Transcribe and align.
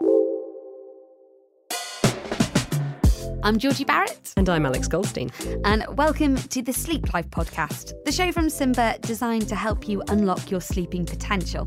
you 0.00 0.37
I'm 3.48 3.58
Georgie 3.58 3.84
Barrett. 3.84 4.34
And 4.36 4.46
I'm 4.50 4.66
Alex 4.66 4.88
Goldstein. 4.88 5.30
And 5.64 5.82
welcome 5.96 6.36
to 6.36 6.60
the 6.60 6.70
Sleep 6.74 7.14
Life 7.14 7.30
podcast, 7.30 7.94
the 8.04 8.12
show 8.12 8.30
from 8.30 8.50
Simba 8.50 8.98
designed 9.00 9.48
to 9.48 9.54
help 9.54 9.88
you 9.88 10.02
unlock 10.08 10.50
your 10.50 10.60
sleeping 10.60 11.06
potential. 11.06 11.66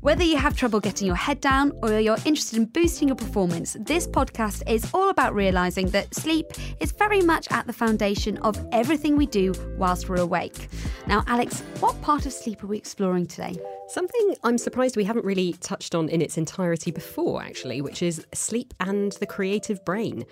Whether 0.00 0.24
you 0.24 0.38
have 0.38 0.56
trouble 0.56 0.80
getting 0.80 1.06
your 1.06 1.16
head 1.16 1.42
down 1.42 1.72
or 1.82 2.00
you're 2.00 2.16
interested 2.24 2.56
in 2.56 2.64
boosting 2.64 3.08
your 3.08 3.14
performance, 3.14 3.76
this 3.78 4.06
podcast 4.06 4.62
is 4.66 4.90
all 4.94 5.10
about 5.10 5.34
realizing 5.34 5.88
that 5.88 6.14
sleep 6.14 6.46
is 6.80 6.92
very 6.92 7.20
much 7.20 7.46
at 7.50 7.66
the 7.66 7.74
foundation 7.74 8.38
of 8.38 8.56
everything 8.72 9.14
we 9.18 9.26
do 9.26 9.52
whilst 9.76 10.08
we're 10.08 10.16
awake. 10.16 10.70
Now, 11.08 11.24
Alex, 11.26 11.60
what 11.80 12.00
part 12.00 12.24
of 12.24 12.32
sleep 12.32 12.64
are 12.64 12.68
we 12.68 12.78
exploring 12.78 13.26
today? 13.26 13.54
Something 13.88 14.34
I'm 14.44 14.58
surprised 14.58 14.96
we 14.96 15.04
haven't 15.04 15.24
really 15.24 15.54
touched 15.60 15.94
on 15.94 16.08
in 16.08 16.20
its 16.20 16.36
entirety 16.36 16.90
before, 16.90 17.42
actually, 17.42 17.80
which 17.80 18.02
is 18.02 18.26
sleep 18.34 18.72
and 18.80 19.12
the 19.12 19.26
creative 19.26 19.82
brain. 19.84 20.24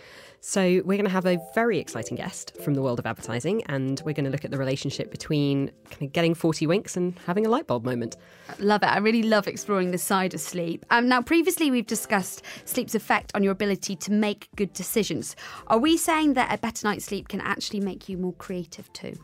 So, 0.48 0.62
we're 0.62 0.96
going 0.96 1.06
to 1.06 1.10
have 1.10 1.26
a 1.26 1.40
very 1.56 1.80
exciting 1.80 2.16
guest 2.16 2.52
from 2.62 2.74
the 2.74 2.80
world 2.80 3.00
of 3.00 3.04
advertising, 3.04 3.64
and 3.64 4.00
we're 4.04 4.12
going 4.12 4.26
to 4.26 4.30
look 4.30 4.44
at 4.44 4.52
the 4.52 4.58
relationship 4.58 5.10
between 5.10 5.72
kind 5.90 6.02
of 6.02 6.12
getting 6.12 6.34
40 6.34 6.68
winks 6.68 6.96
and 6.96 7.18
having 7.26 7.46
a 7.46 7.48
light 7.48 7.66
bulb 7.66 7.84
moment. 7.84 8.16
Love 8.60 8.84
it. 8.84 8.86
I 8.86 8.98
really 8.98 9.24
love 9.24 9.48
exploring 9.48 9.90
this 9.90 10.04
side 10.04 10.34
of 10.34 10.40
sleep. 10.40 10.86
Um, 10.90 11.08
now, 11.08 11.20
previously, 11.20 11.72
we've 11.72 11.84
discussed 11.84 12.42
sleep's 12.64 12.94
effect 12.94 13.32
on 13.34 13.42
your 13.42 13.50
ability 13.50 13.96
to 13.96 14.12
make 14.12 14.48
good 14.54 14.72
decisions. 14.72 15.34
Are 15.66 15.78
we 15.78 15.96
saying 15.96 16.34
that 16.34 16.54
a 16.54 16.58
better 16.58 16.86
night's 16.86 17.06
sleep 17.06 17.26
can 17.26 17.40
actually 17.40 17.80
make 17.80 18.08
you 18.08 18.16
more 18.16 18.34
creative 18.34 18.92
too? 18.92 19.14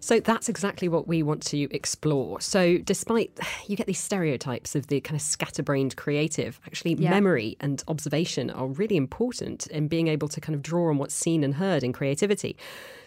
So, 0.00 0.18
that's 0.18 0.48
exactly 0.48 0.88
what 0.88 1.06
we 1.06 1.22
want 1.22 1.44
to 1.44 1.72
explore. 1.72 2.40
So, 2.40 2.78
despite 2.78 3.30
you 3.68 3.76
get 3.76 3.86
these 3.86 4.00
stereotypes 4.00 4.74
of 4.74 4.88
the 4.88 5.00
kind 5.00 5.14
of 5.14 5.22
scatterbrained 5.22 5.94
creative, 5.94 6.58
actually, 6.66 6.94
yeah. 6.94 7.10
memory 7.10 7.56
and 7.60 7.84
observation 7.86 8.50
are 8.50 8.66
really 8.66 8.96
important 8.96 9.68
in 9.68 9.86
being 9.86 10.08
able 10.08 10.26
to 10.26 10.40
kind 10.40 10.56
of 10.56 10.71
draw 10.72 10.88
on 10.88 10.96
what's 10.96 11.14
seen 11.14 11.44
and 11.44 11.54
heard 11.54 11.82
in 11.84 11.92
creativity. 11.92 12.56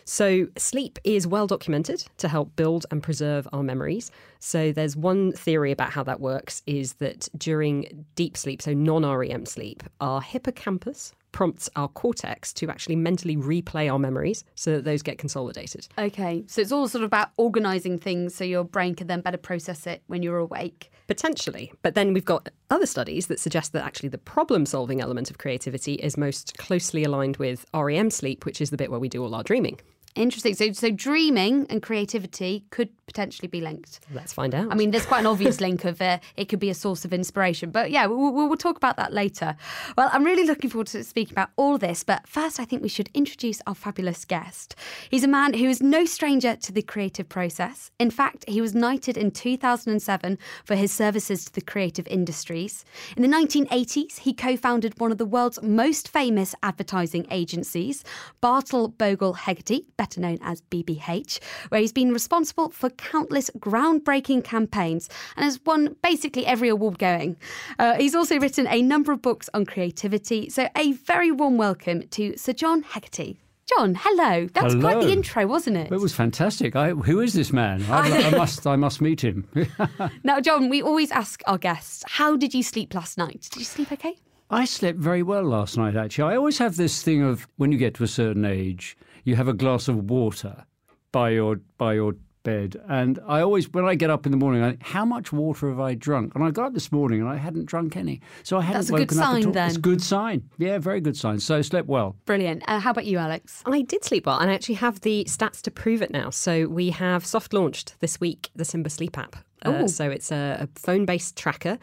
So, 0.08 0.48
sleep 0.56 1.00
is 1.04 1.26
well 1.26 1.48
documented 1.48 2.06
to 2.18 2.28
help 2.28 2.56
build 2.56 2.86
and 2.92 3.02
preserve 3.02 3.48
our 3.52 3.64
memories. 3.64 4.12
So, 4.40 4.72
there's 4.72 4.96
one 4.96 5.32
theory 5.32 5.72
about 5.72 5.90
how 5.90 6.04
that 6.04 6.20
works 6.20 6.62
is 6.68 6.94
that 7.06 7.28
during 7.36 8.06
deep 8.14 8.38
sleep, 8.38 8.62
so 8.62 8.74
non 8.74 9.04
REM 9.04 9.48
sleep, 9.48 9.82
our 10.00 10.22
hippocampus 10.22 11.12
prompts 11.36 11.70
our 11.76 11.90
cortex 11.90 12.54
to 12.54 12.70
actually 12.70 12.96
mentally 12.96 13.36
replay 13.36 13.92
our 13.92 14.00
memories 14.00 14.46
so 14.56 14.72
that 14.72 14.86
those 14.86 15.02
get 15.02 15.18
consolidated. 15.18 15.86
Okay, 15.98 16.46
so 16.48 16.62
it's 16.62 16.72
all 16.72 16.88
sort 16.88 17.04
of 17.04 17.08
about 17.08 17.32
organising 17.36 18.00
things 18.00 18.34
so 18.34 18.46
your 18.46 18.64
brain 18.64 18.96
can 18.96 19.08
then 19.08 19.20
better 19.20 19.38
process 19.38 19.86
it 19.86 20.02
when 20.08 20.24
you're 20.24 20.38
awake. 20.38 20.90
Potentially. 21.08 21.74
But 21.82 21.94
then 21.94 22.14
we've 22.14 22.24
got 22.24 22.48
other 22.70 22.86
studies 22.86 23.28
that 23.28 23.42
suggest 23.42 23.74
that 23.74 23.84
actually 23.84 24.10
the 24.10 24.18
problem 24.18 24.66
solving 24.66 25.02
element 25.02 25.30
of 25.30 25.38
creativity 25.38 25.96
is 25.96 26.16
most 26.16 26.58
closely 26.58 27.04
aligned 27.04 27.36
with 27.36 27.66
REM 27.74 28.12
sleep, 28.12 28.46
which 28.46 28.62
is 28.62 28.70
the 28.70 28.78
bit 28.78 28.90
where 28.90 29.00
we 29.02 29.10
do 29.10 29.22
all 29.22 29.36
our 29.36 29.44
dreaming. 29.44 29.78
Interesting. 30.16 30.56
So, 30.56 30.72
so 30.72 30.92
dreaming 30.92 31.68
and 31.70 31.82
creativity 31.82 32.66
could 32.70 32.90
potentially 33.06 33.48
be 33.48 33.62
linked. 33.62 34.00
Let's 34.14 34.34
find 34.34 34.56
out. 34.56 34.72
I 34.72 34.76
mean, 34.76 34.92
there's 34.92 35.06
quite 35.06 35.20
an 35.20 35.26
obvious 35.26 35.60
link 35.62 35.84
of 35.86 36.02
uh, 36.02 36.20
it 36.38 36.46
could 36.46 36.60
be 36.60 36.70
a 36.70 36.74
source 36.74 37.06
of 37.06 37.14
inspiration, 37.14 37.70
but 37.70 37.92
yeah, 37.92 38.06
we'll, 38.06 38.32
we'll, 38.32 38.56
talk 38.56 38.78
about 38.78 38.96
that 38.96 39.14
later. 39.14 39.58
Well, 39.98 40.10
I'm 40.14 40.24
really 40.24 40.46
looking 40.46 40.70
forward 40.70 40.88
to 40.88 41.04
speaking 41.04 41.34
about 41.34 41.50
all 41.58 41.78
this, 41.78 42.04
but 42.04 42.26
first, 42.26 42.60
I 42.60 42.66
think 42.66 42.82
we 42.82 42.88
should 42.88 43.10
introduce 43.14 43.62
our 43.68 43.76
fabulous 43.76 44.24
guest. 44.24 44.76
He's 45.10 45.26
a 45.26 45.28
man 45.28 45.54
who 45.54 45.66
is 45.66 45.84
no 45.84 46.06
stranger 46.06 46.56
to 46.56 46.72
the 46.72 46.82
creative 46.82 47.28
process. 47.28 47.92
In 48.00 48.10
fact, 48.10 48.46
he 48.48 48.62
was 48.62 48.74
knighted 48.74 49.18
in 49.18 49.32
2007 49.32 50.38
for 50.64 50.76
his 50.76 50.92
services 50.92 51.46
to 51.46 51.54
the 51.54 51.62
creative 51.62 52.08
industries. 52.08 52.86
In 53.18 53.22
the 53.22 53.28
1980s, 53.28 54.20
he 54.20 54.34
co-founded 54.34 55.00
one 55.00 55.12
of 55.12 55.18
the 55.18 55.26
world's 55.26 55.62
most 55.62 56.08
famous 56.08 56.56
advertising 56.64 57.28
agencies, 57.30 58.04
Bartle 58.40 58.88
Bogle 58.88 59.34
Hegarty 59.34 59.86
better 60.06 60.22
known 60.22 60.38
as 60.44 60.62
BBH, 60.62 61.40
where 61.70 61.82
he's 61.82 61.92
been 61.92 62.14
responsible 62.14 62.70
for 62.70 62.92
countless 62.92 63.50
groundbreaking 63.58 64.44
campaigns 64.44 65.10
and 65.36 65.44
has 65.44 65.60
won 65.66 65.96
basically 66.04 66.46
every 66.46 66.70
award 66.70 67.00
going. 67.00 67.36
Uh, 67.80 67.96
he's 67.96 68.14
also 68.14 68.40
written 68.40 68.68
a 68.68 68.84
number 68.84 69.12
of 69.12 69.24
books 69.24 69.50
on 69.56 69.66
creativity, 69.66 70.48
so 70.48 70.68
a 70.78 70.92
very 70.92 71.32
warm 71.32 71.58
welcome 71.58 72.08
to 72.10 72.38
Sir 72.38 72.54
John 72.54 72.84
Hegarty. 72.84 73.40
John, 73.66 73.96
hello. 74.00 74.46
That 74.54 74.64
was 74.64 74.76
quite 74.76 75.02
the 75.02 75.12
intro, 75.12 75.48
wasn't 75.48 75.78
it? 75.78 75.92
It 75.92 76.00
was 76.00 76.14
fantastic. 76.14 76.76
I, 76.76 76.92
who 76.92 77.20
is 77.20 77.34
this 77.34 77.52
man? 77.52 77.84
I, 77.90 78.28
I 78.28 78.30
must, 78.30 78.68
I 78.68 78.76
must 78.76 79.02
meet 79.02 79.24
him. 79.24 79.48
now, 80.24 80.40
John, 80.40 80.70
we 80.70 80.84
always 80.84 81.10
ask 81.10 81.42
our 81.48 81.58
guests, 81.58 82.04
"How 82.08 82.38
did 82.38 82.54
you 82.54 82.62
sleep 82.62 82.94
last 82.94 83.18
night? 83.18 83.48
Did 83.50 83.58
you 83.58 83.66
sleep 83.66 83.92
okay?" 83.92 84.18
I 84.52 84.66
slept 84.66 85.00
very 85.00 85.24
well 85.24 85.42
last 85.44 85.76
night. 85.78 85.96
Actually, 85.96 86.34
I 86.34 86.38
always 86.38 86.60
have 86.60 86.76
this 86.76 87.02
thing 87.02 87.24
of 87.24 87.48
when 87.58 87.72
you 87.72 87.80
get 87.80 87.96
to 87.96 88.04
a 88.04 88.08
certain 88.08 88.46
age, 88.46 88.96
you 89.26 89.36
have 89.36 89.50
a 89.50 89.54
glass 89.54 89.88
of 89.90 90.10
water 90.10 90.66
by 91.12 91.32
your 91.32 91.58
by 91.78 91.96
your 91.96 92.14
bed. 92.44 92.80
And 92.88 93.20
I 93.28 93.42
always, 93.42 93.68
when 93.74 93.86
I 93.86 93.96
get 93.96 94.12
up 94.12 94.28
in 94.28 94.32
the 94.32 94.38
morning, 94.38 94.64
I, 94.64 94.78
how 94.80 95.04
much 95.04 95.34
water 95.34 95.68
have 95.68 95.80
I 95.80 95.96
drunk? 95.96 96.36
And 96.36 96.44
I 96.44 96.52
got 96.52 96.68
up 96.68 96.74
this 96.76 96.92
morning 96.92 97.20
and 97.20 97.28
I 97.28 97.38
hadn't 97.38 97.66
drunk 97.66 97.98
any. 97.98 98.22
So 98.44 98.58
I 98.58 98.62
hadn't 98.62 98.82
That's 98.82 98.90
a 98.90 98.94
woken 98.94 99.08
good 99.08 99.18
sign, 99.18 99.36
up 99.36 99.38
at 99.42 99.46
all. 99.48 99.52
then. 99.54 99.68
It's 99.70 99.78
a 99.78 99.82
good 99.82 100.02
sign. 100.02 100.50
Yeah, 100.60 100.78
very 100.78 101.02
good 101.02 101.18
sign. 101.18 101.40
So 101.40 101.58
I 101.58 101.62
slept 101.62 101.88
well. 101.88 102.16
Brilliant. 102.26 102.62
Uh, 102.68 102.80
how 102.80 102.92
about 102.92 103.06
you, 103.08 103.18
Alex? 103.18 103.64
I 103.66 103.82
did 103.82 104.06
sleep 104.06 104.28
well 104.28 104.38
and 104.38 104.52
I 104.52 104.54
actually 104.54 104.76
have 104.76 105.02
the 105.02 105.26
stats 105.26 105.62
to 105.64 105.72
prove 105.72 106.04
it 106.04 106.12
now. 106.12 106.30
So 106.30 106.68
we 106.68 106.92
have 106.92 107.26
soft 107.26 107.52
launched 107.52 108.00
this 108.00 108.20
week 108.22 108.52
the 108.56 108.64
Simba 108.64 108.92
Sleep 108.92 109.18
app. 109.18 109.36
Uh, 109.64 109.88
so 109.88 110.12
it's 110.12 110.32
a, 110.32 110.58
a 110.62 110.80
phone 110.80 111.06
based 111.06 111.36
tracker 111.36 111.80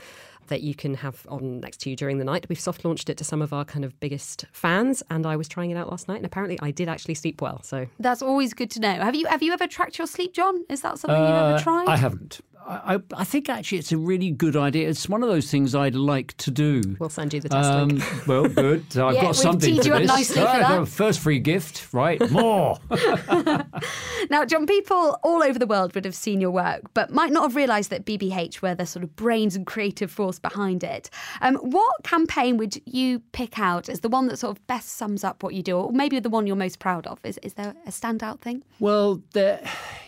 that 0.48 0.62
you 0.62 0.74
can 0.74 0.94
have 0.94 1.26
on 1.28 1.60
next 1.60 1.78
to 1.82 1.90
you 1.90 1.96
during 1.96 2.18
the 2.18 2.24
night. 2.24 2.46
We've 2.48 2.60
soft 2.60 2.84
launched 2.84 3.08
it 3.10 3.16
to 3.18 3.24
some 3.24 3.42
of 3.42 3.52
our 3.52 3.64
kind 3.64 3.84
of 3.84 3.98
biggest 4.00 4.44
fans, 4.52 5.02
and 5.10 5.26
I 5.26 5.36
was 5.36 5.48
trying 5.48 5.70
it 5.70 5.76
out 5.76 5.90
last 5.90 6.08
night, 6.08 6.16
and 6.16 6.26
apparently 6.26 6.58
I 6.60 6.70
did 6.70 6.88
actually 6.88 7.14
sleep 7.14 7.40
well. 7.40 7.62
So 7.62 7.86
that's 7.98 8.22
always 8.22 8.54
good 8.54 8.70
to 8.72 8.80
know. 8.80 8.92
Have 8.92 9.14
you 9.14 9.26
have 9.26 9.42
you 9.42 9.52
ever 9.52 9.66
tracked 9.66 9.98
your 9.98 10.06
sleep, 10.06 10.34
John? 10.34 10.64
Is 10.68 10.82
that 10.82 10.98
something 10.98 11.20
uh, 11.20 11.26
you've 11.26 11.36
ever 11.36 11.54
uh, 11.54 11.60
tried? 11.60 11.88
I 11.88 11.96
haven't. 11.96 12.40
I, 12.66 13.00
I, 13.16 13.24
think 13.24 13.48
actually 13.48 13.78
it's 13.78 13.92
a 13.92 13.98
really 13.98 14.30
good 14.30 14.56
idea. 14.56 14.88
It's 14.88 15.08
one 15.08 15.22
of 15.22 15.28
those 15.28 15.50
things 15.50 15.74
I'd 15.74 15.94
like 15.94 16.36
to 16.38 16.50
do. 16.50 16.82
We'll 16.98 17.08
send 17.08 17.34
you 17.34 17.40
the 17.40 17.48
test 17.48 17.70
um, 17.70 17.88
link. 17.88 18.26
Well, 18.26 18.48
good. 18.48 18.84
I've 18.96 19.14
yeah, 19.14 19.22
got 19.22 19.36
something 19.36 19.76
for 19.76 19.82
this. 19.82 20.08
Nicely 20.08 20.42
for 20.42 20.86
First 20.86 21.20
free 21.20 21.38
gift, 21.38 21.92
right? 21.92 22.30
More. 22.30 22.78
now, 24.30 24.44
John, 24.44 24.66
people 24.66 25.18
all 25.22 25.42
over 25.42 25.58
the 25.58 25.66
world 25.66 25.94
would 25.94 26.04
have 26.04 26.14
seen 26.14 26.40
your 26.40 26.50
work, 26.50 26.82
but 26.94 27.10
might 27.10 27.32
not 27.32 27.42
have 27.42 27.56
realised 27.56 27.90
that 27.90 28.04
BBH 28.04 28.62
were 28.62 28.74
the 28.74 28.86
sort 28.86 29.02
of 29.02 29.14
brains 29.16 29.56
and 29.56 29.66
creative 29.66 30.10
force 30.10 30.38
behind 30.38 30.84
it. 30.84 31.10
Um, 31.40 31.56
what 31.56 32.04
campaign 32.04 32.56
would 32.58 32.80
you 32.86 33.20
pick 33.32 33.58
out 33.58 33.88
as 33.88 34.00
the 34.00 34.08
one 34.08 34.26
that 34.28 34.38
sort 34.38 34.56
of 34.56 34.66
best 34.66 34.90
sums 34.90 35.24
up 35.24 35.42
what 35.42 35.54
you 35.54 35.62
do, 35.62 35.76
or 35.76 35.92
maybe 35.92 36.18
the 36.20 36.30
one 36.30 36.46
you're 36.46 36.56
most 36.56 36.78
proud 36.78 37.06
of? 37.06 37.18
Is 37.24 37.38
is 37.42 37.54
there 37.54 37.74
a 37.86 37.90
standout 37.90 38.40
thing? 38.40 38.62
Well, 38.78 39.22
there, 39.32 39.60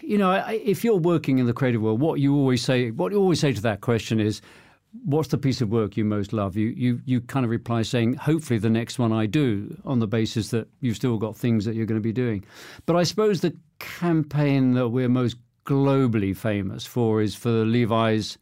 you 0.06 0.18
know, 0.18 0.44
if 0.48 0.84
you're 0.84 0.96
working 0.96 1.38
in 1.38 1.46
the 1.46 1.52
creative 1.52 1.80
world, 1.80 2.00
what 2.00 2.20
you 2.20 2.34
always 2.34 2.62
say, 2.62 2.90
what 2.90 3.12
you 3.12 3.18
always 3.18 3.40
say 3.40 3.52
to 3.52 3.62
that 3.62 3.80
question 3.80 4.20
is, 4.20 4.40
what's 5.04 5.28
the 5.28 5.38
piece 5.38 5.60
of 5.60 5.70
work 5.70 5.96
you 5.96 6.04
most 6.04 6.32
love? 6.32 6.56
You, 6.56 6.68
you, 6.68 7.00
you 7.04 7.20
kind 7.22 7.44
of 7.44 7.50
reply 7.50 7.82
saying, 7.82 8.14
hopefully 8.14 8.58
the 8.58 8.70
next 8.70 8.98
one 8.98 9.12
I 9.12 9.26
do, 9.26 9.76
on 9.84 9.98
the 9.98 10.06
basis 10.06 10.50
that 10.50 10.68
you've 10.80 10.96
still 10.96 11.18
got 11.18 11.36
things 11.36 11.64
that 11.64 11.74
you're 11.74 11.86
going 11.86 12.00
to 12.00 12.02
be 12.02 12.12
doing. 12.12 12.44
But 12.86 12.96
I 12.96 13.02
suppose 13.02 13.40
the 13.40 13.56
campaign 13.78 14.74
that 14.74 14.88
we're 14.88 15.08
most 15.08 15.36
globally 15.66 16.36
famous 16.36 16.84
for 16.84 17.22
is 17.22 17.34
for 17.34 17.64
Levi's 17.64 18.38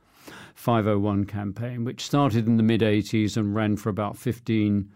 501 0.55 1.25
campaign, 1.25 1.85
which 1.85 2.05
started 2.05 2.47
in 2.47 2.57
the 2.57 2.63
mid 2.63 2.81
80s 2.81 3.37
and 3.37 3.55
ran 3.55 3.77
for 3.77 3.89
about 3.89 4.17
15 4.17 4.91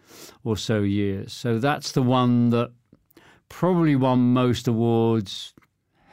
or 0.44 0.56
so 0.56 0.80
years. 0.80 1.32
So 1.32 1.58
that's 1.58 1.92
the 1.92 2.02
one 2.02 2.50
that 2.50 2.72
probably 3.48 3.96
won 3.96 4.32
most 4.32 4.68
awards, 4.68 5.54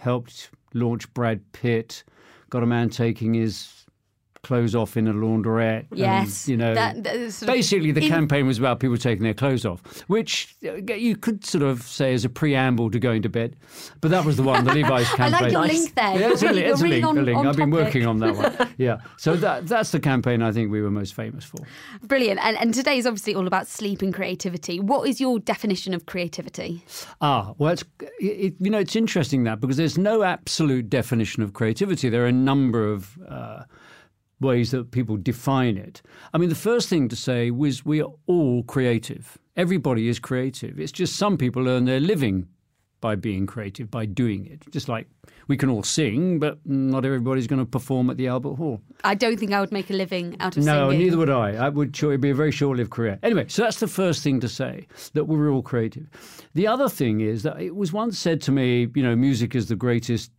helped 0.03 0.49
launch 0.73 1.11
Brad 1.13 1.39
Pitt, 1.53 2.03
got 2.49 2.61
a 2.61 2.65
man 2.65 2.89
taking 2.89 3.33
his 3.33 3.82
clothes 4.43 4.75
off 4.75 4.97
in 4.97 5.07
a 5.07 5.13
laundrette. 5.13 5.85
Yes, 5.93 6.45
and, 6.45 6.51
you 6.51 6.57
know, 6.57 6.73
that, 6.75 7.01
basically 7.45 7.91
the 7.91 8.03
in... 8.03 8.09
campaign 8.09 8.45
was 8.45 8.59
about 8.59 8.79
people 8.81 8.97
taking 8.97 9.23
their 9.23 9.33
clothes 9.33 9.65
off, 9.65 9.81
which 10.07 10.55
uh, 10.65 10.75
you 10.93 11.15
could 11.15 11.45
sort 11.45 11.63
of 11.63 11.81
say 11.83 12.13
is 12.13 12.25
a 12.25 12.29
preamble 12.29 12.91
to 12.91 12.99
going 12.99 13.21
to 13.21 13.29
bed. 13.29 13.55
But 14.01 14.11
that 14.11 14.25
was 14.25 14.35
the 14.35 14.43
one, 14.43 14.65
the 14.65 14.73
Levi's 14.75 15.07
campaign. 15.09 15.33
I 15.33 15.39
like 15.39 15.51
your 15.51 15.65
link 15.65 15.95
there. 15.95 16.19
Yeah, 16.19 16.31
it's 16.31 16.43
a, 16.43 16.69
it's 16.69 16.81
a 16.81 16.87
link. 16.87 17.05
On, 17.05 17.17
a 17.17 17.21
link. 17.21 17.45
I've 17.45 17.55
been 17.55 17.71
working 17.71 18.05
on 18.05 18.19
that 18.19 18.35
one. 18.35 18.69
Yeah, 18.77 18.97
so 19.17 19.35
that 19.35 19.67
that's 19.67 19.91
the 19.91 19.99
campaign 19.99 20.41
I 20.41 20.51
think 20.51 20.71
we 20.71 20.81
were 20.81 20.89
most 20.89 21.13
famous 21.13 21.45
for. 21.45 21.57
Brilliant. 22.01 22.39
And, 22.43 22.57
and 22.57 22.73
today 22.73 22.97
is 22.97 23.05
obviously 23.05 23.35
all 23.35 23.45
about 23.45 23.67
sleep 23.67 24.01
and 24.01 24.13
creativity. 24.13 24.79
What 24.79 25.07
is 25.07 25.21
your 25.21 25.39
definition 25.39 25.93
of 25.93 26.07
creativity? 26.07 26.83
Ah, 27.21 27.53
well, 27.59 27.73
it's 27.73 27.83
it, 28.19 28.55
you 28.59 28.71
know 28.71 28.79
it's 28.79 28.95
interesting 28.95 29.43
that 29.43 29.59
because 29.59 29.77
there's 29.77 29.97
no 29.97 30.23
absolute 30.23 30.89
definition 30.89 31.43
of 31.43 31.53
creativity. 31.53 32.09
There 32.09 32.23
are 32.23 32.27
a 32.27 32.31
number 32.31 32.91
of 32.91 33.17
uh, 33.29 33.63
ways 34.43 34.71
that 34.71 34.91
people 34.91 35.17
define 35.17 35.77
it. 35.77 36.01
I 36.33 36.37
mean, 36.37 36.49
the 36.49 36.55
first 36.55 36.89
thing 36.89 37.07
to 37.09 37.15
say 37.15 37.49
was 37.49 37.85
we 37.85 38.01
are 38.01 38.11
all 38.27 38.63
creative. 38.63 39.37
Everybody 39.55 40.07
is 40.07 40.19
creative. 40.19 40.79
It's 40.79 40.91
just 40.91 41.15
some 41.15 41.37
people 41.37 41.67
earn 41.67 41.85
their 41.85 41.99
living 41.99 42.47
by 43.01 43.15
being 43.15 43.45
creative, 43.45 43.91
by 43.91 44.05
doing 44.05 44.45
it. 44.45 44.63
Just 44.71 44.87
like 44.87 45.07
we 45.49 45.57
can 45.57 45.69
all 45.69 45.83
sing, 45.83 46.39
but 46.39 46.57
not 46.65 47.03
everybody's 47.03 47.47
going 47.47 47.59
to 47.59 47.65
perform 47.65 48.09
at 48.09 48.15
the 48.15 48.27
Albert 48.27 48.55
Hall. 48.55 48.79
I 49.03 49.13
don't 49.13 49.37
think 49.37 49.51
I 49.51 49.59
would 49.59 49.73
make 49.73 49.89
a 49.89 49.93
living 49.93 50.37
out 50.39 50.55
of 50.55 50.63
no, 50.63 50.89
singing. 50.89 50.99
No, 50.99 51.03
neither 51.03 51.17
would 51.17 51.29
I. 51.29 51.65
I 51.65 51.67
would 51.67 51.93
sure 51.93 52.11
it'd 52.11 52.21
be 52.21 52.29
a 52.29 52.35
very 52.35 52.51
short-lived 52.51 52.91
career. 52.91 53.19
Anyway, 53.21 53.45
so 53.49 53.61
that's 53.61 53.81
the 53.81 53.89
first 53.89 54.23
thing 54.23 54.39
to 54.39 54.47
say 54.47 54.87
that 55.15 55.25
we're 55.25 55.49
all 55.49 55.61
creative. 55.61 56.07
The 56.53 56.65
other 56.65 56.87
thing 56.87 57.19
is 57.19 57.43
that 57.43 57.61
it 57.61 57.75
was 57.75 57.91
once 57.91 58.17
said 58.17 58.39
to 58.43 58.53
me, 58.53 58.87
you 58.95 59.03
know, 59.03 59.17
music 59.17 59.53
is 59.53 59.67
the 59.67 59.75
greatest 59.75 60.31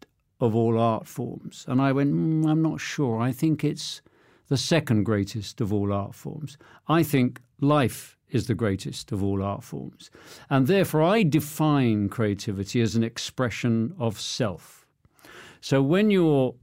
of 0.44 0.55
all 0.55 0.79
art 0.79 1.06
forms, 1.06 1.64
and 1.69 1.81
I 1.81 1.93
went, 1.93 2.12
mm, 2.12 2.46
I'm 2.49 2.62
not 2.62 2.81
sure. 2.81 3.20
I 3.20 3.32
think 3.32 3.64
it's 3.64 4.02
the 4.49 4.56
second 4.56 5.05
greatest 5.05 5.61
of 5.61 5.73
all 5.73 5.93
art 5.93 6.14
forms. 6.14 6.56
I 6.87 7.02
think 7.02 7.41
life 7.61 8.17
is 8.31 8.46
the 8.46 8.55
greatest 8.55 9.12
of 9.12 9.23
all 9.23 9.43
art 9.43 9.62
forms. 9.62 10.11
And 10.50 10.67
therefore, 10.67 11.02
I 11.02 11.23
define 11.23 12.08
creativity 12.08 12.81
as 12.81 12.96
an 12.96 13.05
expression 13.05 13.94
of 13.99 14.20
self. 14.20 14.87
So 15.61 15.81
when 15.81 16.11
you're 16.11 16.55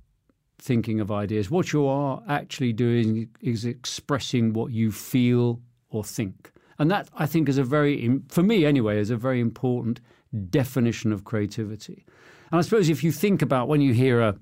thinking 0.59 0.99
of 0.99 1.11
ideas, 1.11 1.49
what 1.49 1.73
you 1.73 1.87
are 1.87 2.21
actually 2.27 2.73
doing 2.73 3.29
is 3.39 3.65
expressing 3.65 4.53
what 4.53 4.71
you 4.71 4.91
feel 4.91 5.59
or 5.89 6.03
think. 6.03 6.51
And 6.77 6.91
that, 6.91 7.09
I 7.15 7.25
think, 7.25 7.49
is 7.49 7.57
a 7.57 7.63
very, 7.63 8.19
for 8.27 8.43
me 8.43 8.65
anyway, 8.65 8.99
is 8.99 9.09
a 9.09 9.17
very 9.17 9.39
important 9.39 10.01
definition 10.49 11.11
of 11.11 11.23
creativity. 11.23 12.05
And 12.51 12.59
I 12.59 12.61
suppose 12.61 12.89
if 12.89 13.03
you 13.03 13.11
think 13.11 13.41
about 13.41 13.67
when 13.67 13.81
you 13.81 13.93
hear 13.93 14.21
a 14.21 14.37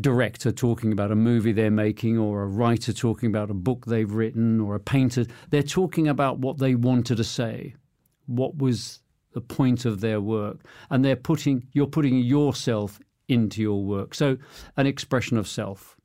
director 0.00 0.52
talking 0.52 0.92
about 0.92 1.10
a 1.10 1.16
movie 1.16 1.52
they're 1.52 1.70
making 1.70 2.18
or 2.18 2.42
a 2.42 2.46
writer 2.46 2.92
talking 2.92 3.30
about 3.30 3.50
a 3.50 3.54
book 3.54 3.86
they've 3.86 4.12
written 4.12 4.60
or 4.60 4.74
a 4.74 4.80
painter 4.80 5.24
they're 5.48 5.62
talking 5.62 6.06
about 6.06 6.38
what 6.38 6.58
they 6.58 6.74
wanted 6.74 7.16
to 7.16 7.24
say 7.24 7.74
what 8.26 8.58
was 8.58 9.00
the 9.36 9.40
point 9.42 9.84
of 9.84 10.00
their 10.00 10.18
work. 10.18 10.60
And 10.88 11.04
they're 11.04 11.14
putting 11.14 11.68
you're 11.72 11.86
putting 11.86 12.18
yourself 12.18 12.98
into 13.28 13.60
your 13.60 13.84
work. 13.84 14.14
So 14.14 14.38
an 14.78 14.86
expression 14.86 15.36
of 15.36 15.46
self 15.46 15.95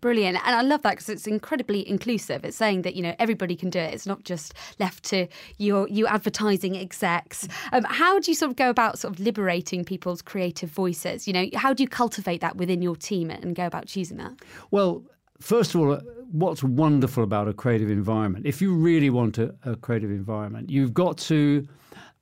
Brilliant. 0.00 0.38
And 0.44 0.56
I 0.56 0.62
love 0.62 0.82
that 0.82 0.92
because 0.92 1.08
it's 1.08 1.26
incredibly 1.26 1.88
inclusive. 1.88 2.44
It's 2.44 2.56
saying 2.56 2.82
that, 2.82 2.96
you 2.96 3.02
know, 3.02 3.14
everybody 3.18 3.54
can 3.54 3.70
do 3.70 3.78
it. 3.78 3.94
It's 3.94 4.06
not 4.06 4.24
just 4.24 4.54
left 4.80 5.04
to 5.04 5.28
your 5.58 5.88
you 5.88 6.06
advertising 6.06 6.76
execs. 6.76 7.46
Um, 7.72 7.84
how 7.84 8.18
do 8.18 8.30
you 8.30 8.34
sort 8.34 8.50
of 8.50 8.56
go 8.56 8.68
about 8.68 8.98
sort 8.98 9.14
of 9.14 9.20
liberating 9.20 9.84
people's 9.84 10.20
creative 10.20 10.70
voices? 10.70 11.28
You 11.28 11.34
know, 11.34 11.46
how 11.54 11.72
do 11.72 11.82
you 11.82 11.88
cultivate 11.88 12.40
that 12.40 12.56
within 12.56 12.82
your 12.82 12.96
team 12.96 13.30
and 13.30 13.54
go 13.54 13.64
about 13.64 13.86
choosing 13.86 14.16
that? 14.16 14.32
Well, 14.72 15.04
first 15.40 15.74
of 15.74 15.80
all, 15.80 16.00
what's 16.32 16.64
wonderful 16.64 17.22
about 17.22 17.46
a 17.46 17.52
creative 17.52 17.90
environment, 17.90 18.46
if 18.46 18.60
you 18.60 18.74
really 18.74 19.10
want 19.10 19.38
a, 19.38 19.54
a 19.64 19.76
creative 19.76 20.10
environment, 20.10 20.70
you've 20.70 20.94
got 20.94 21.18
to 21.18 21.66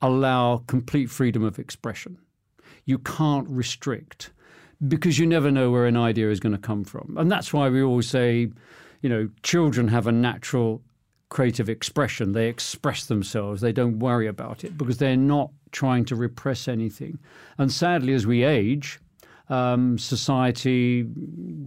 allow 0.01 0.57
complete 0.67 1.09
freedom 1.09 1.43
of 1.43 1.57
expression. 1.57 2.17
You 2.85 2.97
can't 2.99 3.47
restrict 3.49 4.31
because 4.87 5.19
you 5.19 5.27
never 5.27 5.51
know 5.51 5.71
where 5.71 5.85
an 5.85 5.97
idea 5.97 6.29
is 6.29 6.39
going 6.39 6.55
to 6.55 6.61
come 6.61 6.83
from. 6.83 7.15
And 7.17 7.31
that's 7.31 7.53
why 7.53 7.69
we 7.69 7.81
always 7.81 8.07
say, 8.07 8.49
you 9.01 9.09
know, 9.09 9.29
children 9.43 9.87
have 9.87 10.07
a 10.07 10.11
natural 10.11 10.81
creative 11.29 11.69
expression. 11.69 12.33
They 12.33 12.47
express 12.47 13.05
themselves. 13.05 13.61
They 13.61 13.71
don't 13.71 13.99
worry 13.99 14.27
about 14.27 14.63
it 14.63 14.77
because 14.77 14.97
they're 14.97 15.15
not 15.15 15.51
trying 15.71 16.05
to 16.05 16.15
repress 16.15 16.67
anything. 16.67 17.19
And 17.57 17.71
sadly, 17.71 18.13
as 18.13 18.27
we 18.27 18.43
age, 18.43 18.99
um, 19.49 19.97
society, 19.97 21.05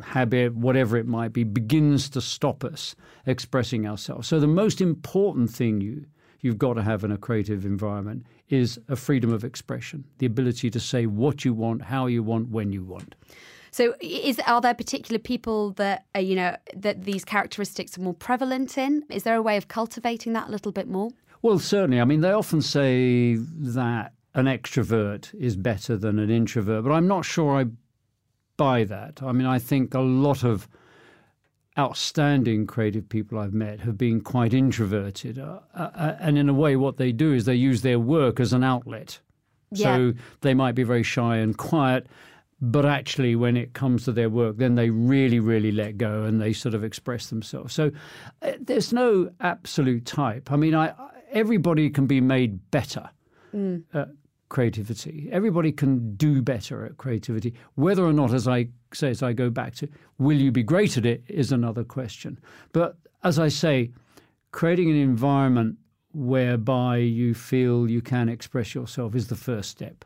habit, 0.02 0.54
whatever 0.54 0.96
it 0.96 1.06
might 1.06 1.32
be, 1.32 1.44
begins 1.44 2.08
to 2.10 2.20
stop 2.20 2.64
us 2.64 2.94
expressing 3.26 3.86
ourselves. 3.86 4.28
So 4.28 4.40
the 4.40 4.46
most 4.46 4.80
important 4.80 5.50
thing 5.50 5.80
you 5.80 6.06
you've 6.44 6.58
got 6.58 6.74
to 6.74 6.82
have 6.82 7.02
in 7.02 7.10
a 7.10 7.16
creative 7.16 7.64
environment 7.64 8.26
is 8.50 8.78
a 8.88 8.96
freedom 8.96 9.32
of 9.32 9.42
expression, 9.42 10.04
the 10.18 10.26
ability 10.26 10.70
to 10.70 10.78
say 10.78 11.06
what 11.06 11.44
you 11.44 11.54
want, 11.54 11.82
how 11.82 12.06
you 12.06 12.22
want, 12.22 12.50
when 12.50 12.70
you 12.70 12.84
want. 12.84 13.14
So, 13.70 13.94
is 14.00 14.38
are 14.46 14.60
there 14.60 14.74
particular 14.74 15.18
people 15.18 15.72
that 15.72 16.04
uh, 16.14 16.20
you 16.20 16.36
know 16.36 16.56
that 16.76 17.04
these 17.04 17.24
characteristics 17.24 17.98
are 17.98 18.02
more 18.02 18.14
prevalent 18.14 18.78
in? 18.78 19.02
Is 19.10 19.24
there 19.24 19.34
a 19.34 19.42
way 19.42 19.56
of 19.56 19.66
cultivating 19.66 20.34
that 20.34 20.46
a 20.48 20.50
little 20.50 20.70
bit 20.70 20.86
more? 20.86 21.10
Well, 21.42 21.58
certainly. 21.58 22.00
I 22.00 22.04
mean, 22.04 22.20
they 22.20 22.30
often 22.30 22.62
say 22.62 23.34
that 23.34 24.12
an 24.34 24.44
extrovert 24.44 25.34
is 25.34 25.56
better 25.56 25.96
than 25.96 26.18
an 26.18 26.30
introvert, 26.30 26.84
but 26.84 26.92
I'm 26.92 27.08
not 27.08 27.24
sure 27.24 27.58
I 27.58 27.64
buy 28.56 28.84
that. 28.84 29.22
I 29.22 29.32
mean, 29.32 29.46
I 29.46 29.58
think 29.58 29.94
a 29.94 30.00
lot 30.00 30.44
of 30.44 30.68
outstanding 31.78 32.66
creative 32.66 33.08
people 33.08 33.38
I've 33.38 33.52
met 33.54 33.80
have 33.80 33.98
been 33.98 34.20
quite 34.20 34.54
introverted. 34.54 35.38
Uh, 35.38 35.60
uh, 35.74 36.16
and 36.20 36.38
in 36.38 36.48
a 36.48 36.54
way, 36.54 36.76
what 36.76 36.96
they 36.96 37.12
do 37.12 37.32
is 37.32 37.44
they 37.44 37.54
use 37.54 37.82
their 37.82 37.98
work 37.98 38.40
as 38.40 38.52
an 38.52 38.62
outlet. 38.62 39.18
Yeah. 39.72 39.96
So 39.96 40.12
they 40.42 40.54
might 40.54 40.74
be 40.74 40.84
very 40.84 41.02
shy 41.02 41.36
and 41.36 41.56
quiet, 41.56 42.06
but 42.60 42.86
actually, 42.86 43.34
when 43.34 43.56
it 43.56 43.72
comes 43.72 44.04
to 44.04 44.12
their 44.12 44.30
work, 44.30 44.56
then 44.58 44.76
they 44.76 44.90
really, 44.90 45.40
really 45.40 45.72
let 45.72 45.98
go 45.98 46.22
and 46.22 46.40
they 46.40 46.52
sort 46.52 46.74
of 46.74 46.84
express 46.84 47.28
themselves. 47.28 47.74
So 47.74 47.90
uh, 48.42 48.52
there's 48.60 48.92
no 48.92 49.30
absolute 49.40 50.06
type. 50.06 50.52
I 50.52 50.56
mean, 50.56 50.74
I, 50.74 50.92
everybody 51.32 51.90
can 51.90 52.06
be 52.06 52.20
made 52.20 52.70
better. 52.70 53.10
Mm 53.54 53.82
creativity. 54.54 55.28
Everybody 55.32 55.72
can 55.72 56.14
do 56.14 56.40
better 56.40 56.86
at 56.86 56.96
creativity. 56.96 57.54
Whether 57.74 58.04
or 58.04 58.12
not, 58.12 58.32
as 58.32 58.46
I 58.46 58.68
say, 58.92 59.10
as 59.10 59.20
I 59.20 59.32
go 59.32 59.50
back 59.50 59.74
to, 59.76 59.88
will 60.18 60.36
you 60.36 60.52
be 60.52 60.62
great 60.62 60.96
at 60.96 61.04
it 61.04 61.24
is 61.26 61.50
another 61.50 61.82
question. 61.82 62.38
But 62.72 62.96
as 63.24 63.40
I 63.40 63.48
say, 63.48 63.90
creating 64.52 64.90
an 64.90 64.96
environment 64.96 65.76
whereby 66.12 66.98
you 66.98 67.34
feel 67.34 67.90
you 67.90 68.00
can 68.00 68.28
express 68.28 68.76
yourself 68.76 69.16
is 69.16 69.26
the 69.26 69.34
first 69.34 69.70
step. 69.70 70.04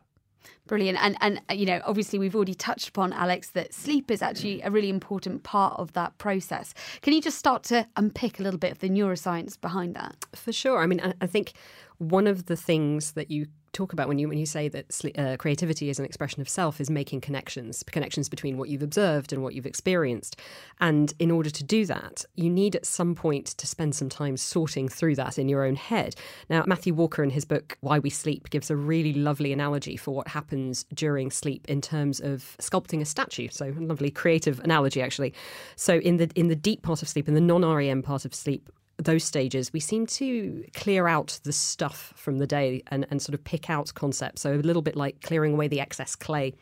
Brilliant. 0.67 0.99
And 1.03 1.17
and 1.21 1.43
you 1.53 1.67
know, 1.67 1.83
obviously 1.85 2.19
we've 2.19 2.35
already 2.35 2.55
touched 2.55 2.89
upon 2.89 3.13
Alex 3.13 3.51
that 3.51 3.75
sleep 3.75 4.11
is 4.11 4.23
actually 4.23 4.63
a 4.63 4.71
really 4.71 4.89
important 4.89 5.43
part 5.43 5.79
of 5.79 5.93
that 5.93 6.17
process. 6.17 6.73
Can 7.03 7.13
you 7.13 7.21
just 7.21 7.39
start 7.39 7.65
to 7.65 7.87
unpick 7.97 8.41
a 8.41 8.43
little 8.43 8.59
bit 8.59 8.73
of 8.73 8.79
the 8.79 8.89
neuroscience 8.89 9.61
behind 9.61 9.95
that? 9.97 10.17
For 10.35 10.53
sure. 10.53 10.79
I 10.83 10.87
mean, 10.87 11.01
I 11.21 11.27
think 11.27 11.53
one 11.99 12.27
of 12.27 12.47
the 12.47 12.57
things 12.57 13.13
that 13.13 13.31
you 13.31 13.47
talk 13.73 13.93
about 13.93 14.09
when 14.09 14.19
you 14.19 14.29
when 14.29 14.39
you 14.39 14.47
say 14.47 14.69
that 14.69 15.01
uh, 15.17 15.37
creativity 15.37 15.91
is 15.91 15.99
an 15.99 16.05
expression 16.05 16.41
of 16.41 16.49
self 16.49 16.81
is 16.81 16.91
making 16.91 17.21
connections 17.21 17.83
connections 17.85 18.29
between 18.29 18.57
what 18.57 18.69
you've 18.69 18.83
observed 18.83 19.33
and 19.33 19.43
what 19.43 19.55
you've 19.55 19.67
experienced. 19.67 20.37
And 20.81 21.13
in 21.19 21.31
order 21.31 21.51
to 21.51 21.65
do 21.65 21.87
that 21.87 22.25
you 22.35 22.51
need 22.51 22.77
at 22.77 22.87
some 22.87 23.15
point 23.15 23.47
to 23.47 23.67
spend 23.67 23.95
some 23.95 24.09
time 24.09 24.37
sorting 24.37 24.89
through 24.89 25.17
that 25.17 25.39
in 25.39 25.49
your 25.49 25.65
own 25.65 25.77
head. 25.77 26.15
Now 26.49 26.65
Matthew 26.67 26.95
Walker 26.95 27.23
in 27.23 27.31
his 27.31 27.45
book 27.45 27.77
Why 27.81 27.99
We 27.99 28.11
Sleep 28.11 28.51
gives 28.51 28.71
a 28.71 28.77
really 28.77 29.13
lovely 29.13 29.53
analogy 29.53 29.97
for 29.97 30.15
what 30.15 30.29
happens 30.29 30.85
during 30.95 31.31
sleep 31.31 31.67
in 31.69 31.81
terms 31.81 32.21
of 32.21 32.57
sculpting 32.61 33.01
a 33.01 33.05
statue. 33.05 33.49
So 33.51 33.67
a 33.67 33.81
lovely 33.81 34.11
creative 34.11 34.61
analogy 34.61 35.03
actually. 35.03 35.35
So 35.77 35.99
in 35.99 36.17
the 36.17 36.31
in 36.35 36.49
the 36.49 36.57
deep 36.57 36.83
part 36.83 37.03
of 37.03 37.09
sleep 37.09 37.29
in 37.29 37.35
the 37.35 37.41
non-REM 37.41 38.03
part 38.03 38.25
of 38.25 38.35
sleep 38.35 38.71
those 38.99 39.25
stages, 39.25 39.73
we 39.73 39.81
seem 39.81 40.07
to 40.07 40.65
clear 40.75 41.07
out 41.07 41.39
the 41.45 41.53
stuff 41.53 42.13
from 42.17 42.39
the 42.39 42.47
day 42.47 42.83
and, 42.89 43.07
and 43.11 43.23
sort 43.23 43.35
of 43.35 43.45
pick 43.45 43.71
out 43.71 43.95
concepts. 43.95 44.43
So 44.43 44.55
a 44.55 44.57
little 44.57 44.83
bit 44.83 44.97
like 44.97 45.23
clearing 45.23 45.55
away 45.55 45.69
the 45.69 45.81
excess 45.81 46.17
clay. 46.17 46.55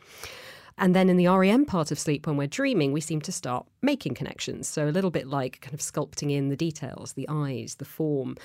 And 0.77 0.95
then 0.95 1.09
in 1.09 1.17
the 1.17 1.27
REM 1.27 1.65
part 1.65 1.91
of 1.91 1.97
sleep, 1.97 2.27
when 2.27 2.37
we're 2.37 2.47
dreaming, 2.47 2.91
we 2.91 3.01
seem 3.01 3.19
to 3.21 3.31
start 3.31 3.65
making 3.81 4.13
connections. 4.13 4.67
So 4.67 4.87
a 4.87 4.91
little 4.91 5.09
bit 5.09 5.25
like 5.27 5.59
kind 5.61 5.73
of 5.73 5.79
sculpting 5.79 6.31
in 6.31 6.49
the 6.49 6.55
details, 6.55 7.13
the 7.13 7.27
eyes, 7.27 7.75
the 7.75 7.85
form. 7.85 8.37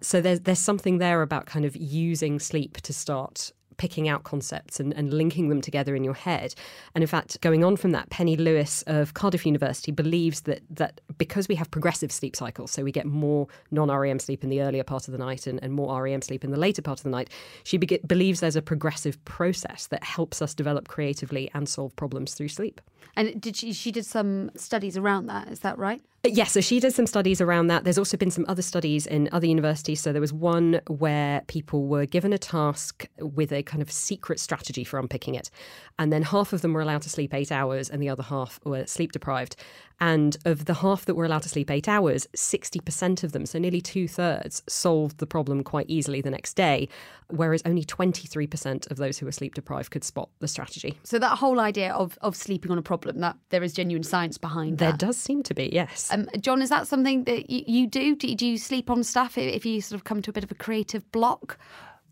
So 0.00 0.20
there's 0.20 0.40
there's 0.40 0.60
something 0.60 0.98
there 0.98 1.20
about 1.20 1.46
kind 1.46 1.64
of 1.64 1.76
using 1.76 2.38
sleep 2.38 2.80
to 2.82 2.92
start 2.92 3.52
picking 3.80 4.10
out 4.10 4.24
concepts 4.24 4.78
and, 4.78 4.92
and 4.92 5.10
linking 5.10 5.48
them 5.48 5.62
together 5.62 5.96
in 5.96 6.04
your 6.04 6.12
head. 6.12 6.54
And 6.94 7.02
in 7.02 7.08
fact, 7.08 7.40
going 7.40 7.64
on 7.64 7.78
from 7.78 7.92
that, 7.92 8.10
Penny 8.10 8.36
Lewis 8.36 8.84
of 8.86 9.14
Cardiff 9.14 9.46
University 9.46 9.90
believes 9.90 10.42
that 10.42 10.60
that 10.68 11.00
because 11.16 11.48
we 11.48 11.54
have 11.54 11.70
progressive 11.70 12.12
sleep 12.12 12.36
cycles, 12.36 12.70
so 12.70 12.84
we 12.84 12.92
get 12.92 13.06
more 13.06 13.46
non-REM 13.70 14.18
sleep 14.18 14.44
in 14.44 14.50
the 14.50 14.60
earlier 14.60 14.84
part 14.84 15.08
of 15.08 15.12
the 15.12 15.18
night 15.18 15.46
and, 15.46 15.58
and 15.62 15.72
more 15.72 16.02
REM 16.02 16.20
sleep 16.20 16.44
in 16.44 16.50
the 16.50 16.58
later 16.58 16.82
part 16.82 16.98
of 16.98 17.04
the 17.04 17.10
night, 17.10 17.30
she 17.64 17.78
be- 17.78 18.00
believes 18.06 18.40
there's 18.40 18.54
a 18.54 18.60
progressive 18.60 19.16
process 19.24 19.86
that 19.86 20.04
helps 20.04 20.42
us 20.42 20.52
develop 20.52 20.86
creatively 20.86 21.50
and 21.54 21.66
solve 21.66 21.96
problems 21.96 22.34
through 22.34 22.48
sleep. 22.48 22.82
And 23.16 23.40
did 23.40 23.56
she? 23.56 23.72
She 23.72 23.90
did 23.90 24.04
some 24.04 24.50
studies 24.56 24.98
around 24.98 25.24
that. 25.26 25.48
Is 25.48 25.60
that 25.60 25.78
right? 25.78 26.02
Yes, 26.22 26.36
yeah, 26.36 26.44
so 26.44 26.60
she 26.60 26.80
did 26.80 26.92
some 26.92 27.06
studies 27.06 27.40
around 27.40 27.68
that. 27.68 27.84
There's 27.84 27.96
also 27.96 28.18
been 28.18 28.30
some 28.30 28.44
other 28.46 28.60
studies 28.60 29.06
in 29.06 29.30
other 29.32 29.46
universities. 29.46 30.00
So 30.00 30.12
there 30.12 30.20
was 30.20 30.34
one 30.34 30.82
where 30.86 31.40
people 31.46 31.86
were 31.86 32.04
given 32.04 32.34
a 32.34 32.38
task 32.38 33.06
with 33.18 33.52
a 33.52 33.62
kind 33.62 33.80
of 33.80 33.90
secret 33.90 34.38
strategy 34.38 34.84
for 34.84 34.98
unpicking 34.98 35.34
it. 35.34 35.50
And 35.98 36.12
then 36.12 36.22
half 36.22 36.52
of 36.52 36.60
them 36.60 36.74
were 36.74 36.82
allowed 36.82 37.02
to 37.02 37.10
sleep 37.10 37.32
eight 37.32 37.50
hours 37.50 37.88
and 37.88 38.02
the 38.02 38.10
other 38.10 38.22
half 38.22 38.60
were 38.64 38.84
sleep 38.86 39.12
deprived. 39.12 39.56
And 40.00 40.36
of 40.46 40.64
the 40.64 40.74
half 40.74 41.04
that 41.04 41.14
were 41.14 41.26
allowed 41.26 41.42
to 41.42 41.50
sleep 41.50 41.70
eight 41.70 41.86
hours, 41.86 42.26
60% 42.34 43.22
of 43.22 43.32
them, 43.32 43.44
so 43.44 43.58
nearly 43.58 43.82
two 43.82 44.08
thirds, 44.08 44.62
solved 44.66 45.18
the 45.18 45.26
problem 45.26 45.62
quite 45.62 45.84
easily 45.90 46.22
the 46.22 46.30
next 46.30 46.54
day, 46.54 46.88
whereas 47.28 47.60
only 47.66 47.84
23% 47.84 48.90
of 48.90 48.96
those 48.96 49.18
who 49.18 49.26
were 49.26 49.32
sleep 49.32 49.54
deprived 49.54 49.90
could 49.90 50.02
spot 50.02 50.30
the 50.38 50.48
strategy. 50.48 50.98
So 51.02 51.18
that 51.18 51.36
whole 51.36 51.60
idea 51.60 51.92
of, 51.92 52.18
of 52.22 52.34
sleeping 52.34 52.70
on 52.70 52.78
a 52.78 52.82
problem, 52.82 53.20
that 53.20 53.36
there 53.50 53.62
is 53.62 53.74
genuine 53.74 54.02
science 54.02 54.38
behind 54.38 54.78
there 54.78 54.92
that. 54.92 55.00
There 55.00 55.08
does 55.08 55.18
seem 55.18 55.42
to 55.42 55.54
be, 55.54 55.68
yes. 55.70 56.09
Um, 56.10 56.28
John, 56.40 56.62
is 56.62 56.68
that 56.70 56.86
something 56.86 57.24
that 57.24 57.50
you, 57.50 57.64
you 57.66 57.86
do? 57.86 58.16
do? 58.16 58.34
Do 58.34 58.46
you 58.46 58.58
sleep 58.58 58.90
on 58.90 59.04
stuff 59.04 59.38
if 59.38 59.64
you 59.64 59.80
sort 59.80 60.00
of 60.00 60.04
come 60.04 60.22
to 60.22 60.30
a 60.30 60.32
bit 60.32 60.44
of 60.44 60.50
a 60.50 60.54
creative 60.54 61.10
block? 61.12 61.58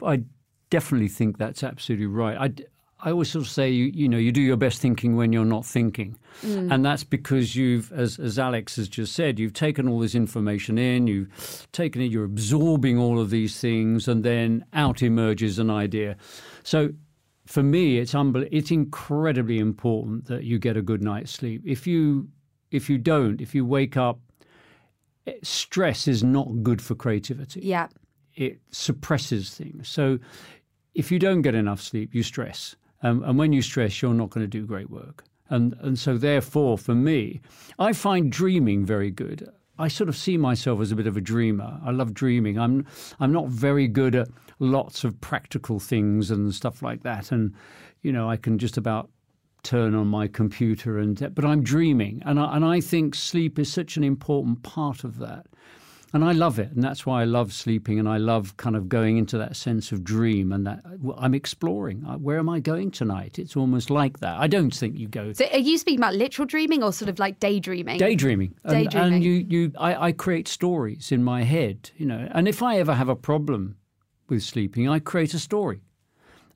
I 0.03 0.23
definitely 0.71 1.09
think 1.09 1.39
that's 1.39 1.63
absolutely 1.63 2.07
right. 2.07 2.37
I, 2.37 2.65
I 3.01 3.13
always 3.13 3.31
sort 3.31 3.45
of 3.45 3.51
say, 3.51 3.71
you, 3.71 3.91
you 3.95 4.09
know, 4.09 4.19
you 4.19 4.33
do 4.33 4.41
your 4.41 4.57
best 4.57 4.81
thinking 4.81 5.17
when 5.17 5.33
you're 5.33 5.45
not 5.45 5.65
thinking. 5.65 6.19
Mm. 6.43 6.73
And 6.73 6.85
that's 6.85 7.05
because 7.05 7.55
you've, 7.55 7.93
as, 7.93 8.19
as 8.19 8.39
Alex 8.39 8.77
has 8.77 8.89
just 8.89 9.15
said, 9.15 9.39
you've 9.39 9.53
taken 9.53 9.89
all 9.89 10.01
this 10.01 10.17
information 10.17 10.79
in, 10.79 11.07
you've 11.07 11.69
taken 11.73 12.03
it, 12.03 12.11
you're 12.11 12.25
absorbing 12.25 12.99
all 12.99 13.21
of 13.21 13.31
these 13.31 13.61
things, 13.61 14.09
and 14.09 14.25
then 14.25 14.65
out 14.73 15.03
emerges 15.03 15.61
an 15.61 15.71
idea. 15.71 16.17
So 16.65 16.91
for 17.47 17.63
me, 17.63 17.99
it's, 17.99 18.15
unbe- 18.15 18.49
it's 18.51 18.73
incredibly 18.73 19.59
important 19.59 20.27
that 20.27 20.43
you 20.43 20.59
get 20.59 20.77
a 20.77 20.83
good 20.83 21.03
night's 21.03 21.31
sleep. 21.31 21.63
If 21.65 21.87
you, 21.87 22.29
if 22.71 22.91
you 22.91 22.99
don't, 22.99 23.41
if 23.41 23.55
you 23.55 23.65
wake 23.65 23.97
up, 23.97 24.21
eh, 25.27 25.35
stress 25.43 26.09
is 26.09 26.23
not 26.23 26.63
good 26.63 26.83
for 26.83 26.95
creativity. 26.95 27.61
Yeah. 27.61 27.89
It 28.35 28.61
suppresses 28.71 29.55
things. 29.55 29.89
So 29.89 30.19
if 30.95 31.11
you 31.11 31.19
don't 31.19 31.43
get 31.43 31.55
enough 31.55 31.81
sleep, 31.81 32.15
you 32.15 32.23
stress. 32.23 32.77
Um, 33.03 33.23
and 33.25 33.39
when 33.39 33.53
you 33.53 33.63
stress, 33.63 34.03
you're 34.03 34.15
not 34.15 34.31
going 34.31 34.45
to 34.45 34.49
do 34.49 34.67
great 34.67 34.91
work. 34.91 35.25
And, 35.51 35.75
and 35.81 35.99
so, 35.99 36.19
therefore, 36.19 36.77
for 36.77 36.95
me, 36.95 37.41
I 37.79 37.93
find 37.95 38.31
dreaming 38.31 38.85
very 38.85 39.11
good. 39.11 39.49
I 39.79 39.89
sort 39.89 40.09
of 40.09 40.17
see 40.17 40.37
myself 40.37 40.81
as 40.81 40.91
a 40.91 40.97
bit 40.97 41.07
of 41.07 41.17
a 41.17 41.21
dreamer. 41.21 41.81
I 41.85 41.93
love 41.93 42.13
dreaming. 42.13 42.59
I'm 42.59 42.85
I'm 43.21 43.33
not 43.33 43.47
very 43.47 43.87
good 43.87 44.17
at 44.17 44.29
lots 44.59 45.05
of 45.05 45.21
practical 45.21 45.79
things 45.79 46.31
and 46.31 46.53
stuff 46.53 46.83
like 46.83 47.03
that. 47.05 47.31
And 47.31 47.55
you 48.03 48.13
know, 48.13 48.29
I 48.29 48.37
can 48.37 48.59
just 48.59 48.77
about 48.77 49.09
turn 49.63 49.95
on 49.95 50.07
my 50.07 50.29
computer 50.29 50.99
and 50.99 51.35
but 51.35 51.45
I'm 51.45 51.63
dreaming, 51.63 52.23
and 52.25 52.39
I, 52.39 52.57
and 52.57 52.65
I 52.65 52.81
think 52.81 53.15
sleep 53.15 53.59
is 53.59 53.73
such 53.73 53.97
an 53.97 54.05
important 54.05 54.63
part 54.63 55.05
of 55.05 55.19
that 55.19 55.47
and 56.15 56.25
I 56.25 56.33
love 56.33 56.59
it, 56.59 56.73
and 56.73 56.83
that's 56.83 57.05
why 57.05 57.21
I 57.21 57.25
love 57.25 57.53
sleeping, 57.53 57.99
and 57.99 58.09
I 58.09 58.17
love 58.17 58.57
kind 58.57 58.77
of 58.77 58.89
going 58.89 59.19
into 59.19 59.37
that 59.39 59.57
sense 59.57 59.93
of 59.93 60.03
dream, 60.03 60.53
and 60.53 60.67
that 60.67 60.83
I'm 61.19 61.35
exploring. 61.35 62.01
Where 62.01 62.39
am 62.39 62.49
I 62.49 62.61
going 62.61 62.91
tonight? 62.91 63.39
It's 63.39 63.57
almost 63.57 63.91
like 63.91 64.21
that. 64.21 64.39
I 64.39 64.47
don't 64.47 64.75
think 64.75 64.97
you 64.97 65.07
go. 65.07 65.33
So, 65.35 65.47
are 65.53 65.59
you 65.59 65.77
speaking 65.77 66.01
about 66.01 66.15
literal 66.15 66.47
dreaming 66.47 66.83
or 66.83 66.93
sort 66.93 67.11
of 67.11 67.19
like 67.19 67.41
daydreaming? 67.41 67.99
Daydreaming. 67.99 68.55
Daydreaming. 68.67 68.95
And, 68.95 69.15
and 69.15 69.25
you, 69.25 69.33
you, 69.33 69.73
I, 69.79 70.07
I 70.07 70.13
create 70.13 70.49
stories 70.49 71.13
in 71.13 71.23
my 71.23 71.43
head, 71.43 71.91
you 71.97 72.07
know. 72.07 72.27
And 72.31 72.49
if 72.49 72.63
I 72.63 72.79
ever 72.79 72.95
have 72.95 73.11
a 73.11 73.17
problem 73.17 73.77
with 74.31 74.43
sleeping, 74.43 74.89
I 74.89 75.01
create 75.01 75.35
a 75.35 75.39
story 75.39 75.83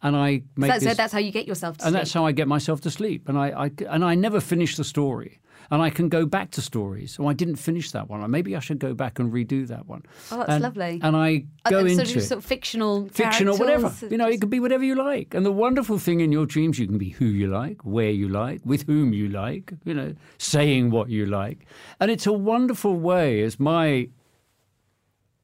and 0.02 0.16
I 0.16 0.42
make 0.56 0.73
so, 0.73 0.78
this, 0.78 0.88
so 0.88 0.94
that's 0.94 1.12
how 1.12 1.18
you 1.18 1.32
get 1.32 1.47
yourself 1.47 1.78
to 1.78 1.82
sleep. 1.82 1.87
and 1.87 1.92
sleep. 1.94 2.00
that's 2.00 2.12
how 2.12 2.26
I 2.26 2.32
get 2.32 2.49
myself 2.49 2.80
to 2.82 2.90
sleep 2.90 3.28
and 3.28 3.38
I, 3.38 3.49
I 3.66 3.71
and 3.88 4.04
I 4.04 4.14
never 4.14 4.40
finish 4.40 4.76
the 4.76 4.85
story 4.85 5.40
and 5.73 5.80
I 5.80 5.88
can 5.88 6.11
go 6.11 6.26
back 6.26 6.50
to 6.52 6.61
stories. 6.61 7.16
Oh, 7.18 7.26
I 7.26 7.32
didn't 7.32 7.56
finish 7.56 7.92
that 7.92 8.11
one. 8.11 8.30
Maybe 8.30 8.54
I 8.54 8.61
should 8.61 8.78
go 8.78 8.92
back 8.92 9.18
and 9.18 9.32
redo 9.32 9.66
that 9.68 9.87
one. 9.87 10.02
Oh, 10.30 10.38
that's 10.38 10.50
and, 10.50 10.62
lovely. 10.62 11.00
And 11.02 11.16
I 11.16 11.44
uh, 11.64 11.71
go 11.71 11.78
and 11.78 11.88
into 11.88 12.04
sort 12.04 12.16
of, 12.16 12.23
sort 12.25 12.38
of 12.38 12.44
fictional, 12.44 13.09
fictional, 13.09 13.56
whatever. 13.56 13.90
You 14.11 14.18
know, 14.18 14.28
it 14.28 14.40
could 14.40 14.50
be 14.50 14.61
whatever 14.61 14.85
you 14.85 14.94
like. 14.94 15.32
And 15.32 15.47
the 15.47 15.52
wonderful 15.52 15.99
thing 15.99 16.21
in 16.21 16.30
your 16.30 16.44
dreams, 16.44 16.78
you 16.78 16.87
can 16.87 16.99
be 16.99 17.09
who 17.09 17.25
you 17.25 17.47
like, 17.47 17.82
where 17.85 18.11
you 18.11 18.28
like, 18.28 18.61
with 18.66 18.87
whom 18.87 19.14
you 19.14 19.28
like. 19.28 19.73
You 19.85 19.94
know, 19.94 20.14
saying 20.37 20.90
what 20.90 21.09
you 21.09 21.25
like, 21.25 21.64
and 22.00 22.11
it's 22.11 22.26
a 22.26 22.35
wonderful 22.35 22.94
way. 22.94 23.42
As 23.42 23.59
my 23.59 24.11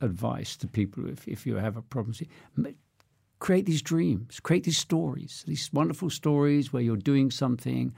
advice 0.03 0.57
to 0.59 0.67
people, 0.67 1.09
if 1.09 1.27
if 1.27 1.47
you 1.47 1.57
have 1.57 1.79
a 1.79 1.83
problem, 1.83 2.15
create 3.39 3.67
these 3.67 3.83
dreams, 3.83 4.41
create 4.41 4.65
these 4.65 4.79
stories, 4.79 5.45
these 5.47 5.71
wonderful 5.73 6.11
stories 6.11 6.73
where 6.73 6.83
you're 6.83 6.97
doing 6.97 7.31
something 7.31 7.93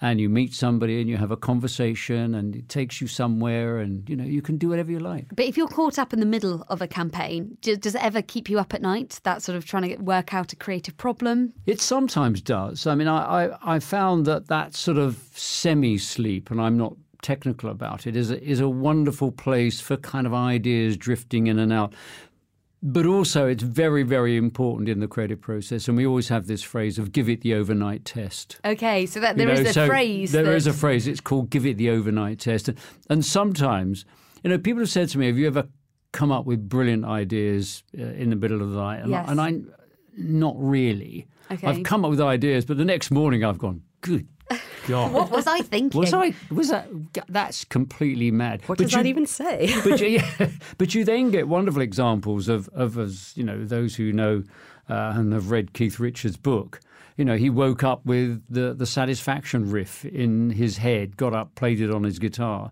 and 0.00 0.20
you 0.20 0.28
meet 0.28 0.54
somebody 0.54 1.00
and 1.00 1.10
you 1.10 1.16
have 1.16 1.30
a 1.30 1.36
conversation 1.36 2.34
and 2.34 2.56
it 2.56 2.68
takes 2.68 3.00
you 3.00 3.06
somewhere 3.06 3.78
and 3.78 4.08
you 4.08 4.16
know 4.16 4.24
you 4.24 4.42
can 4.42 4.56
do 4.56 4.68
whatever 4.68 4.90
you 4.90 4.98
like. 4.98 5.26
But 5.34 5.46
if 5.46 5.56
you're 5.56 5.68
caught 5.68 5.98
up 5.98 6.12
in 6.12 6.20
the 6.20 6.26
middle 6.26 6.64
of 6.68 6.80
a 6.80 6.88
campaign, 6.88 7.56
does 7.60 7.94
it 7.94 8.02
ever 8.02 8.22
keep 8.22 8.48
you 8.48 8.58
up 8.58 8.74
at 8.74 8.82
night? 8.82 9.20
That 9.24 9.42
sort 9.42 9.56
of 9.56 9.64
trying 9.64 9.82
to 9.84 9.96
work 9.96 10.32
out 10.32 10.52
a 10.52 10.56
creative 10.56 10.96
problem? 10.96 11.52
It 11.66 11.80
sometimes 11.80 12.40
does. 12.40 12.86
I 12.86 12.94
mean, 12.94 13.08
I, 13.08 13.46
I, 13.46 13.76
I 13.76 13.78
found 13.78 14.26
that 14.26 14.48
that 14.48 14.74
sort 14.74 14.98
of 14.98 15.22
semi 15.34 15.98
sleep, 15.98 16.50
and 16.50 16.60
I'm 16.60 16.76
not 16.76 16.94
technical 17.22 17.70
about 17.70 18.06
it, 18.06 18.16
is 18.16 18.30
a, 18.30 18.42
is 18.42 18.60
a 18.60 18.68
wonderful 18.68 19.32
place 19.32 19.80
for 19.80 19.96
kind 19.96 20.26
of 20.26 20.34
ideas 20.34 20.96
drifting 20.96 21.48
in 21.48 21.58
and 21.58 21.72
out. 21.72 21.94
But 22.80 23.06
also, 23.06 23.48
it's 23.48 23.62
very, 23.62 24.04
very 24.04 24.36
important 24.36 24.88
in 24.88 25.00
the 25.00 25.08
creative 25.08 25.40
process. 25.40 25.88
And 25.88 25.96
we 25.96 26.06
always 26.06 26.28
have 26.28 26.46
this 26.46 26.62
phrase 26.62 26.98
of 26.98 27.10
give 27.10 27.28
it 27.28 27.40
the 27.40 27.54
overnight 27.54 28.04
test. 28.04 28.60
Okay, 28.64 29.04
so 29.04 29.18
that 29.18 29.36
there 29.36 29.48
you 29.48 29.54
know, 29.54 29.60
is 29.60 29.68
a 29.68 29.72
so 29.72 29.86
phrase. 29.88 30.30
There 30.30 30.44
that... 30.44 30.54
is 30.54 30.66
a 30.68 30.72
phrase. 30.72 31.08
It's 31.08 31.20
called 31.20 31.50
give 31.50 31.66
it 31.66 31.76
the 31.76 31.90
overnight 31.90 32.38
test. 32.38 32.70
And 33.10 33.24
sometimes, 33.24 34.04
you 34.44 34.50
know, 34.50 34.58
people 34.58 34.80
have 34.80 34.90
said 34.90 35.08
to 35.10 35.18
me, 35.18 35.26
have 35.26 35.36
you 35.36 35.48
ever 35.48 35.66
come 36.12 36.30
up 36.30 36.46
with 36.46 36.68
brilliant 36.68 37.04
ideas 37.04 37.82
uh, 37.98 38.02
in 38.02 38.30
the 38.30 38.36
middle 38.36 38.62
of 38.62 38.70
the 38.70 38.76
night? 38.76 39.00
And, 39.00 39.10
yes. 39.10 39.26
I, 39.26 39.30
and 39.32 39.40
I, 39.40 39.60
not 40.16 40.54
really. 40.56 41.26
Okay. 41.50 41.66
I've 41.66 41.82
come 41.82 42.04
up 42.04 42.10
with 42.10 42.20
ideas, 42.20 42.64
but 42.64 42.76
the 42.76 42.84
next 42.84 43.10
morning 43.10 43.44
I've 43.44 43.58
gone, 43.58 43.82
good 44.02 44.28
God. 44.88 45.12
what 45.12 45.30
was 45.30 45.46
I 45.46 45.60
thinking? 45.60 46.00
Was 46.00 46.12
I? 46.12 46.34
Was 46.50 46.70
that? 46.70 46.88
That's 47.28 47.64
completely 47.64 48.30
mad. 48.30 48.62
What 48.66 48.78
but 48.78 48.84
does 48.84 48.92
you, 48.92 48.98
that 48.98 49.06
even 49.06 49.26
say? 49.26 49.72
but, 49.84 50.00
you, 50.00 50.08
yeah, 50.38 50.50
but 50.78 50.94
you 50.94 51.04
then 51.04 51.30
get 51.30 51.46
wonderful 51.46 51.82
examples 51.82 52.48
of, 52.48 52.68
of 52.70 52.98
as 52.98 53.36
you 53.36 53.44
know, 53.44 53.64
those 53.64 53.94
who 53.94 54.12
know 54.12 54.42
uh, 54.88 55.12
and 55.14 55.32
have 55.32 55.50
read 55.50 55.72
Keith 55.74 56.00
Richards' 56.00 56.36
book. 56.36 56.80
You 57.16 57.24
know, 57.24 57.36
he 57.36 57.50
woke 57.50 57.82
up 57.82 58.04
with 58.06 58.42
the 58.48 58.74
the 58.74 58.86
satisfaction 58.86 59.70
riff 59.70 60.04
in 60.04 60.50
his 60.50 60.78
head, 60.78 61.16
got 61.16 61.34
up, 61.34 61.54
played 61.54 61.80
it 61.80 61.90
on 61.90 62.04
his 62.04 62.18
guitar, 62.18 62.70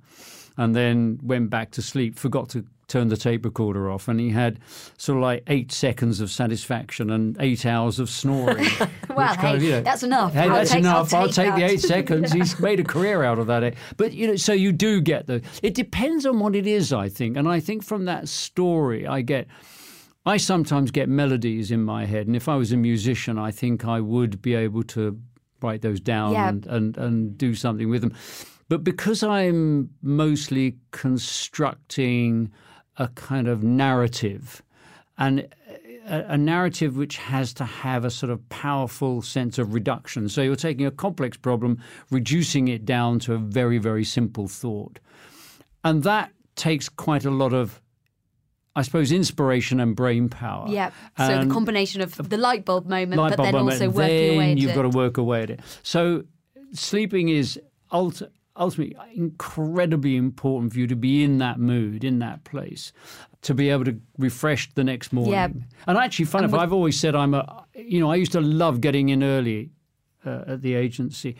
and 0.56 0.74
then 0.74 1.18
went 1.22 1.50
back 1.50 1.70
to 1.72 1.82
sleep. 1.82 2.18
Forgot 2.18 2.48
to 2.50 2.64
turned 2.88 3.10
the 3.10 3.16
tape 3.16 3.44
recorder 3.44 3.90
off, 3.90 4.08
and 4.08 4.20
he 4.20 4.30
had 4.30 4.60
sort 4.96 5.16
of 5.16 5.22
like 5.22 5.42
eight 5.48 5.72
seconds 5.72 6.20
of 6.20 6.30
satisfaction 6.30 7.10
and 7.10 7.36
eight 7.40 7.66
hours 7.66 7.98
of 7.98 8.08
snoring. 8.08 8.66
well, 9.14 9.34
hey, 9.34 9.56
of, 9.56 9.62
you 9.62 9.70
know, 9.72 9.80
that's 9.80 10.02
enough. 10.02 10.32
Hey, 10.32 10.48
that's 10.48 10.70
take, 10.70 10.80
enough. 10.80 11.12
I'll 11.12 11.28
take, 11.28 11.48
I'll 11.48 11.56
take 11.56 11.66
the 11.66 11.72
eight 11.72 11.80
seconds. 11.80 12.32
He's 12.32 12.58
made 12.60 12.80
a 12.80 12.84
career 12.84 13.22
out 13.24 13.38
of 13.38 13.46
that. 13.48 13.74
But 13.96 14.12
you 14.12 14.28
know, 14.28 14.36
so 14.36 14.52
you 14.52 14.72
do 14.72 15.00
get 15.00 15.26
the. 15.26 15.42
It 15.62 15.74
depends 15.74 16.26
on 16.26 16.38
what 16.38 16.54
it 16.54 16.66
is, 16.66 16.92
I 16.92 17.08
think, 17.08 17.36
and 17.36 17.48
I 17.48 17.60
think 17.60 17.84
from 17.84 18.04
that 18.04 18.28
story, 18.28 19.06
I 19.06 19.22
get. 19.22 19.48
I 20.24 20.38
sometimes 20.38 20.90
get 20.90 21.08
melodies 21.08 21.70
in 21.70 21.84
my 21.84 22.04
head, 22.04 22.26
and 22.26 22.34
if 22.34 22.48
I 22.48 22.56
was 22.56 22.72
a 22.72 22.76
musician, 22.76 23.38
I 23.38 23.52
think 23.52 23.84
I 23.84 24.00
would 24.00 24.42
be 24.42 24.56
able 24.56 24.82
to 24.84 25.20
write 25.62 25.82
those 25.82 26.00
down 26.00 26.32
yeah. 26.32 26.48
and, 26.48 26.66
and, 26.66 26.98
and 26.98 27.38
do 27.38 27.54
something 27.54 27.88
with 27.88 28.02
them. 28.02 28.12
But 28.68 28.82
because 28.82 29.22
I'm 29.22 29.90
mostly 30.02 30.78
constructing 30.90 32.50
a 32.98 33.08
kind 33.08 33.48
of 33.48 33.62
narrative 33.62 34.62
and 35.18 35.48
a, 36.06 36.32
a, 36.32 36.38
narrative 36.38 36.96
which 36.96 37.16
has 37.16 37.52
to 37.54 37.64
have 37.64 38.04
a 38.04 38.10
sort 38.10 38.30
of 38.30 38.46
powerful 38.48 39.22
sense 39.22 39.58
of 39.58 39.74
reduction. 39.74 40.28
So 40.28 40.42
you're 40.42 40.56
taking 40.56 40.86
a 40.86 40.90
complex 40.90 41.36
problem, 41.36 41.82
reducing 42.10 42.68
it 42.68 42.84
down 42.84 43.18
to 43.20 43.34
a 43.34 43.38
very, 43.38 43.78
very 43.78 44.04
simple 44.04 44.48
thought. 44.48 44.98
And 45.84 46.02
that 46.02 46.32
takes 46.54 46.88
quite 46.88 47.24
a 47.24 47.30
lot 47.30 47.52
of 47.52 47.80
I 48.76 48.82
suppose 48.82 49.10
inspiration 49.10 49.80
and 49.80 49.96
brain 49.96 50.28
power. 50.28 50.66
Yeah. 50.68 50.90
So 51.16 51.24
and 51.24 51.50
the 51.50 51.54
combination 51.54 52.02
of 52.02 52.14
the 52.28 52.36
light 52.36 52.66
bulb 52.66 52.86
moment, 52.86 53.18
light 53.18 53.34
but 53.34 53.42
then 53.42 53.52
moment, 53.54 53.80
also 53.80 53.88
working 53.88 54.16
then 54.16 54.34
away 54.34 54.52
at 54.52 54.58
you've 54.58 54.72
it. 54.72 54.74
got 54.74 54.82
to 54.82 54.90
work 54.90 55.16
away 55.16 55.44
at 55.44 55.50
it. 55.50 55.60
So 55.82 56.24
sleeping 56.74 57.30
is 57.30 57.58
ultimately 57.90 58.35
ultimately 58.58 58.96
incredibly 59.14 60.16
important 60.16 60.72
for 60.72 60.78
you 60.78 60.86
to 60.86 60.96
be 60.96 61.22
in 61.22 61.38
that 61.38 61.58
mood, 61.58 62.04
in 62.04 62.18
that 62.20 62.44
place, 62.44 62.92
to 63.42 63.54
be 63.54 63.70
able 63.70 63.84
to 63.84 64.00
refresh 64.18 64.72
the 64.74 64.84
next 64.84 65.12
morning. 65.12 65.32
Yeah. 65.32 65.48
And 65.86 65.98
actually, 65.98 66.24
fun 66.26 66.44
enough, 66.44 66.58
I've 66.58 66.72
always 66.72 66.98
said 66.98 67.14
I'm 67.14 67.34
a, 67.34 67.64
you 67.74 68.00
know, 68.00 68.10
I 68.10 68.16
used 68.16 68.32
to 68.32 68.40
love 68.40 68.80
getting 68.80 69.08
in 69.08 69.22
early 69.22 69.70
uh, 70.24 70.44
at 70.46 70.62
the 70.62 70.74
agency 70.74 71.36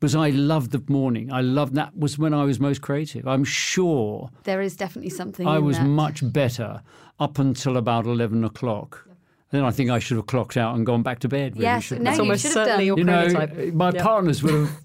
because 0.00 0.14
I 0.14 0.30
loved 0.30 0.72
the 0.72 0.82
morning. 0.92 1.32
I 1.32 1.40
loved 1.40 1.74
that 1.76 1.96
was 1.96 2.18
when 2.18 2.34
I 2.34 2.44
was 2.44 2.60
most 2.60 2.82
creative. 2.82 3.26
I'm 3.26 3.44
sure 3.44 4.30
there 4.42 4.60
is 4.60 4.76
definitely 4.76 5.10
something. 5.10 5.46
I 5.46 5.58
was 5.58 5.78
that. 5.78 5.86
much 5.86 6.20
better 6.32 6.82
up 7.20 7.38
until 7.38 7.76
about 7.76 8.06
eleven 8.06 8.44
o'clock. 8.44 9.08
Then 9.50 9.64
I 9.64 9.70
think 9.70 9.88
I 9.90 10.00
should 10.00 10.16
have 10.16 10.26
clocked 10.26 10.56
out 10.56 10.74
and 10.74 10.84
gone 10.84 11.04
back 11.04 11.20
to 11.20 11.28
bed. 11.28 11.52
Really, 11.52 11.66
yes, 11.66 11.92
no, 11.92 12.02
That's 12.02 12.18
almost 12.18 12.42
certainly 12.42 12.86
your 12.86 12.98
you 12.98 13.04
know, 13.04 13.28
my 13.72 13.90
yep. 13.90 14.02
partners 14.02 14.42
would 14.42 14.52
have 14.52 14.83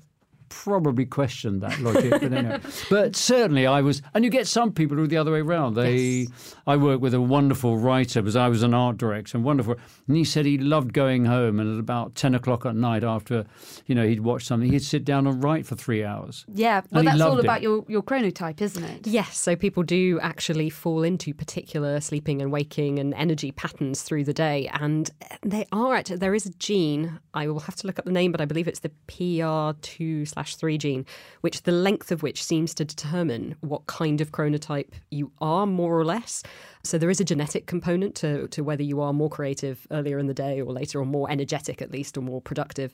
probably 0.50 1.06
questioned 1.06 1.62
that 1.62 1.80
logic, 1.80 2.12
but 2.12 2.34
anyway. 2.34 2.60
But 2.90 3.16
certainly, 3.16 3.68
I 3.68 3.82
was, 3.82 4.02
and 4.14 4.24
you 4.24 4.30
get 4.30 4.48
some 4.48 4.72
people 4.72 4.98
who 4.98 5.04
are 5.04 5.08
the 5.08 5.18
other 5.18 5.32
way 5.32 5.42
around. 5.42 5.76
They, 5.76 5.98
yes. 5.98 6.56
I 6.66 6.76
worked 6.76 7.02
with 7.02 7.14
a 7.14 7.22
wonderful 7.22 7.78
writer 7.78 8.22
because 8.22 8.36
I 8.36 8.48
was 8.48 8.64
an 8.64 8.74
art 8.74 8.98
director, 8.98 9.38
and 9.38 9.46
wonderful. 9.46 9.76
And 10.08 10.18
he 10.18 10.24
said 10.24 10.46
he 10.46 10.58
loved 10.58 10.94
going 10.94 11.26
home, 11.26 11.60
and 11.60 11.74
at 11.74 11.80
about 11.80 12.16
ten 12.16 12.36
o'clock 12.36 12.66
at 12.66 12.76
night, 12.76 13.04
after 13.04 13.46
you 13.86 13.96
know 13.96 14.06
he'd 14.06 14.22
watch 14.22 14.46
something, 14.46 14.72
he'd 14.72 14.84
sit 14.84 15.06
down 15.06 15.28
and 15.28 15.44
write 15.44 15.66
for 15.66 15.76
three 15.76 16.04
hours. 16.04 16.46
Yeah, 16.54 16.82
well, 16.92 17.04
that's 17.04 17.22
all 17.22 17.40
about 17.40 17.62
your 17.62 17.86
your 17.88 18.02
chronotype, 18.02 18.62
isn't 18.62 18.84
it? 18.84 19.08
Yes. 19.08 19.38
So 19.38 19.56
people 19.56 19.84
do 19.84 20.20
actually 20.22 20.70
fall 20.70 21.04
into 21.04 21.34
particular 21.34 22.02
sleeping 22.02 22.42
and 22.42 22.52
waking 22.52 23.00
and 23.00 23.14
energy 23.14 23.52
patterns 23.52 24.02
through 24.02 24.24
the 24.24 24.34
day, 24.34 24.70
and 24.74 25.10
they 25.44 25.66
are 25.72 25.96
actually 25.96 26.18
there 26.18 26.36
is 26.36 26.46
a 26.46 26.52
gene. 26.52 27.20
I 27.34 27.48
will 27.48 27.60
have 27.60 27.76
to 27.78 27.88
look 27.88 28.00
up 28.00 28.06
the 28.06 28.12
name, 28.12 28.32
but 28.32 28.42
I 28.42 28.46
believe 28.46 28.68
it's 28.68 28.80
the 28.80 28.92
PR 29.08 29.78
two 29.82 30.26
slash 30.40 30.56
3 30.56 30.78
gene, 30.78 31.06
which 31.42 31.64
the 31.64 31.72
length 31.72 32.12
of 32.12 32.24
which 32.24 32.42
seems 32.44 32.74
to 32.74 32.86
determine 32.86 33.56
what 33.60 33.86
kind 33.88 34.22
of 34.22 34.32
chronotype 34.32 34.94
you 35.12 35.32
are, 35.42 35.66
more 35.66 36.00
or 36.00 36.06
less. 36.06 36.44
So 36.84 36.98
there 36.98 37.10
is 37.10 37.20
a 37.20 37.26
genetic 37.26 37.66
component 37.66 38.16
to, 38.16 38.48
to 38.48 38.64
whether 38.64 38.84
you 38.84 39.02
are 39.02 39.12
more 39.12 39.30
creative 39.30 39.86
earlier 39.92 40.18
in 40.18 40.28
the 40.28 40.34
day 40.34 40.62
or 40.62 40.72
later, 40.72 41.02
or 41.02 41.06
more 41.06 41.30
energetic 41.30 41.82
at 41.82 41.92
least, 41.92 42.18
or 42.18 42.22
more 42.22 42.42
productive. 42.42 42.94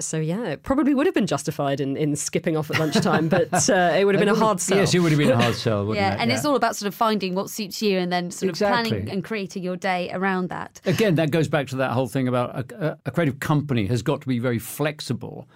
So 0.00 0.18
yeah, 0.18 0.44
it 0.44 0.62
probably 0.62 0.94
would 0.94 1.04
have 1.04 1.14
been 1.14 1.26
justified 1.26 1.80
in, 1.80 1.96
in 1.96 2.16
skipping 2.16 2.56
off 2.56 2.70
at 2.70 2.78
lunchtime, 2.78 3.28
but 3.36 3.68
uh, 3.68 3.92
it 3.98 4.06
would 4.06 4.14
have 4.14 4.24
been 4.24 4.34
a 4.34 4.38
hard 4.38 4.60
sell. 4.60 4.78
Yes, 4.78 4.94
it 4.94 5.00
would 5.00 5.12
have 5.12 5.18
been 5.18 5.30
a 5.30 5.36
hard 5.36 5.54
sell, 5.66 5.94
yeah, 5.94 6.14
it? 6.14 6.20
and 6.20 6.30
yeah. 6.30 6.36
it's 6.36 6.46
all 6.46 6.56
about 6.56 6.74
sort 6.76 6.86
of 6.86 6.94
finding 6.94 7.34
what 7.34 7.50
suits 7.50 7.82
you 7.82 7.98
and 7.98 8.10
then 8.10 8.30
sort 8.30 8.48
exactly. 8.48 8.80
of 8.80 8.88
planning 8.88 9.10
and 9.10 9.24
creating 9.24 9.62
your 9.62 9.76
day 9.76 10.10
around 10.14 10.48
that. 10.48 10.80
Again, 10.86 11.16
that 11.16 11.30
goes 11.30 11.48
back 11.48 11.66
to 11.68 11.76
that 11.76 11.90
whole 11.90 12.08
thing 12.08 12.28
about 12.28 12.72
a, 12.72 12.98
a 13.04 13.10
creative 13.10 13.40
company 13.40 13.86
has 13.88 14.00
got 14.00 14.22
to 14.22 14.28
be 14.28 14.38
very 14.38 14.58
flexible 14.58 15.48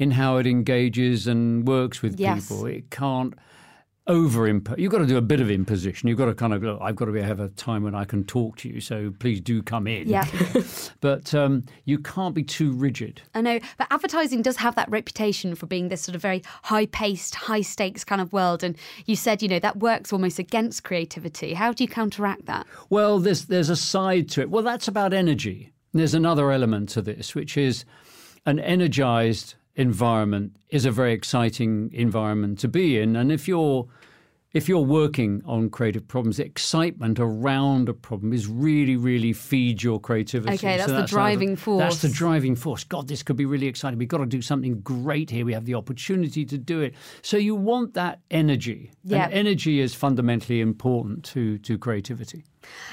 in 0.00 0.12
how 0.12 0.38
it 0.38 0.46
engages 0.46 1.26
and 1.26 1.68
works 1.68 2.00
with 2.00 2.18
yes. 2.18 2.48
people. 2.48 2.64
It 2.64 2.90
can't 2.90 3.34
over 4.06 4.48
imp- 4.48 4.78
you've 4.78 4.90
got 4.90 4.98
to 4.98 5.06
do 5.06 5.18
a 5.18 5.22
bit 5.22 5.42
of 5.42 5.50
imposition. 5.50 6.08
You've 6.08 6.16
got 6.16 6.24
to 6.24 6.34
kind 6.34 6.54
of 6.54 6.62
go, 6.62 6.78
I've 6.80 6.96
got 6.96 7.04
to 7.04 7.12
be, 7.12 7.20
have 7.20 7.38
a 7.38 7.48
time 7.48 7.84
when 7.84 7.94
I 7.94 8.06
can 8.06 8.24
talk 8.24 8.56
to 8.58 8.68
you, 8.68 8.80
so 8.80 9.12
please 9.18 9.42
do 9.42 9.62
come 9.62 9.86
in. 9.86 10.08
Yeah. 10.08 10.24
but 11.02 11.34
um, 11.34 11.64
you 11.84 11.98
can't 11.98 12.34
be 12.34 12.42
too 12.42 12.72
rigid. 12.72 13.20
I 13.34 13.42
know, 13.42 13.60
but 13.76 13.88
advertising 13.90 14.40
does 14.40 14.56
have 14.56 14.74
that 14.76 14.90
reputation 14.90 15.54
for 15.54 15.66
being 15.66 15.88
this 15.88 16.00
sort 16.00 16.16
of 16.16 16.22
very 16.22 16.42
high 16.62 16.86
paced, 16.86 17.34
high 17.34 17.60
stakes 17.60 18.02
kind 18.02 18.22
of 18.22 18.32
world. 18.32 18.64
And 18.64 18.76
you 19.04 19.16
said, 19.16 19.42
you 19.42 19.48
know, 19.48 19.60
that 19.60 19.76
works 19.80 20.14
almost 20.14 20.38
against 20.38 20.82
creativity. 20.82 21.52
How 21.52 21.74
do 21.74 21.84
you 21.84 21.88
counteract 21.88 22.46
that? 22.46 22.66
Well, 22.88 23.18
there's, 23.18 23.44
there's 23.44 23.68
a 23.68 23.76
side 23.76 24.30
to 24.30 24.40
it. 24.40 24.50
Well, 24.50 24.64
that's 24.64 24.88
about 24.88 25.12
energy. 25.12 25.72
There's 25.92 26.14
another 26.14 26.50
element 26.50 26.88
to 26.90 27.02
this, 27.02 27.34
which 27.34 27.58
is 27.58 27.84
an 28.46 28.58
energized 28.58 29.56
environment 29.80 30.56
is 30.68 30.84
a 30.84 30.90
very 30.90 31.12
exciting 31.12 31.90
environment 31.92 32.58
to 32.60 32.68
be 32.68 32.98
in. 32.98 33.16
And 33.16 33.32
if 33.32 33.48
you're 33.48 33.88
if 34.52 34.68
you're 34.68 34.80
working 34.80 35.42
on 35.46 35.70
creative 35.70 36.08
problems, 36.08 36.38
the 36.38 36.44
excitement 36.44 37.20
around 37.20 37.88
a 37.88 37.94
problem 37.94 38.32
is 38.32 38.48
really, 38.48 38.96
really 38.96 39.32
feeds 39.32 39.84
your 39.84 40.00
creativity. 40.00 40.54
Okay, 40.54 40.76
that's, 40.76 40.90
so 40.90 40.96
that's 40.96 41.10
the 41.10 41.16
driving 41.16 41.54
force. 41.54 41.80
That's 41.80 42.02
the 42.02 42.08
driving 42.08 42.56
force. 42.56 42.82
God, 42.82 43.06
this 43.06 43.22
could 43.22 43.36
be 43.36 43.46
really 43.46 43.68
exciting. 43.68 43.96
We've 43.96 44.08
got 44.08 44.18
to 44.18 44.26
do 44.26 44.42
something 44.42 44.80
great 44.80 45.30
here. 45.30 45.44
We 45.44 45.52
have 45.52 45.66
the 45.66 45.74
opportunity 45.76 46.44
to 46.46 46.58
do 46.58 46.80
it. 46.80 46.94
So 47.22 47.36
you 47.36 47.54
want 47.54 47.94
that 47.94 48.18
energy. 48.28 48.90
Yeah. 49.04 49.24
And 49.24 49.32
energy 49.32 49.78
is 49.78 49.94
fundamentally 49.94 50.60
important 50.60 51.24
to, 51.26 51.58
to 51.58 51.78
creativity. 51.78 52.44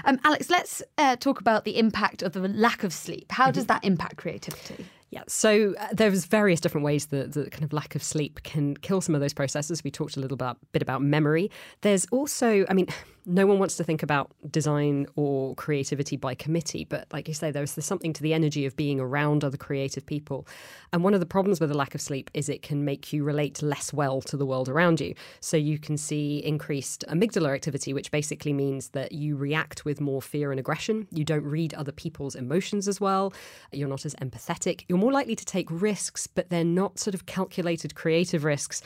Um, 0.05 0.19
Alex, 0.23 0.51
let's 0.51 0.83
uh, 0.99 1.15
talk 1.15 1.41
about 1.41 1.65
the 1.65 1.79
impact 1.79 2.21
of 2.21 2.33
the 2.33 2.41
lack 2.41 2.83
of 2.83 2.93
sleep. 2.93 3.31
How 3.31 3.49
does 3.49 3.63
mm-hmm. 3.63 3.73
that 3.73 3.83
impact 3.83 4.17
creativity? 4.17 4.85
Yeah, 5.09 5.23
so 5.27 5.73
uh, 5.79 5.87
there's 5.93 6.25
various 6.25 6.59
different 6.59 6.83
ways 6.83 7.07
that 7.07 7.33
the 7.33 7.49
kind 7.49 7.63
of 7.63 7.71
lack 7.71 7.95
of 7.95 8.03
sleep 8.03 8.43
can 8.43 8.75
kill 8.75 8.99
some 8.99 9.15
of 9.15 9.21
those 9.21 9.33
processes. 9.33 9.83
We 9.83 9.89
talked 9.89 10.17
a 10.17 10.19
little 10.19 10.35
about, 10.35 10.57
bit 10.73 10.81
about 10.81 11.01
memory. 11.01 11.49
There's 11.81 12.05
also, 12.11 12.65
I 12.67 12.73
mean, 12.73 12.87
no 13.27 13.45
one 13.45 13.59
wants 13.59 13.75
to 13.75 13.83
think 13.83 14.01
about 14.01 14.31
design 14.49 15.05
or 15.17 15.53
creativity 15.55 16.15
by 16.15 16.33
committee, 16.33 16.85
but 16.85 17.05
like 17.11 17.27
you 17.27 17.33
say, 17.33 17.51
there's, 17.51 17.77
something 17.77 18.13
to 18.13 18.23
the 18.23 18.33
energy 18.33 18.65
of 18.65 18.75
being 18.75 18.99
around 18.99 19.43
other 19.43 19.57
creative 19.57 20.05
people. 20.05 20.47
And 20.91 21.03
one 21.03 21.13
of 21.13 21.19
the 21.19 21.25
problems 21.25 21.59
with 21.59 21.69
a 21.69 21.73
lack 21.73 21.93
of 21.93 22.01
sleep 22.01 22.31
is 22.33 22.49
it 22.49 22.61
can 22.61 22.83
make 22.83 23.13
you 23.13 23.23
relate 23.23 23.61
less 23.61 23.93
well 23.93 24.21
to 24.21 24.35
the 24.37 24.45
world 24.45 24.67
around 24.67 24.99
you. 24.99 25.13
So 25.41 25.57
you 25.57 25.77
can 25.77 25.97
see 25.97 26.39
increased 26.39 27.03
amygdala 27.09 27.53
activity, 27.53 27.93
which 27.93 28.11
basically 28.11 28.53
means 28.53 28.89
that 28.89 29.11
you 29.11 29.35
react 29.35 29.85
with 29.85 30.01
more 30.01 30.21
fear 30.21 30.51
and 30.51 30.59
aggression. 30.59 31.07
You 31.11 31.23
don't 31.23 31.43
read 31.43 31.73
other 31.73 31.91
people's 31.91 32.35
emotions 32.35 32.87
as 32.87 32.99
well. 32.99 33.33
You're 33.71 33.89
not 33.89 34.05
as 34.05 34.15
empathetic. 34.15 34.85
You're 34.87 34.97
more 34.97 35.11
likely 35.11 35.35
to 35.35 35.45
take 35.45 35.67
risks, 35.69 36.27
but 36.27 36.49
they're 36.49 36.63
not 36.63 36.97
sort 36.97 37.13
of 37.13 37.25
calculated 37.25 37.93
creative 37.95 38.43
risks 38.43 38.81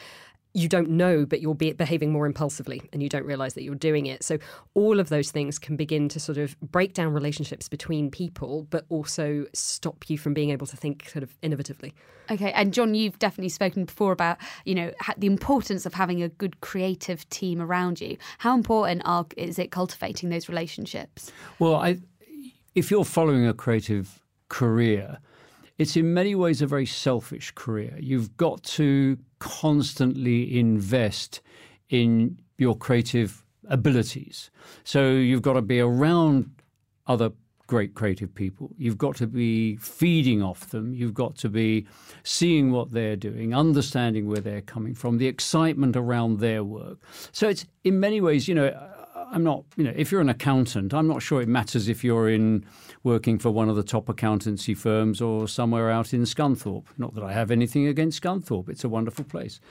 you 0.54 0.68
don't 0.68 0.90
know, 0.90 1.26
but 1.26 1.42
you're 1.42 1.56
be- 1.56 1.74
behaving 1.74 2.12
more 2.12 2.26
impulsively 2.26 2.82
and 2.92 3.02
you 3.02 3.10
don't 3.10 3.26
realize 3.26 3.54
that 3.54 3.64
you're 3.64 3.76
doing 3.76 4.06
it. 4.06 4.24
So, 4.24 4.38
all 4.74 5.00
of 5.00 5.10
those 5.10 5.32
things 5.32 5.58
can 5.58 5.76
begin 5.76 6.10
to 6.10 6.20
sort 6.20 6.38
of 6.38 6.60
break 6.60 6.94
down 6.94 7.14
relationships 7.14 7.70
between 7.70 8.12
people, 8.12 8.68
but 8.70 8.86
also 8.90 9.46
stop 9.54 10.10
you 10.10 10.18
from 10.18 10.34
being 10.34 10.50
able 10.50 10.68
to 10.68 10.76
think 10.76 11.10
sort 11.10 11.24
of 11.24 11.40
innovatively. 11.42 11.94
Okay. 12.30 12.52
And, 12.52 12.74
John, 12.74 12.94
you've 12.96 13.20
definitely 13.20 13.50
spoken 13.50 13.86
before 13.86 14.12
about, 14.12 14.38
you 14.66 14.76
know, 14.76 14.92
the 15.18 15.28
importance 15.28 15.86
of 15.86 15.94
having 15.94 16.22
a 16.22 16.30
good 16.30 16.62
creative 16.62 17.28
team 17.30 17.62
around 17.62 18.02
you. 18.02 18.18
How 18.40 18.56
important 18.56 19.02
are, 19.06 19.26
is 19.38 19.58
it 19.58 19.72
cultivating 19.72 20.30
those 20.30 20.48
relationships? 20.50 21.32
Well, 21.60 21.76
I, 21.76 22.00
if 22.76 22.92
you're 22.92 23.06
following 23.06 23.46
a 23.46 23.54
creative 23.54 24.22
career, 24.50 25.20
it's 25.82 25.98
in 25.98 26.14
many 26.14 26.36
ways 26.36 26.62
a 26.62 26.68
very 26.68 26.86
selfish 26.86 27.52
career. 27.56 27.98
You've 28.00 28.38
got 28.38 28.62
to 28.64 29.18
constantly 29.40 30.60
invest 30.60 31.42
in 31.90 32.40
your 32.60 32.78
creative 32.78 33.44
abilities. 33.68 34.52
So 34.84 35.10
you've 35.14 35.42
got 35.42 35.54
to 35.54 35.64
be 35.64 35.80
around 35.80 36.52
other 37.08 37.32
great 37.66 37.96
creative 37.96 38.36
people. 38.36 38.70
You've 38.78 39.00
got 39.00 39.16
to 39.16 39.26
be 39.26 39.78
feeding 39.78 40.44
off 40.44 40.70
them. 40.70 40.94
You've 40.94 41.16
got 41.16 41.36
to 41.38 41.50
be 41.50 41.88
seeing 42.22 42.72
what 42.72 42.92
they're 42.92 43.16
doing, 43.16 43.56
understanding 43.56 44.28
where 44.28 44.42
they're 44.42 44.62
coming 44.62 44.94
from, 44.94 45.18
the 45.18 45.28
excitement 45.28 45.96
around 45.96 46.42
their 46.42 46.64
work. 46.64 47.00
So 47.32 47.50
it's 47.50 47.66
in 47.84 48.00
many 48.00 48.22
ways, 48.22 48.48
you 48.48 48.54
know, 48.54 49.01
I'm 49.32 49.44
not, 49.44 49.64
you 49.78 49.86
know, 49.86 49.94
if 49.96 50.12
you're 50.12 50.22
an 50.22 50.30
accountant, 50.30 50.94
I'm 50.94 51.08
not 51.08 51.22
sure 51.22 51.42
it 51.42 51.48
matters 51.48 51.88
if 51.88 52.04
you're 52.04 52.30
in 52.30 52.66
working 53.04 53.40
for 53.40 53.50
one 53.50 53.70
of 53.70 53.78
the 53.78 53.84
top 53.84 54.10
accountancy 54.10 54.74
firms 54.74 55.22
or 55.22 55.48
somewhere 55.48 55.90
out 55.90 56.14
in 56.14 56.24
Scunthorpe. 56.24 56.88
Not 56.98 57.16
that 57.16 57.24
I 57.24 57.32
have 57.32 57.50
anything 57.50 57.88
against 57.88 58.22
Scunthorpe, 58.22 58.70
it's 58.70 58.84
a 58.84 58.90
wonderful 58.90 59.24
place. 59.24 59.62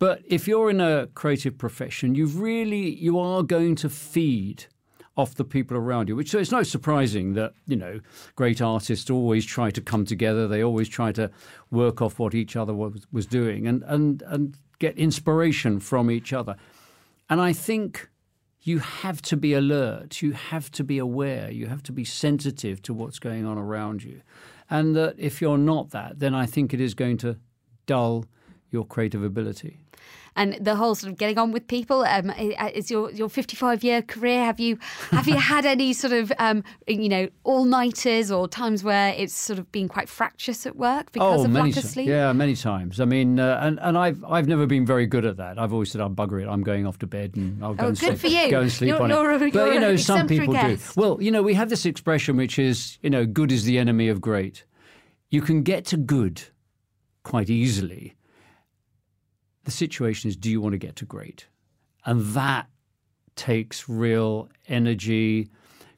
But 0.00 0.22
if 0.26 0.48
you're 0.48 0.70
in 0.70 0.80
a 0.80 1.06
creative 1.14 1.56
profession, 1.56 2.16
you've 2.16 2.40
really, 2.40 2.94
you 2.96 3.18
are 3.18 3.44
going 3.44 3.76
to 3.76 3.88
feed 3.88 4.66
off 5.16 5.36
the 5.36 5.44
people 5.44 5.76
around 5.76 6.08
you, 6.08 6.16
which 6.16 6.30
so 6.30 6.38
it's 6.38 6.52
no 6.52 6.62
surprising 6.62 7.34
that, 7.34 7.54
you 7.66 7.76
know, 7.76 8.00
great 8.34 8.60
artists 8.60 9.08
always 9.08 9.46
try 9.46 9.70
to 9.70 9.80
come 9.80 10.04
together. 10.04 10.46
They 10.46 10.62
always 10.62 10.88
try 10.88 11.12
to 11.12 11.30
work 11.70 12.02
off 12.02 12.18
what 12.18 12.34
each 12.34 12.56
other 12.56 12.74
was, 12.74 13.06
was 13.12 13.24
doing 13.24 13.66
and, 13.66 13.82
and, 13.84 14.22
and 14.26 14.58
get 14.78 14.98
inspiration 14.98 15.80
from 15.80 16.10
each 16.10 16.32
other. 16.32 16.56
And 17.30 17.40
I 17.40 17.52
think 17.52 18.10
you 18.66 18.80
have 18.80 19.22
to 19.22 19.36
be 19.36 19.54
alert, 19.54 20.22
you 20.22 20.32
have 20.32 20.70
to 20.72 20.82
be 20.82 20.98
aware, 20.98 21.50
you 21.50 21.66
have 21.68 21.84
to 21.84 21.92
be 21.92 22.04
sensitive 22.04 22.82
to 22.82 22.92
what's 22.92 23.20
going 23.20 23.46
on 23.46 23.56
around 23.56 24.02
you. 24.02 24.20
And 24.68 24.96
that 24.96 25.14
if 25.16 25.40
you're 25.40 25.56
not 25.56 25.90
that, 25.90 26.18
then 26.18 26.34
I 26.34 26.46
think 26.46 26.74
it 26.74 26.80
is 26.80 26.92
going 26.92 27.18
to 27.18 27.38
dull 27.86 28.24
your 28.72 28.84
creative 28.84 29.22
ability 29.22 29.78
and 30.36 30.56
the 30.60 30.76
whole 30.76 30.94
sort 30.94 31.12
of 31.12 31.18
getting 31.18 31.38
on 31.38 31.50
with 31.50 31.66
people. 31.66 32.02
Um, 32.02 32.30
is 32.30 32.90
your 32.90 33.10
your 33.10 33.28
55 33.28 33.82
year 33.82 34.02
career 34.02 34.44
have 34.44 34.60
you 34.60 34.78
have 35.10 35.26
you 35.26 35.36
had 35.52 35.66
any 35.66 35.92
sort 35.92 36.12
of 36.12 36.32
um, 36.38 36.62
you 36.86 37.08
know 37.08 37.28
all 37.44 37.64
nighters 37.64 38.30
or 38.30 38.46
times 38.46 38.84
where 38.84 39.14
it's 39.16 39.34
sort 39.34 39.58
of 39.58 39.70
been 39.72 39.88
quite 39.88 40.08
fractious 40.08 40.66
at 40.66 40.76
work 40.76 41.12
because 41.12 41.40
oh, 41.40 41.44
of 41.44 41.52
lack 41.52 41.76
of 41.76 41.84
sleep? 41.84 42.08
Yeah, 42.08 42.32
many 42.32 42.54
times. 42.54 43.00
I 43.00 43.04
mean, 43.04 43.40
uh, 43.40 43.58
and 43.62 43.78
and 43.80 43.98
I've 43.98 44.22
I've 44.24 44.46
never 44.46 44.66
been 44.66 44.86
very 44.86 45.06
good 45.06 45.24
at 45.24 45.36
that. 45.38 45.58
I've 45.58 45.72
always 45.72 45.90
said 45.90 46.00
I'm 46.00 46.14
bugger 46.14 46.42
it. 46.42 46.48
I'm 46.48 46.62
going 46.62 46.86
off 46.86 46.98
to 46.98 47.06
bed 47.06 47.34
and 47.36 47.62
I'll 47.64 47.74
go 47.74 47.86
oh, 47.86 47.88
and 47.88 47.98
good 47.98 48.18
sleep. 48.18 48.18
For 48.18 48.26
you. 48.28 48.50
Go 48.50 48.60
and 48.60 48.72
sleep 48.72 48.88
you're, 48.88 49.02
on 49.02 49.10
you're, 49.10 49.32
it. 49.32 49.52
But 49.52 49.74
you 49.74 49.80
know, 49.80 49.96
some 49.96 50.26
people 50.26 50.52
guest. 50.52 50.94
do. 50.94 51.00
Well, 51.00 51.18
you 51.20 51.30
know, 51.30 51.42
we 51.42 51.54
have 51.54 51.70
this 51.70 51.86
expression 51.86 52.36
which 52.36 52.58
is 52.58 52.98
you 53.02 53.10
know, 53.10 53.26
good 53.26 53.50
is 53.50 53.64
the 53.64 53.78
enemy 53.78 54.08
of 54.08 54.20
great. 54.20 54.64
You 55.30 55.40
can 55.40 55.62
get 55.62 55.84
to 55.86 55.96
good 55.96 56.42
quite 57.24 57.50
easily 57.50 58.14
the 59.66 59.70
situation 59.70 60.28
is 60.28 60.36
do 60.36 60.50
you 60.50 60.60
want 60.60 60.72
to 60.72 60.78
get 60.78 60.96
to 60.96 61.04
great? 61.04 61.46
And 62.06 62.24
that 62.28 62.68
takes 63.34 63.88
real 63.88 64.48
energy, 64.68 65.50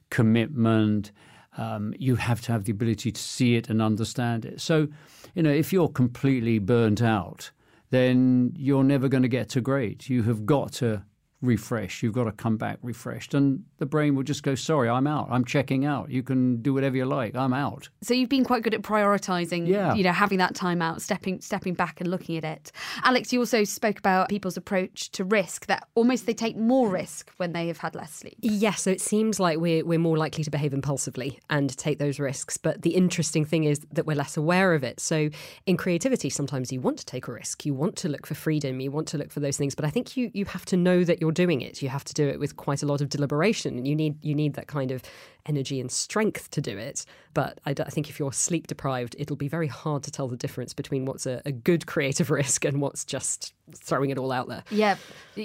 commitment. 0.09 1.11
Um, 1.57 1.93
you 1.97 2.15
have 2.15 2.41
to 2.41 2.51
have 2.51 2.65
the 2.65 2.71
ability 2.71 3.11
to 3.11 3.21
see 3.21 3.55
it 3.55 3.69
and 3.69 3.81
understand 3.81 4.43
it. 4.43 4.59
So, 4.59 4.87
you 5.35 5.43
know, 5.43 5.51
if 5.51 5.71
you're 5.71 5.87
completely 5.87 6.59
burnt 6.59 7.01
out, 7.01 7.51
then 7.91 8.53
you're 8.57 8.83
never 8.83 9.07
going 9.07 9.23
to 9.23 9.29
get 9.29 9.49
to 9.49 9.61
great. 9.61 10.09
You 10.09 10.23
have 10.23 10.45
got 10.45 10.73
to 10.73 11.03
refresh. 11.41 12.03
You've 12.03 12.13
got 12.13 12.25
to 12.25 12.31
come 12.31 12.57
back 12.57 12.79
refreshed. 12.81 13.33
And 13.33 13.63
the 13.77 13.85
brain 13.85 14.15
will 14.15 14.23
just 14.23 14.43
go, 14.43 14.55
sorry, 14.55 14.89
I'm 14.89 15.07
out. 15.07 15.27
I'm 15.31 15.45
checking 15.45 15.85
out. 15.85 16.09
You 16.09 16.21
can 16.21 16.61
do 16.61 16.73
whatever 16.73 16.97
you 16.97 17.05
like. 17.05 17.35
I'm 17.35 17.53
out. 17.53 17.89
So 18.01 18.13
you've 18.13 18.29
been 18.29 18.43
quite 18.43 18.63
good 18.63 18.73
at 18.73 18.81
prioritizing, 18.81 19.67
yeah. 19.67 19.93
you 19.93 20.03
know, 20.03 20.11
having 20.11 20.37
that 20.39 20.55
time 20.55 20.81
out, 20.81 21.01
stepping 21.01 21.39
stepping 21.41 21.73
back 21.73 22.01
and 22.01 22.09
looking 22.09 22.37
at 22.37 22.43
it. 22.43 22.71
Alex, 23.03 23.31
you 23.31 23.39
also 23.39 23.63
spoke 23.63 23.99
about 23.99 24.29
people's 24.29 24.57
approach 24.57 25.11
to 25.11 25.23
risk, 25.23 25.67
that 25.67 25.87
almost 25.95 26.25
they 26.25 26.33
take 26.33 26.57
more 26.57 26.89
risk 26.89 27.31
when 27.37 27.53
they 27.53 27.67
have 27.67 27.77
had 27.77 27.95
less 27.95 28.13
sleep. 28.13 28.35
Yes, 28.41 28.81
so 28.81 28.91
it 28.91 29.01
seems 29.01 29.39
like 29.39 29.59
we're, 29.59 29.85
we're 29.85 29.99
more 29.99 30.17
likely 30.17 30.43
to 30.43 30.49
behave 30.49 30.73
impulsively 30.73 31.39
and 31.49 31.75
take 31.77 31.99
those 31.99 32.19
risks. 32.19 32.57
But 32.57 32.81
the 32.81 32.91
interesting 32.91 33.45
thing 33.45 33.63
is 33.63 33.79
that 33.91 34.05
we're 34.05 34.17
less 34.17 34.35
aware 34.35 34.73
of 34.73 34.83
it. 34.83 34.99
So 34.99 35.29
in 35.65 35.77
creativity, 35.77 36.29
sometimes 36.29 36.71
you 36.71 36.81
want 36.81 36.97
to 36.99 37.05
take 37.05 37.27
a 37.27 37.31
risk. 37.31 37.65
You 37.65 37.73
want 37.73 37.95
to 37.97 38.09
look 38.09 38.25
for 38.25 38.35
freedom. 38.35 38.81
You 38.81 38.91
want 38.91 39.07
to 39.09 39.17
look 39.17 39.31
for 39.31 39.39
those 39.39 39.55
things. 39.55 39.73
But 39.73 39.85
I 39.85 39.89
think 39.89 40.17
you, 40.17 40.31
you 40.33 40.45
have 40.45 40.65
to 40.65 40.77
know 40.77 41.03
that 41.05 41.21
you're 41.21 41.28
you're 41.29 41.45
doing 41.45 41.61
it, 41.61 41.83
you 41.83 41.89
have 41.89 42.03
to 42.05 42.13
do 42.13 42.27
it 42.27 42.39
with 42.39 42.55
quite 42.55 42.81
a 42.81 42.87
lot 42.87 43.01
of 43.01 43.09
deliberation. 43.09 43.85
You 43.85 43.95
need 43.95 44.15
you 44.23 44.33
need 44.33 44.55
that 44.55 44.67
kind 44.67 44.91
of 44.91 45.03
energy 45.45 45.79
and 45.79 45.91
strength 45.91 46.49
to 46.51 46.61
do 46.61 46.77
it. 46.77 47.05
But 47.33 47.59
I, 47.65 47.71
I 47.71 47.89
think 47.89 48.09
if 48.09 48.19
you're 48.19 48.33
sleep 48.33 48.67
deprived, 48.67 49.15
it'll 49.19 49.35
be 49.35 49.47
very 49.47 49.67
hard 49.67 50.03
to 50.03 50.11
tell 50.11 50.27
the 50.27 50.35
difference 50.35 50.73
between 50.73 51.05
what's 51.05 51.25
a, 51.25 51.41
a 51.45 51.51
good 51.51 51.85
creative 51.85 52.29
risk 52.39 52.65
and 52.65 52.81
what's 52.81 53.05
just 53.05 53.53
throwing 53.75 54.09
it 54.09 54.17
all 54.17 54.31
out 54.31 54.47
there. 54.47 54.63
Yeah. 54.71 54.97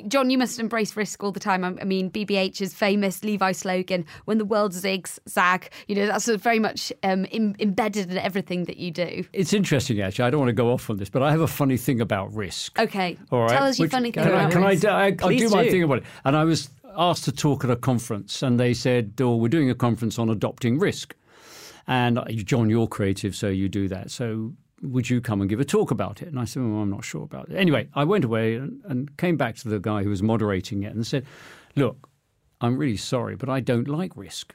John, 0.08 0.30
you 0.30 0.38
must 0.38 0.58
embrace 0.58 0.96
risk 0.96 1.22
all 1.22 1.32
the 1.32 1.40
time. 1.40 1.64
I 1.64 1.84
mean, 1.84 2.10
BBH's 2.10 2.74
famous 2.74 3.22
Levi 3.22 3.52
slogan, 3.52 4.06
when 4.24 4.38
the 4.38 4.44
world 4.44 4.72
zigs, 4.72 5.18
zag, 5.28 5.70
you 5.88 5.94
know, 5.94 6.06
that's 6.06 6.26
very 6.26 6.58
much 6.58 6.92
um, 7.02 7.26
Im- 7.30 7.54
embedded 7.58 8.10
in 8.10 8.18
everything 8.18 8.64
that 8.64 8.78
you 8.78 8.90
do. 8.90 9.24
It's 9.32 9.52
interesting, 9.52 10.00
actually. 10.00 10.24
I 10.24 10.30
don't 10.30 10.40
want 10.40 10.48
to 10.48 10.54
go 10.54 10.72
off 10.72 10.88
on 10.88 10.96
this, 10.96 11.10
but 11.10 11.22
I 11.22 11.30
have 11.30 11.42
a 11.42 11.46
funny 11.46 11.76
thing 11.76 12.00
about 12.00 12.34
risk. 12.34 12.78
Okay. 12.78 13.18
All 13.30 13.40
right. 13.40 13.50
Tell 13.50 13.64
us 13.64 13.78
your 13.78 13.86
Which, 13.86 13.92
funny 13.92 14.10
thing 14.10 14.24
can 14.24 14.32
about 14.32 14.46
I, 14.46 14.50
can 14.50 14.62
risk. 14.64 14.84
I, 14.84 15.06
I, 15.06 15.16
I'll 15.22 15.28
do 15.28 15.48
my 15.50 15.68
thing 15.68 15.82
about 15.82 15.98
it. 15.98 16.04
And 16.24 16.36
I 16.36 16.44
was 16.44 16.70
asked 16.96 17.24
to 17.24 17.32
talk 17.32 17.64
at 17.64 17.70
a 17.70 17.76
conference, 17.76 18.42
and 18.42 18.58
they 18.58 18.74
said, 18.74 19.14
"Oh, 19.20 19.36
we're 19.36 19.48
doing 19.48 19.70
a 19.70 19.74
conference 19.74 20.18
on 20.18 20.28
adopting 20.30 20.78
risk." 20.78 21.14
And 21.86 22.18
uh, 22.18 22.24
John, 22.26 22.70
you're 22.70 22.86
creative, 22.86 23.36
so 23.36 23.48
you 23.48 23.68
do 23.68 23.88
that. 23.88 24.10
So 24.10 24.54
would 24.82 25.08
you 25.08 25.20
come 25.20 25.40
and 25.40 25.48
give 25.50 25.60
a 25.60 25.64
talk 25.64 25.90
about 25.90 26.22
it? 26.22 26.28
And 26.28 26.38
I 26.38 26.44
said, 26.44 26.62
well, 26.62 26.82
I'm 26.82 26.90
not 26.90 27.04
sure 27.04 27.22
about 27.22 27.48
it. 27.48 27.56
Anyway, 27.56 27.88
I 27.94 28.04
went 28.04 28.24
away 28.24 28.54
and, 28.54 28.82
and 28.84 29.16
came 29.16 29.36
back 29.36 29.56
to 29.56 29.68
the 29.68 29.78
guy 29.78 30.02
who 30.02 30.10
was 30.10 30.22
moderating 30.22 30.82
it 30.82 30.94
and 30.94 31.06
said, 31.06 31.26
look, 31.76 32.08
I'm 32.60 32.76
really 32.76 32.96
sorry, 32.96 33.36
but 33.36 33.48
I 33.48 33.60
don't 33.60 33.88
like 33.88 34.16
risk. 34.16 34.54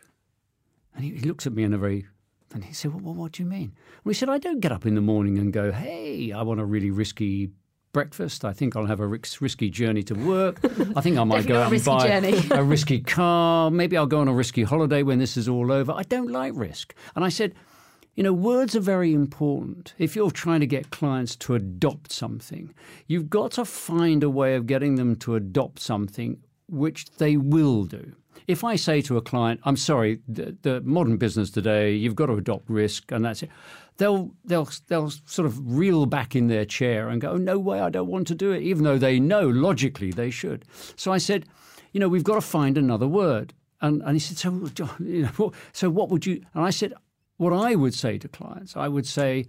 And 0.96 1.04
he, 1.04 1.12
he 1.12 1.22
looks 1.22 1.46
at 1.48 1.54
me 1.54 1.64
in 1.64 1.74
a 1.74 1.78
very 1.78 2.08
and 2.52 2.66
he 2.66 2.74
said, 2.74 3.00
well, 3.00 3.14
what 3.14 3.34
do 3.34 3.44
you 3.44 3.50
mean? 3.50 3.74
Well, 4.04 4.12
he 4.12 4.16
said, 4.16 4.30
I 4.30 4.40
don't 4.40 4.60
get 4.60 4.72
up 4.72 4.88
in 4.88 4.96
the 4.96 5.02
morning 5.02 5.38
and 5.38 5.54
go, 5.54 5.72
hey, 5.72 6.32
I 6.32 6.42
want 6.42 6.60
a 6.60 6.66
really 6.66 6.90
risky 6.90 7.52
breakfast. 7.92 8.46
I 8.46 8.54
think 8.54 8.76
I'll 8.76 8.86
have 8.86 9.00
a 9.00 9.08
risky 9.08 9.70
journey 9.70 10.04
to 10.04 10.14
work. 10.14 10.60
I 10.96 11.02
think 11.02 11.18
I 11.18 11.24
might 11.24 11.48
go 11.48 11.62
out 11.62 11.72
and 11.74 11.84
buy 11.86 12.08
a 12.52 12.64
risky 12.64 13.00
car. 13.00 13.72
Maybe 13.72 13.98
I'll 13.98 14.06
go 14.06 14.20
on 14.20 14.28
a 14.28 14.34
risky 14.34 14.64
holiday 14.64 15.04
when 15.04 15.20
this 15.20 15.38
is 15.38 15.48
all 15.48 15.72
over. 15.72 15.92
I 15.92 16.04
don't 16.04 16.32
like 16.32 16.54
risk. 16.56 16.94
And 17.16 17.26
I 17.26 17.30
said, 17.30 17.56
you 18.16 18.24
know, 18.24 18.34
words 18.34 18.76
are 18.76 18.82
very 18.82 19.14
important. 19.14 19.94
If 19.98 20.16
you're 20.16 20.32
trying 20.32 20.60
to 20.60 20.68
get 20.68 20.92
clients 20.92 21.36
to 21.38 21.56
adopt 21.56 22.12
something, 22.12 22.74
you've 23.08 23.30
got 23.30 23.52
to 23.54 23.66
find 23.66 24.24
a 24.24 24.30
way 24.30 24.56
of 24.56 24.68
getting 24.68 24.96
them 24.96 25.16
to 25.18 25.36
adopt 25.36 25.80
something 25.80 26.38
which 26.68 27.06
they 27.18 27.38
will 27.38 27.86
do. 27.86 28.14
If 28.48 28.64
I 28.64 28.76
say 28.78 29.02
to 29.04 29.18
a 29.18 29.22
client, 29.22 29.60
I'm 29.64 29.78
sorry, 29.78 30.22
the, 30.28 30.56
the 30.62 30.82
modern 30.82 31.18
business 31.18 31.50
today, 31.52 31.94
you've 31.94 32.16
got 32.16 32.28
to 32.28 32.34
adopt 32.34 32.70
risk 32.70 33.12
and 33.12 33.24
that's 33.24 33.44
it 33.44 33.50
they'll 34.00 34.32
they'll 34.46 34.70
they'll 34.88 35.12
sort 35.12 35.46
of 35.46 35.78
reel 35.78 36.08
back 36.08 36.36
in 36.36 36.48
their 36.48 36.66
chair 36.66 37.10
and 37.10 37.22
go, 37.22 37.38
"No 37.38 37.60
way, 37.60 37.80
I 37.80 37.90
don't 37.90 38.08
want 38.08 38.28
to 38.28 38.36
do 38.36 38.52
it," 38.52 38.64
even 38.64 38.84
though 38.84 38.98
they 38.98 39.20
know 39.20 39.48
logically 39.48 40.12
they 40.12 40.32
should. 40.32 40.66
So 40.96 41.12
I 41.12 41.20
said, 41.20 41.46
"You 41.92 42.00
know, 42.00 42.10
we've 42.10 42.24
got 42.24 42.36
to 42.36 42.42
find 42.42 42.78
another 42.78 43.08
word." 43.08 43.54
And 43.82 44.02
and 44.02 44.14
he 44.14 44.20
said, 44.20 44.38
"So, 44.38 44.90
you 45.00 45.30
know, 45.38 45.52
so 45.72 45.90
what 45.90 46.10
would 46.10 46.26
you?" 46.26 46.42
And 46.54 46.66
I 46.66 46.72
said, 46.72 46.94
"What 47.38 47.54
I 47.54 47.76
would 47.76 47.94
say 47.94 48.18
to 48.18 48.28
clients, 48.28 48.76
I 48.76 48.88
would 48.88 49.06
say, 49.06 49.46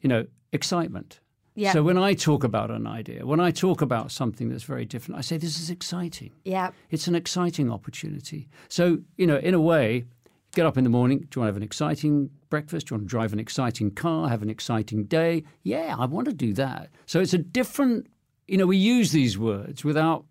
you 0.00 0.08
know, 0.08 0.26
excitement." 0.52 1.20
Yeah. 1.54 1.72
So 1.72 1.82
when 1.82 1.98
I 1.98 2.14
talk 2.14 2.44
about 2.44 2.70
an 2.70 2.86
idea, 2.86 3.26
when 3.26 3.40
I 3.40 3.50
talk 3.50 3.82
about 3.82 4.12
something 4.12 4.48
that's 4.48 4.62
very 4.62 4.84
different, 4.84 5.18
I 5.18 5.22
say 5.22 5.36
this 5.36 5.60
is 5.60 5.68
exciting. 5.68 6.30
Yeah. 6.44 6.70
It's 6.90 7.08
an 7.08 7.14
exciting 7.14 7.70
opportunity. 7.70 8.48
So, 8.68 8.98
you 9.16 9.26
know, 9.26 9.36
in 9.36 9.52
a 9.52 9.60
way, 9.60 10.04
get 10.52 10.66
up 10.66 10.76
in 10.76 10.84
the 10.84 10.90
morning, 10.90 11.18
do 11.18 11.26
you 11.34 11.40
want 11.40 11.48
to 11.48 11.52
have 11.52 11.56
an 11.56 11.62
exciting 11.62 12.30
breakfast? 12.48 12.88
Do 12.88 12.94
you 12.94 12.98
want 12.98 13.08
to 13.08 13.10
drive 13.10 13.32
an 13.32 13.38
exciting 13.38 13.90
car, 13.92 14.28
have 14.28 14.42
an 14.42 14.50
exciting 14.50 15.04
day? 15.04 15.44
Yeah, 15.62 15.94
I 15.98 16.06
want 16.06 16.26
to 16.26 16.32
do 16.32 16.52
that. 16.54 16.90
So 17.06 17.20
it's 17.20 17.34
a 17.34 17.38
different, 17.38 18.06
you 18.48 18.58
know, 18.58 18.66
we 18.66 18.76
use 18.76 19.12
these 19.12 19.38
words 19.38 19.84
without 19.84 20.24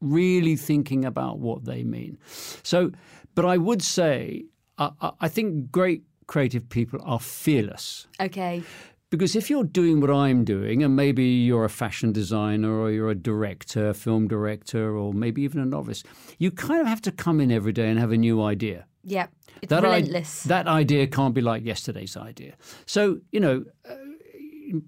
really 0.00 0.56
thinking 0.56 1.04
about 1.04 1.38
what 1.38 1.64
they 1.64 1.82
mean. 1.82 2.18
So, 2.62 2.92
but 3.34 3.44
I 3.44 3.56
would 3.56 3.82
say, 3.82 4.44
I, 4.78 5.12
I 5.20 5.28
think 5.28 5.70
great 5.70 6.04
creative 6.26 6.68
people 6.68 7.00
are 7.04 7.20
fearless. 7.20 8.06
Okay. 8.20 8.62
Because 9.10 9.36
if 9.36 9.48
you're 9.48 9.64
doing 9.64 10.00
what 10.00 10.10
I'm 10.10 10.44
doing, 10.44 10.82
and 10.82 10.96
maybe 10.96 11.24
you're 11.24 11.64
a 11.64 11.70
fashion 11.70 12.10
designer 12.10 12.76
or 12.80 12.90
you're 12.90 13.10
a 13.10 13.14
director, 13.14 13.94
film 13.94 14.26
director, 14.26 14.96
or 14.96 15.12
maybe 15.14 15.42
even 15.42 15.60
a 15.60 15.64
novice, 15.64 16.02
you 16.38 16.50
kind 16.50 16.80
of 16.80 16.88
have 16.88 17.00
to 17.02 17.12
come 17.12 17.40
in 17.40 17.52
every 17.52 17.72
day 17.72 17.88
and 17.88 17.98
have 17.98 18.10
a 18.10 18.16
new 18.16 18.42
idea. 18.42 18.86
Yeah, 19.04 19.26
it's 19.62 19.70
that 19.70 19.82
relentless. 19.82 20.46
I- 20.46 20.48
that 20.48 20.66
idea 20.68 21.06
can't 21.06 21.34
be 21.34 21.40
like 21.40 21.64
yesterday's 21.64 22.16
idea. 22.16 22.54
So, 22.86 23.18
you 23.32 23.40
know, 23.40 23.64
uh, 23.88 23.94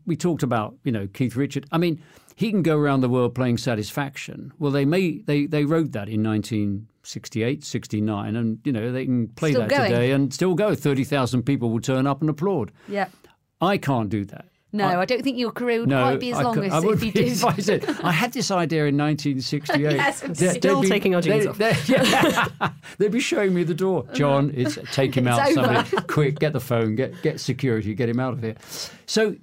we 0.06 0.16
talked 0.16 0.42
about, 0.42 0.74
you 0.84 0.92
know, 0.92 1.06
Keith 1.06 1.36
Richard. 1.36 1.66
I 1.72 1.78
mean, 1.78 2.00
he 2.34 2.50
can 2.50 2.62
go 2.62 2.76
around 2.76 3.00
the 3.00 3.08
world 3.08 3.34
playing 3.34 3.58
Satisfaction. 3.58 4.52
Well, 4.58 4.70
they 4.72 4.84
may 4.84 5.18
they 5.22 5.46
they 5.46 5.64
wrote 5.64 5.92
that 5.92 6.08
in 6.08 6.22
1968, 6.22 7.64
69, 7.64 8.36
and 8.36 8.58
you 8.64 8.72
know 8.72 8.92
they 8.92 9.04
can 9.04 9.28
play 9.28 9.50
Still 9.52 9.62
that 9.62 9.70
going. 9.70 9.90
today 9.90 10.10
and 10.12 10.32
still 10.34 10.54
go. 10.54 10.74
Thirty 10.74 11.04
thousand 11.04 11.44
people 11.44 11.70
will 11.70 11.80
turn 11.80 12.06
up 12.06 12.20
and 12.20 12.28
applaud. 12.30 12.72
Yeah. 12.88 13.08
I 13.60 13.78
can't 13.78 14.10
do 14.10 14.24
that. 14.26 14.46
No, 14.72 14.86
I, 15.00 15.04
don't 15.06 15.22
think 15.22 15.38
your 15.38 15.52
career 15.52 15.80
would 15.80 15.88
No, 15.88 16.02
quite 16.02 16.20
be 16.20 16.32
as 16.32 16.38
I 16.38 16.42
long 16.42 16.54
could- 16.54 16.64
as 16.64 16.72
I 16.72 16.80
would 16.80 16.96
if 16.98 17.04
you 17.04 17.12
be 17.12 17.20
did. 17.24 17.32
if 17.32 17.44
I 17.44 17.56
said 17.56 17.84
I 18.02 18.12
had 18.12 18.32
this 18.32 18.50
idea 18.50 18.86
in 18.86 18.96
1968. 18.98 19.80
Yes, 19.96 20.22
I'm 20.22 20.34
They- 20.34 20.58
still 20.58 20.80
they'd 20.80 20.88
be- 20.88 20.88
taking 20.90 21.14
our 21.14 21.22
jeans 21.22 21.46
off. 21.46 21.56
they- 21.56 21.76
yeah. 21.86 22.48
they'd 22.98 23.10
be 23.12 23.20
showing 23.20 23.54
me 23.54 23.62
the 23.64 23.74
door. 23.74 24.02
Uh-huh. 24.04 24.12
John, 24.14 24.52
it's 24.54 24.76
take 24.92 25.14
him 25.16 25.26
It's 25.28 25.38
out. 25.38 25.48
over. 25.56 25.84
Somebody, 25.86 26.06
quick, 26.08 26.38
get 26.38 26.52
the 26.52 26.60
phone, 26.60 26.94
get 26.94 27.22
get 27.22 27.40
security, 27.40 27.94
get 27.94 28.08
him 28.08 28.20
out 28.20 28.34
of 28.34 28.42
here. 28.42 28.56
So 29.06 29.36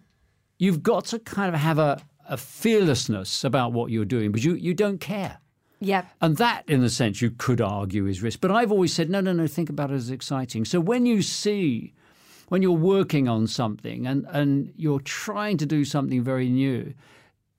you've 0.60 0.84
got 0.84 1.06
to 1.06 1.20
kind 1.20 1.54
of 1.54 1.60
have 1.60 1.80
a, 1.80 2.00
a 2.30 2.38
fearlessness 2.38 3.44
about 3.44 3.74
what 3.74 3.92
you're 3.92 4.06
doing, 4.06 4.32
but 4.32 4.44
you 4.44 4.54
you 4.56 4.74
don't 4.74 5.00
care. 5.00 5.40
yeah. 5.80 6.06
And 6.22 6.38
that, 6.38 6.64
in 6.68 6.84
a 6.84 6.90
sense, 6.90 7.22
you 7.22 7.32
could 7.32 7.60
argue 7.62 8.06
is 8.08 8.22
risk. 8.22 8.40
But 8.42 8.52
I've 8.52 8.72
always 8.72 8.94
said, 8.94 9.10
no, 9.10 9.20
no, 9.22 9.34
no, 9.34 9.48
think 9.48 9.70
about 9.70 9.90
it 9.92 9.96
as 9.96 10.10
exciting. 10.12 10.64
So 10.66 10.80
when 10.80 11.06
you 11.06 11.22
see, 11.22 11.94
when 12.50 12.62
you're 12.62 12.72
working 12.72 13.28
on 13.28 13.48
something 13.48 14.06
and, 14.08 14.26
and 14.30 14.72
you're 14.76 15.00
trying 15.02 15.58
to 15.58 15.66
do 15.66 15.86
something 15.86 16.24
very 16.24 16.50
new, 16.50 16.94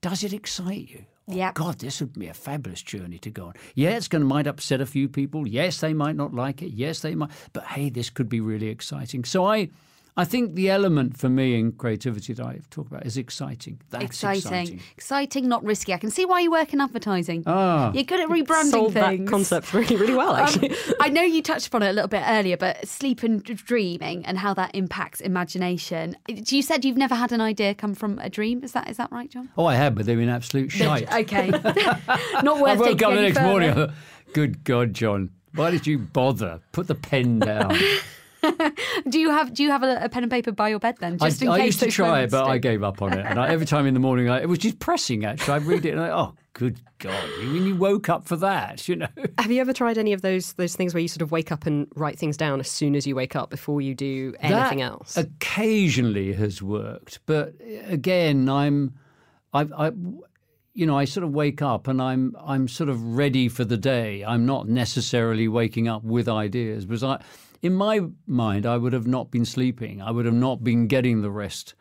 does 0.00 0.22
it 0.24 0.32
excite 0.32 0.88
you? 0.90 1.04
Oh, 1.28 1.34
Yeah. 1.34 1.52
God, 1.54 1.78
this 1.78 2.00
would 2.00 2.12
be 2.12 2.26
a 2.28 2.34
fabulous 2.34 2.82
journey 2.82 3.18
to 3.18 3.30
go 3.30 3.46
on. 3.46 3.54
Yeah, 3.74 3.96
it's 3.96 4.08
going 4.08 4.20
to 4.22 4.28
might 4.28 4.46
upset 4.46 4.80
a 4.80 4.86
few 4.86 5.08
people. 5.08 5.48
Yes, 5.48 5.80
they 5.80 5.94
might 5.94 6.16
not 6.16 6.34
like 6.34 6.60
it. 6.62 6.72
Yes, 6.74 7.00
they 7.00 7.14
might. 7.14 7.30
But 7.54 7.64
hey, 7.64 7.88
this 7.90 8.10
could 8.10 8.28
be 8.28 8.40
really 8.40 8.68
exciting. 8.68 9.24
So 9.24 9.46
I, 9.46 9.70
I 10.16 10.24
think 10.24 10.54
the 10.54 10.70
element 10.70 11.16
for 11.16 11.28
me 11.28 11.58
in 11.58 11.72
creativity 11.72 12.34
that 12.34 12.46
I 12.46 12.60
talk 12.70 12.86
about 12.86 13.04
is 13.04 13.16
exciting. 13.16 13.80
That's 13.90 14.04
Exciting. 14.04 14.80
exciting. 14.96 15.48
not 15.48 15.64
risky. 15.64 15.92
I 15.92 15.98
can 15.98 16.10
see 16.10 16.24
why 16.24 16.38
you 16.38 16.52
work 16.52 16.72
in 16.72 16.80
advertising. 16.80 17.42
Ah. 17.48 17.90
You're 17.92 18.04
good 18.04 18.20
at 18.20 18.28
rebranding 18.28 18.70
Sold 18.70 18.92
things. 18.92 19.24
that 19.24 19.28
concept 19.28 19.74
really, 19.74 19.96
really 19.96 20.14
well, 20.14 20.36
actually. 20.36 20.70
Um, 20.70 20.76
I 21.00 21.08
know 21.08 21.22
you 21.22 21.42
touched 21.42 21.66
upon 21.66 21.82
it 21.82 21.88
a 21.88 21.92
little 21.92 22.06
bit 22.08 22.22
earlier, 22.26 22.56
but 22.56 22.86
sleep 22.86 23.24
and 23.24 23.42
dreaming 23.42 24.24
and 24.24 24.38
how 24.38 24.54
that 24.54 24.70
impacts 24.72 25.20
imagination. 25.20 26.16
You 26.28 26.62
said 26.62 26.84
you've 26.84 26.96
never 26.96 27.16
had 27.16 27.32
an 27.32 27.40
idea 27.40 27.74
come 27.74 27.94
from 27.94 28.20
a 28.20 28.30
dream. 28.30 28.62
Is 28.62 28.70
that 28.72 28.88
is 28.88 28.98
that 28.98 29.10
right, 29.10 29.28
John? 29.28 29.48
Oh, 29.58 29.66
I 29.66 29.74
have, 29.74 29.96
but 29.96 30.06
they've 30.06 30.16
been 30.16 30.28
absolute 30.28 30.70
shite. 30.70 31.12
Okay, 31.12 31.48
not 32.44 32.60
worth 32.60 32.70
I 32.70 32.76
woke 32.76 32.86
taking 32.86 33.04
up 33.08 33.14
the 33.14 33.20
next 33.22 33.38
further. 33.38 33.48
morning. 33.48 33.92
Good 34.32 34.62
God, 34.62 34.94
John, 34.94 35.30
why 35.56 35.72
did 35.72 35.88
you 35.88 35.98
bother? 35.98 36.60
Put 36.70 36.86
the 36.86 36.94
pen 36.94 37.40
down. 37.40 37.76
Do 39.08 39.18
you 39.18 39.30
have 39.30 39.52
do 39.52 39.62
you 39.62 39.70
have 39.70 39.82
a, 39.82 40.04
a 40.04 40.08
pen 40.08 40.22
and 40.22 40.30
paper 40.30 40.52
by 40.52 40.68
your 40.68 40.78
bed 40.78 40.96
then? 41.00 41.18
I, 41.20 41.28
Just 41.28 41.42
in 41.42 41.48
I 41.48 41.58
case 41.58 41.66
used 41.66 41.80
to 41.80 41.90
try 41.90 42.06
it, 42.06 42.10
moments 42.10 42.32
but 42.32 42.46
I 42.46 42.58
gave 42.58 42.82
up 42.82 43.02
on 43.02 43.12
it. 43.12 43.24
And 43.24 43.38
I, 43.38 43.48
every 43.48 43.66
time 43.66 43.86
in 43.86 43.94
the 43.94 44.00
morning, 44.00 44.28
I, 44.28 44.42
it 44.42 44.48
was 44.48 44.58
just 44.58 44.78
pressing. 44.78 45.24
Actually, 45.24 45.54
I 45.54 45.56
read 45.58 45.84
it 45.84 45.90
and 45.90 46.00
I, 46.00 46.10
oh, 46.10 46.34
good 46.52 46.80
God, 46.98 47.28
when 47.38 47.66
you 47.66 47.76
woke 47.76 48.08
up 48.08 48.26
for 48.26 48.36
that, 48.36 48.88
you 48.88 48.96
know. 48.96 49.08
Have 49.38 49.50
you 49.50 49.60
ever 49.60 49.72
tried 49.72 49.98
any 49.98 50.12
of 50.12 50.22
those 50.22 50.54
those 50.54 50.74
things 50.76 50.94
where 50.94 51.00
you 51.00 51.08
sort 51.08 51.22
of 51.22 51.30
wake 51.32 51.52
up 51.52 51.66
and 51.66 51.86
write 51.94 52.18
things 52.18 52.36
down 52.36 52.60
as 52.60 52.70
soon 52.70 52.94
as 52.94 53.06
you 53.06 53.14
wake 53.14 53.36
up 53.36 53.50
before 53.50 53.80
you 53.80 53.94
do 53.94 54.34
anything 54.40 54.78
that 54.78 54.84
else? 54.84 55.16
Occasionally 55.16 56.32
has 56.32 56.62
worked, 56.62 57.20
but 57.26 57.54
eh, 57.60 57.82
again, 57.86 58.48
I'm, 58.48 58.94
I, 59.52 59.66
I, 59.76 59.92
you 60.72 60.86
know, 60.86 60.96
I 60.96 61.04
sort 61.04 61.24
of 61.24 61.32
wake 61.32 61.62
up 61.62 61.86
and 61.88 62.00
I'm, 62.02 62.36
I'm 62.44 62.68
sort 62.68 62.88
of 62.88 63.16
ready 63.16 63.48
for 63.48 63.64
the 63.64 63.76
day. 63.76 64.24
I'm 64.24 64.44
not 64.46 64.68
necessarily 64.68 65.46
waking 65.48 65.88
up 65.88 66.02
with 66.02 66.28
ideas, 66.28 66.84
because 66.84 67.04
I, 67.04 67.22
in 67.64 67.74
my 67.74 68.02
mind, 68.26 68.66
I 68.66 68.76
would 68.76 68.92
have 68.92 69.06
not 69.06 69.30
been 69.30 69.46
sleeping. 69.46 70.02
I 70.02 70.10
would 70.10 70.26
have 70.26 70.34
not 70.34 70.62
been 70.62 70.86
getting 70.86 71.22
the 71.22 71.30
rest 71.30 71.74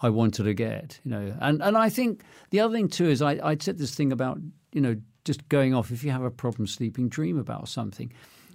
I 0.00 0.08
wanted 0.08 0.44
to 0.44 0.54
get, 0.54 0.98
you 1.04 1.10
know. 1.10 1.36
And 1.40 1.62
and 1.62 1.76
I 1.76 1.90
think 1.90 2.22
the 2.48 2.60
other 2.60 2.74
thing 2.74 2.88
too 2.88 3.10
is 3.10 3.20
I 3.20 3.32
I 3.44 3.56
said 3.60 3.76
this 3.76 3.94
thing 3.94 4.12
about 4.12 4.38
you 4.72 4.80
know 4.80 4.96
just 5.26 5.46
going 5.50 5.74
off. 5.74 5.90
If 5.90 6.04
you 6.04 6.10
have 6.10 6.22
a 6.22 6.30
problem 6.30 6.66
sleeping, 6.66 7.10
dream 7.10 7.38
about 7.38 7.68
something, 7.68 8.14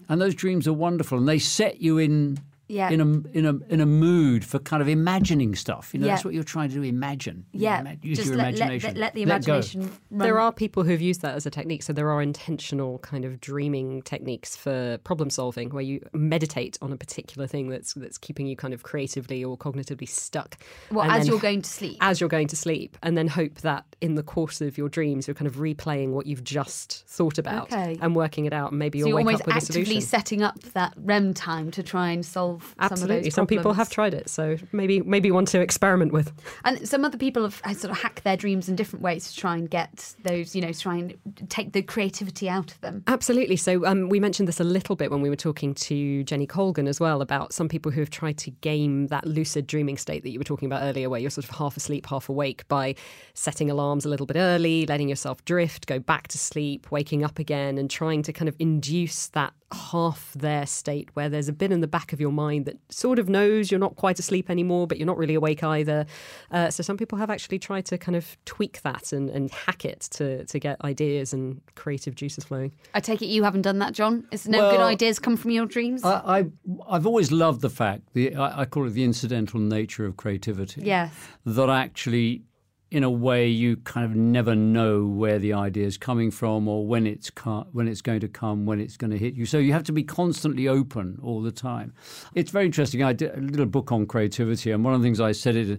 and 0.09 0.19
those 0.19 0.33
dreams 0.33 0.67
are 0.67 0.73
wonderful 0.73 1.19
and 1.19 1.29
they 1.29 1.37
set 1.37 1.81
you 1.81 1.99
in 1.99 2.39
yeah. 2.69 2.89
in 2.89 3.01
a 3.01 3.37
in 3.37 3.45
a 3.45 3.53
in 3.73 3.81
a 3.81 3.85
mood 3.85 4.45
for 4.45 4.59
kind 4.59 4.81
of 4.81 4.87
imagining 4.87 5.55
stuff. 5.55 5.93
You 5.93 5.99
know, 5.99 6.07
Yeah. 6.07 6.13
that's 6.13 6.23
what 6.25 6.33
you're 6.33 6.43
trying 6.45 6.69
to 6.69 6.75
do. 6.75 6.83
Imagine. 6.83 7.45
Yeah, 7.51 7.81
ima- 7.81 7.97
use 8.01 8.17
just 8.19 8.29
your 8.29 8.37
let, 8.37 8.53
let, 8.53 8.55
imagination. 8.55 8.87
let, 8.91 8.97
let 8.97 9.13
the 9.15 9.19
go. 9.25 9.31
imagination 9.31 9.81
run. 10.11 10.27
There 10.27 10.39
are 10.39 10.53
people 10.53 10.83
who've 10.83 11.01
used 11.01 11.21
that 11.23 11.35
as 11.35 11.45
a 11.45 11.49
technique. 11.49 11.83
So 11.83 11.91
there 11.91 12.09
are 12.09 12.21
intentional 12.21 12.99
kind 12.99 13.25
of 13.25 13.41
dreaming 13.41 14.01
techniques 14.03 14.55
for 14.55 14.97
problem 15.03 15.29
solving 15.29 15.69
where 15.71 15.83
you 15.83 15.99
meditate 16.13 16.77
on 16.81 16.93
a 16.93 16.97
particular 16.97 17.47
thing 17.47 17.69
that's 17.69 17.93
that's 17.95 18.17
keeping 18.17 18.45
you 18.47 18.55
kind 18.55 18.73
of 18.73 18.83
creatively 18.83 19.43
or 19.43 19.57
cognitively 19.57 20.07
stuck. 20.07 20.57
well, 20.91 21.03
And 21.03 21.11
as 21.11 21.19
then- 21.19 21.27
you're 21.31 21.39
going 21.41 21.61
to 21.63 21.69
sleep. 21.69 21.97
as 22.01 22.19
you're 22.21 22.29
going 22.29 22.47
to 22.47 22.55
sleep, 22.55 22.97
and 23.03 23.17
then 23.17 23.27
hope 23.27 23.55
that 23.61 23.85
in 24.01 24.15
the 24.15 24.23
course 24.23 24.61
of 24.61 24.77
your 24.77 24.87
dreams 24.89 25.27
you're 25.27 25.35
kind 25.35 25.47
of 25.47 25.55
replaying 25.55 26.11
what 26.11 26.25
you've 26.27 26.43
just 26.43 27.03
thought 27.07 27.37
about 27.37 27.71
Okay. 27.73 27.97
and 28.01 28.15
working 28.15 28.45
it 28.45 28.53
out, 28.53 28.71
and 28.71 28.79
maybe 28.79 28.99
so 28.99 29.07
you'll 29.07 29.09
you're 29.09 29.17
wake 29.17 29.25
almost 29.27 29.41
up 29.41 29.47
with 29.47 29.55
a 29.55 29.57
actively 29.57 29.83
solution. 29.85 30.01
setting 30.01 30.41
up 30.43 30.59
that 30.73 30.93
REM 30.97 31.33
time 31.33 31.71
to 31.71 31.81
try 31.83 32.11
and 32.11 32.25
solve 32.25 32.58
some 32.59 32.85
of 32.85 32.91
Absolutely, 32.91 33.23
those 33.23 33.33
some 33.33 33.47
people 33.47 33.73
have 33.73 33.89
tried 33.89 34.13
it, 34.13 34.29
so 34.29 34.57
maybe 34.71 35.01
maybe 35.01 35.31
one 35.31 35.45
to 35.45 35.59
experiment 35.61 36.11
with. 36.11 36.31
And 36.65 36.87
some 36.87 37.05
other 37.05 37.17
people 37.17 37.43
have, 37.43 37.59
have 37.61 37.77
sort 37.77 37.91
of 37.91 37.99
hacked 37.99 38.23
their 38.23 38.37
dreams 38.37 38.69
in 38.69 38.75
different 38.75 39.03
ways 39.03 39.31
to 39.31 39.37
try 39.39 39.55
and 39.55 39.69
get 39.69 40.15
those, 40.23 40.55
you 40.55 40.61
know, 40.61 40.71
try 40.73 40.97
and 40.97 41.15
take 41.49 41.73
the 41.73 41.81
creativity 41.81 42.49
out 42.49 42.71
of 42.71 42.81
them. 42.81 43.03
Absolutely. 43.07 43.55
So 43.55 43.85
um, 43.85 44.09
we 44.09 44.19
mentioned 44.19 44.47
this 44.47 44.59
a 44.59 44.63
little 44.63 44.95
bit 44.95 45.11
when 45.11 45.21
we 45.21 45.29
were 45.29 45.35
talking 45.35 45.73
to 45.75 46.23
Jenny 46.23 46.47
Colgan 46.47 46.87
as 46.87 46.99
well 46.99 47.21
about 47.21 47.53
some 47.53 47.69
people 47.69 47.91
who 47.91 47.99
have 48.01 48.09
tried 48.09 48.37
to 48.39 48.51
game 48.51 49.07
that 49.07 49.25
lucid 49.25 49.67
dreaming 49.67 49.97
state 49.97 50.23
that 50.23 50.29
you 50.29 50.39
were 50.39 50.43
talking 50.45 50.67
about 50.67 50.83
earlier, 50.83 51.09
where 51.09 51.19
you're 51.19 51.29
sort 51.29 51.45
of 51.45 51.51
half 51.51 51.77
asleep, 51.77 52.05
half 52.07 52.29
awake 52.29 52.67
by 52.67 52.95
setting 53.33 53.69
alarms 53.69 54.05
a 54.05 54.09
little 54.09 54.25
bit 54.25 54.37
early, 54.37 54.85
letting 54.85 55.09
yourself 55.09 55.43
drift, 55.45 55.87
go 55.87 55.99
back 55.99 56.27
to 56.29 56.37
sleep, 56.37 56.91
waking 56.91 57.23
up 57.23 57.39
again, 57.39 57.77
and 57.77 57.89
trying 57.89 58.23
to 58.23 58.33
kind 58.33 58.49
of 58.49 58.55
induce 58.59 59.27
that 59.27 59.53
half 59.71 60.33
there 60.35 60.65
state 60.65 61.09
where 61.13 61.29
there's 61.29 61.47
a 61.47 61.53
bit 61.53 61.71
in 61.71 61.81
the 61.81 61.87
back 61.87 62.11
of 62.11 62.19
your 62.19 62.31
mind 62.31 62.65
that 62.65 62.77
sort 62.89 63.19
of 63.19 63.29
knows 63.29 63.69
you're 63.71 63.79
not 63.79 63.95
quite 63.95 64.17
asleep 64.19 64.49
anymore, 64.49 64.87
but 64.87 64.97
you're 64.97 65.05
not 65.05 65.17
really 65.17 65.35
awake 65.35 65.63
either. 65.63 66.05
Uh, 66.51 66.69
so 66.69 66.81
some 66.81 66.97
people 66.97 67.17
have 67.17 67.29
actually 67.29 67.59
tried 67.59 67.85
to 67.85 67.97
kind 67.97 68.15
of 68.15 68.37
tweak 68.45 68.81
that 68.81 69.13
and, 69.13 69.29
and 69.29 69.51
hack 69.51 69.85
it 69.85 70.01
to, 70.11 70.43
to 70.45 70.59
get 70.59 70.83
ideas 70.83 71.33
and 71.33 71.61
creative 71.75 72.15
juices 72.15 72.43
flowing. 72.43 72.71
I 72.93 72.99
take 72.99 73.21
it 73.21 73.27
you 73.27 73.43
haven't 73.43 73.61
done 73.61 73.79
that, 73.79 73.93
John. 73.93 74.27
Is 74.31 74.47
no 74.47 74.71
good 74.71 74.79
ideas 74.79 75.19
come 75.19 75.37
from 75.37 75.51
your 75.51 75.65
dreams? 75.65 76.03
I, 76.03 76.39
I 76.39 76.45
I've 76.89 77.05
always 77.05 77.31
loved 77.31 77.61
the 77.61 77.69
fact 77.69 78.01
the 78.13 78.35
I, 78.35 78.61
I 78.61 78.65
call 78.65 78.87
it 78.87 78.91
the 78.91 79.03
incidental 79.03 79.59
nature 79.59 80.05
of 80.05 80.17
creativity. 80.17 80.81
yes. 80.83 81.13
That 81.45 81.69
actually, 81.69 82.43
in 82.91 83.03
a 83.03 83.09
way, 83.09 83.47
you 83.47 83.77
kind 83.77 84.05
of 84.05 84.15
never 84.15 84.55
know 84.55 85.05
where 85.05 85.37
the 85.37 85.53
idea 85.53 85.85
is 85.85 85.97
coming 85.97 86.31
from 86.31 86.67
or 86.67 86.87
when 86.87 87.05
it's 87.05 87.29
co- 87.29 87.67
when 87.71 87.87
it's 87.87 88.01
going 88.01 88.19
to 88.21 88.27
come, 88.27 88.65
when 88.65 88.79
it's 88.79 88.97
going 88.97 89.11
to 89.11 89.17
hit 89.17 89.35
you. 89.35 89.45
So 89.45 89.59
you 89.59 89.73
have 89.73 89.83
to 89.83 89.91
be 89.91 90.03
constantly 90.03 90.67
open 90.67 91.19
all 91.21 91.41
the 91.41 91.51
time. 91.51 91.93
It's 92.33 92.49
very 92.49 92.65
interesting. 92.65 93.03
I 93.03 93.13
did 93.13 93.37
a 93.37 93.41
little 93.41 93.67
book 93.67 93.91
on 93.91 94.07
creativity, 94.07 94.71
and 94.71 94.83
one 94.83 94.93
of 94.93 95.01
the 95.01 95.05
things 95.05 95.21
I 95.21 95.33
said 95.33 95.55
is, 95.55 95.77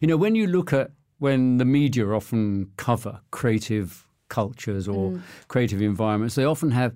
you 0.00 0.06
know, 0.06 0.16
when 0.16 0.34
you 0.34 0.46
look 0.46 0.72
at 0.72 0.92
when 1.18 1.58
the 1.58 1.64
media 1.64 2.08
often 2.08 2.70
cover 2.76 3.20
creative 3.30 4.06
cultures 4.28 4.88
or 4.88 5.12
mm. 5.12 5.22
creative 5.48 5.82
environments, 5.82 6.36
they 6.36 6.44
often 6.44 6.70
have 6.70 6.94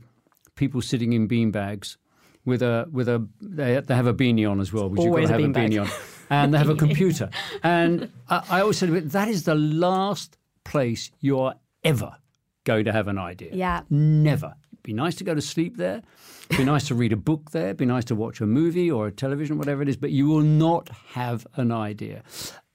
people 0.54 0.80
sitting 0.80 1.12
in 1.12 1.28
beanbags 1.28 1.96
with 2.44 2.62
a 2.62 2.88
with 2.90 3.08
a 3.08 3.26
they, 3.40 3.80
they 3.80 3.94
have 3.94 4.06
a 4.06 4.14
beanie 4.14 4.48
on 4.48 4.60
as 4.60 4.72
well, 4.72 4.88
which 4.88 5.00
Always 5.00 5.28
you've 5.28 5.30
got 5.30 5.36
to 5.36 5.42
have 5.42 5.50
a, 5.50 5.52
beanbag. 5.52 5.70
beanie 5.70 5.82
on, 5.82 5.88
and 6.30 6.52
they 6.52 6.58
have 6.58 6.68
a 6.68 6.74
computer. 6.74 7.30
And 7.62 8.10
I, 8.28 8.42
I 8.50 8.60
always 8.60 8.78
said, 8.78 8.90
that 9.10 9.28
is 9.28 9.44
the 9.44 9.54
last 9.54 10.38
place 10.64 11.10
you 11.20 11.38
are 11.40 11.54
ever 11.84 12.16
going 12.64 12.84
to 12.84 12.92
have 12.92 13.08
an 13.08 13.18
idea. 13.18 13.50
Yeah. 13.52 13.82
Never. 13.90 14.54
It'd 14.72 14.82
be 14.82 14.92
nice 14.92 15.14
to 15.16 15.24
go 15.24 15.34
to 15.34 15.40
sleep 15.40 15.76
there. 15.76 16.02
It'd 16.50 16.58
be 16.58 16.64
nice 16.64 16.86
to 16.88 16.94
read 16.94 17.12
a 17.12 17.16
book 17.16 17.50
there. 17.50 17.66
It'd 17.66 17.76
be 17.76 17.86
nice 17.86 18.04
to 18.06 18.14
watch 18.14 18.40
a 18.40 18.46
movie 18.46 18.90
or 18.90 19.06
a 19.06 19.12
television, 19.12 19.58
whatever 19.58 19.82
it 19.82 19.88
is. 19.88 19.96
But 19.96 20.10
you 20.10 20.26
will 20.26 20.42
not 20.42 20.90
have 21.12 21.46
an 21.56 21.72
idea. 21.72 22.22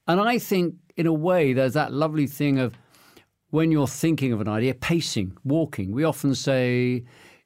And 0.07 0.19
I 0.19 0.39
think, 0.39 0.75
in 0.97 1.07
a 1.07 1.13
way, 1.13 1.53
there's 1.53 1.73
that 1.73 1.93
lovely 1.93 2.27
thing 2.27 2.59
of 2.59 2.73
when 3.49 3.71
you're 3.71 3.87
thinking 3.87 4.31
of 4.33 4.41
an 4.41 4.47
idea, 4.47 4.73
pacing, 4.73 5.37
walking. 5.43 5.91
We 5.91 6.03
often 6.03 6.35
say, 6.35 7.03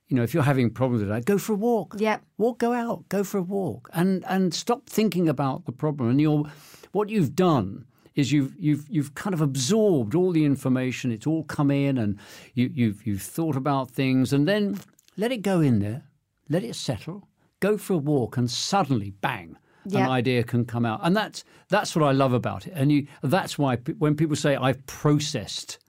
you 0.08 0.15
know, 0.15 0.24
if 0.24 0.34
you're 0.34 0.44
having 0.44 0.70
problems 0.70 1.02
with 1.02 1.10
that, 1.10 1.26
go 1.26 1.38
for 1.38 1.54
a 1.54 1.56
walk. 1.56 1.96
Yep. 1.98 2.22
Walk, 2.38 2.60
go 2.60 2.74
out, 2.74 3.08
go 3.10 3.24
for 3.24 3.39
a 3.39 3.41
walk, 3.44 3.89
and 3.94 4.24
and 4.28 4.54
stop 4.54 4.88
thinking 4.88 5.28
about 5.28 5.65
the 5.65 5.72
problem. 5.72 6.10
And 6.10 6.22
you're, 6.22 6.44
what 6.91 7.10
you've 7.10 7.36
done 7.36 7.86
is 8.13 8.32
you've 8.32 8.54
you've 8.60 8.86
you've 8.89 9.15
kind 9.15 9.34
of 9.34 9.41
absorbed 9.41 10.13
all 10.15 10.32
the 10.32 10.46
information. 10.46 11.12
It's 11.12 11.26
all 11.28 11.44
come 11.44 11.72
in, 11.72 11.98
and 11.98 12.20
you, 12.54 12.70
you've 12.74 13.06
you've 13.08 13.22
thought 13.24 13.56
about 13.56 13.89
things, 13.91 14.32
and 14.34 14.48
then 14.48 14.80
let 15.18 15.32
it 15.32 15.41
go 15.41 15.60
in 15.62 15.80
there, 15.80 16.04
let 16.50 16.63
it 16.63 16.76
settle. 16.76 17.28
Go 17.60 17.78
for 17.78 17.94
a 17.94 17.98
walk, 17.98 18.38
and 18.38 18.52
suddenly, 18.52 19.12
bang, 19.22 19.58
Yeah. 19.86 20.06
an 20.06 20.12
idea 20.12 20.44
can 20.44 20.65
come 20.65 20.86
out, 20.86 21.00
and 21.04 21.15
that's 21.15 21.44
that's 21.70 21.96
what 21.96 22.06
I 22.06 22.12
love 22.12 22.34
about 22.34 22.68
it. 22.68 22.74
And 22.76 22.91
you, 22.91 23.08
that's 23.24 23.58
why 23.58 23.78
pe- 23.78 23.94
when 23.94 24.15
people 24.15 24.36
say 24.36 24.56
I've 24.56 24.86
processed 24.86 25.80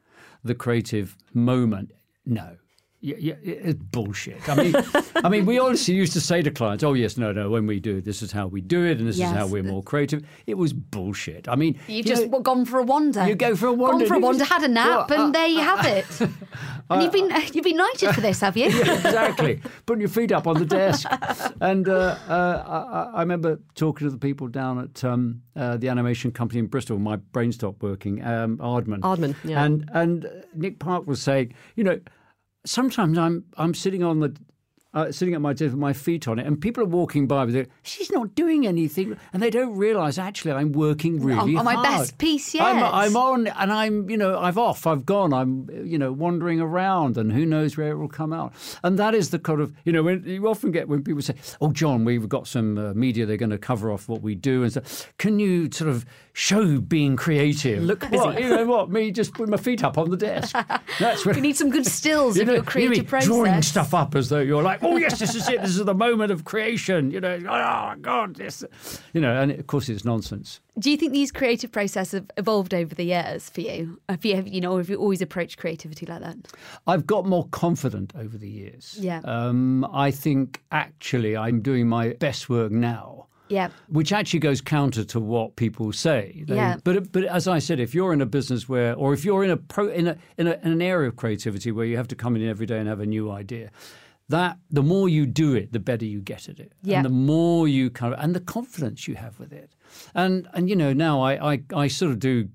the 0.43 0.55
creative 0.55 1.17
moment, 1.35 1.91
no. 2.25 2.57
Yeah, 3.07 3.15
yeah, 3.21 3.35
it's 3.45 3.81
bullshit. 3.93 4.49
I 4.49 4.55
mean, 4.57 4.75
I 5.23 5.29
mean, 5.29 5.47
we 5.47 5.61
honestly 5.61 5.95
used 5.95 6.13
to 6.15 6.21
say 6.21 6.43
to 6.43 6.51
clients, 6.51 6.83
"Oh 6.83 6.93
yes, 6.95 7.17
no, 7.17 7.31
no. 7.31 7.49
When 7.51 7.65
we 7.65 7.79
do 7.79 7.99
it, 7.99 8.05
this 8.05 8.21
is 8.21 8.33
how 8.33 8.49
we 8.49 8.61
do 8.61 8.83
it, 8.85 8.99
and 8.99 9.07
this 9.07 9.17
Yes. 9.17 9.31
is 9.31 9.37
how 9.37 9.47
we're 9.47 9.63
more 9.63 9.81
creative." 9.81 10.25
It 10.49 10.59
was 10.59 10.73
bullshit. 10.73 11.49
I 11.49 11.55
mean, 11.55 11.79
You've 11.87 11.99
you 11.99 12.03
just 12.03 12.27
know, 12.29 12.41
gone 12.41 12.65
for 12.65 12.81
a 12.81 12.83
wander. 12.83 13.25
You 13.29 13.37
go 13.37 13.55
for 13.55 13.69
a 13.69 13.73
wander, 13.73 14.01
Gone 14.01 14.09
for 14.09 14.15
a 14.15 14.19
wander, 14.19 14.39
just- 14.41 14.51
had 14.51 14.65
a 14.65 14.69
nap, 14.69 15.09
Well, 15.09 15.27
and 15.27 15.37
uh, 15.37 15.39
there 15.39 15.47
you 15.47 15.61
have 15.61 15.87
it. 15.87 16.05
and 16.91 17.01
you've 17.03 17.13
been 17.13 17.31
you've 17.55 17.63
been 17.65 17.77
knighted 17.77 18.13
for 18.13 18.21
this, 18.21 18.41
have 18.41 18.57
you? 18.57 18.71
Yeah, 18.71 18.95
exactly. 18.95 19.61
Putting 19.87 20.01
your 20.01 20.11
feet 20.11 20.33
up 20.33 20.49
on 20.49 20.59
the 20.59 20.67
desk. 20.67 21.07
And 21.61 21.89
uh, 21.89 22.17
uh, 22.29 23.09
I, 23.13 23.19
I 23.19 23.21
remember 23.21 23.61
talking 23.77 24.09
to 24.09 24.11
the 24.11 24.19
people 24.19 24.49
down 24.49 24.81
at 24.81 25.05
um, 25.05 25.43
uh, 25.55 25.77
the 25.77 25.89
animation 25.89 26.33
company 26.33 26.59
in 26.59 26.67
Bristol. 26.67 26.99
My 26.99 27.17
brain 27.17 27.53
stopped 27.53 27.85
working. 27.85 28.25
Um, 28.25 28.59
Aardman. 28.59 28.99
Aardman, 29.03 29.37
yeah. 29.45 29.63
And 29.63 29.89
and 29.93 30.29
Nick 30.55 30.81
Park 30.81 31.07
was 31.07 31.23
saying, 31.23 31.55
you 31.77 31.85
know, 31.85 32.01
sometimes 32.67 33.17
I'm 33.19 33.45
I'm 33.57 33.75
sitting 33.75 34.03
on 34.03 34.21
the. 34.21 34.37
Uh, 34.97 35.13
sitting 35.13 35.35
at 35.35 35.43
my 35.43 35.53
desk 35.53 35.73
with 35.73 35.75
my 35.75 35.93
feet 35.93 36.27
on 36.27 36.39
it, 36.39 36.47
and 36.47 36.59
people 36.59 36.83
are 36.83 36.87
walking 36.87 37.27
by 37.27 37.45
with 37.45 37.55
it. 37.55 37.71
She's 37.83 38.11
not 38.11 38.35
doing 38.35 38.67
anything, 38.67 39.15
and 39.35 39.43
they 39.43 39.51
don't 39.51 39.77
realise 39.77 40.17
actually 40.17 40.53
I'm 40.53 40.73
working 40.73 41.21
really 41.21 41.53
hard. 41.53 41.57
on 41.57 41.65
my 41.67 41.75
hard. 41.75 41.87
best 41.87 42.17
piece 42.17 42.55
I'm, 42.55 42.79
yet. 42.79 42.95
I'm 42.95 43.15
on, 43.15 43.47
and 43.47 43.71
I'm 43.71 44.09
you 44.09 44.17
know 44.17 44.39
I've 44.39 44.57
off, 44.57 44.87
I've 44.87 45.05
gone, 45.05 45.35
I'm 45.35 45.69
you 45.85 45.99
know 45.99 46.13
wandering 46.13 46.63
around, 46.63 47.19
and 47.19 47.31
who 47.31 47.45
knows 47.45 47.77
where 47.77 47.91
it 47.91 47.97
will 47.97 48.09
come 48.09 48.33
out. 48.33 48.55
And 48.83 48.99
that 48.99 49.15
is 49.15 49.29
the 49.29 49.39
kind 49.39 49.61
of 49.61 49.75
you 49.85 49.93
know 49.93 50.03
when 50.03 50.25
you 50.25 50.49
often 50.49 50.71
get 50.71 50.89
when 50.89 51.05
people 51.05 51.21
say, 51.21 51.35
"Oh, 51.61 51.73
John, 51.73 52.07
we've 52.07 52.27
got 52.27 52.47
some 52.47 52.79
uh, 52.79 52.95
media, 52.95 53.27
they're 53.27 53.37
going 53.37 53.51
to 53.51 53.59
cover 53.59 53.91
off 53.93 54.09
what 54.09 54.23
we 54.23 54.35
do," 54.35 54.63
and 54.63 54.73
so 54.73 54.81
can 55.19 55.39
you 55.39 55.71
sort 55.71 55.91
of 55.91 56.07
show 56.33 56.81
being 56.81 57.17
creative? 57.17 57.83
Look 57.83 58.05
What, 58.05 58.41
you 58.41 58.49
know 58.49 58.65
what? 58.67 58.91
Me 58.91 59.11
just 59.11 59.39
with 59.39 59.49
my 59.51 59.57
feet 59.57 59.85
up 59.85 59.99
on 59.99 60.11
the 60.11 60.17
desk. 60.17 60.57
That's 60.99 61.25
what 61.27 61.37
You 61.37 61.43
need 61.43 61.57
some 61.57 61.71
good 61.71 61.87
stills 61.99 62.37
you 62.37 62.43
of 62.43 62.49
your 62.49 62.63
creative 62.63 62.97
you 62.97 63.03
mean 63.03 63.09
process. 63.09 63.27
drawing 63.27 63.63
stuff 63.63 63.93
up 63.93 64.15
as 64.15 64.29
though 64.29 64.41
you're 64.41 64.63
like, 64.63 64.83
oh 64.87 64.97
yes, 64.97 65.19
this 65.19 65.35
is 65.35 65.49
it. 65.49 65.61
This 65.63 65.71
is 65.77 65.85
the 65.85 65.95
moment 65.95 66.33
of 66.33 66.45
creation. 66.45 67.11
You 67.11 67.21
know, 67.21 67.39
oh 67.49 67.95
god, 68.01 68.37
this. 68.37 68.65
You 69.13 69.21
know, 69.21 69.41
and 69.41 69.51
of 69.53 69.67
course 69.67 69.89
it's 69.89 70.05
nonsense. 70.05 70.61
Do 70.79 70.91
you 70.91 70.97
think 70.97 71.13
these 71.13 71.33
creative 71.33 71.73
processes 71.73 72.13
have 72.13 72.31
evolved 72.37 72.75
over 72.75 72.95
the 72.95 73.05
years 73.05 73.49
for 73.49 73.63
you? 73.63 73.99
Have 74.09 74.25
you, 74.25 74.37
have, 74.37 74.47
you 74.47 74.61
know, 74.61 74.77
have 74.77 74.91
you 74.91 74.97
always 74.97 75.23
approached 75.23 75.57
creativity 75.59 76.05
like 76.07 76.21
that? 76.21 76.37
I've 76.87 77.07
got 77.07 77.25
more 77.27 77.49
confident 77.49 78.13
over 78.19 78.37
the 78.37 78.49
years. 78.49 78.97
Yeah. 79.01 79.21
Um, 79.25 79.87
I 79.93 80.11
think 80.11 80.63
actually 80.73 81.37
I'm 81.37 81.61
doing 81.63 81.89
my 81.89 82.11
best 82.15 82.49
work 82.51 82.71
now. 82.73 83.27
Yeah. 83.49 83.69
Which 83.89 84.13
actually 84.13 84.41
goes 84.41 84.61
counter 84.61 85.05
to 85.05 85.21
what 85.21 85.55
people 85.55 85.93
say. 85.93 86.43
They- 86.49 86.57
Yeah. 86.57 86.77
But 86.83 87.13
but 87.13 87.25
as 87.25 87.47
I 87.47 87.61
said, 87.61 87.79
if 87.79 87.95
you're 87.95 88.13
in 88.13 88.21
a 88.21 88.27
business 88.27 88.69
where, 88.69 88.93
or 88.95 89.15
if 89.15 89.25
you're 89.25 89.45
in 89.45 89.51
a 89.51 89.57
pro, 89.57 89.87
in 89.89 90.09
a 90.09 90.17
in, 90.37 90.49
a, 90.49 90.59
in 90.65 90.73
an 90.73 90.83
area 90.83 91.09
of 91.09 91.15
creativity 91.17 91.71
where 91.71 91.87
you 91.87 91.97
have 91.97 92.09
to 92.09 92.17
come 92.17 92.35
in 92.37 92.47
every 92.47 92.67
day 92.67 92.79
and 92.79 92.89
have 92.89 92.99
a 93.01 93.07
new 93.07 93.31
idea, 93.31 93.71
that 94.29 94.59
the 94.71 94.83
more 94.83 95.09
you 95.09 95.25
do 95.27 95.55
it, 95.55 95.73
the 95.73 95.79
better 95.79 96.05
you 96.05 96.21
get 96.21 96.49
at 96.49 96.59
it, 96.59 96.73
Yeah. 96.83 96.97
and 96.97 97.05
the 97.05 97.11
more 97.11 97.69
you 97.69 97.91
kind 97.91 98.13
of 98.13 98.21
and 98.21 98.35
the 98.35 98.41
confidence 98.41 99.07
you 99.07 99.15
have 99.15 99.39
with 99.39 99.53
it, 99.53 99.71
and 100.15 100.49
and 100.53 100.69
you 100.69 100.77
know 100.77 100.93
now 100.93 101.21
I 101.23 101.53
I, 101.55 101.63
I 101.75 101.89
sort 101.89 102.11
of 102.13 102.19
do 102.19 102.49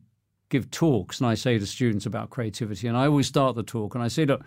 give 0.49 0.69
talks 0.69 1.19
and 1.21 1.27
I 1.27 1.35
say 1.35 1.57
to 1.57 1.65
students 1.65 2.05
about 2.05 2.29
creativity, 2.29 2.87
and 2.87 2.97
I 2.97 3.05
always 3.05 3.27
start 3.27 3.55
the 3.55 3.63
talk 3.63 3.95
and 3.95 4.03
I 4.03 4.09
say, 4.09 4.25
look, 4.25 4.43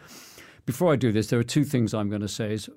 before 0.66 0.92
I 0.92 0.96
do 0.96 1.12
this, 1.12 1.28
there 1.28 1.38
are 1.38 1.42
two 1.44 1.64
things 1.64 1.94
I'm 1.94 2.10
going 2.10 2.20
to 2.20 2.28
say. 2.28 2.52
Is 2.52 2.68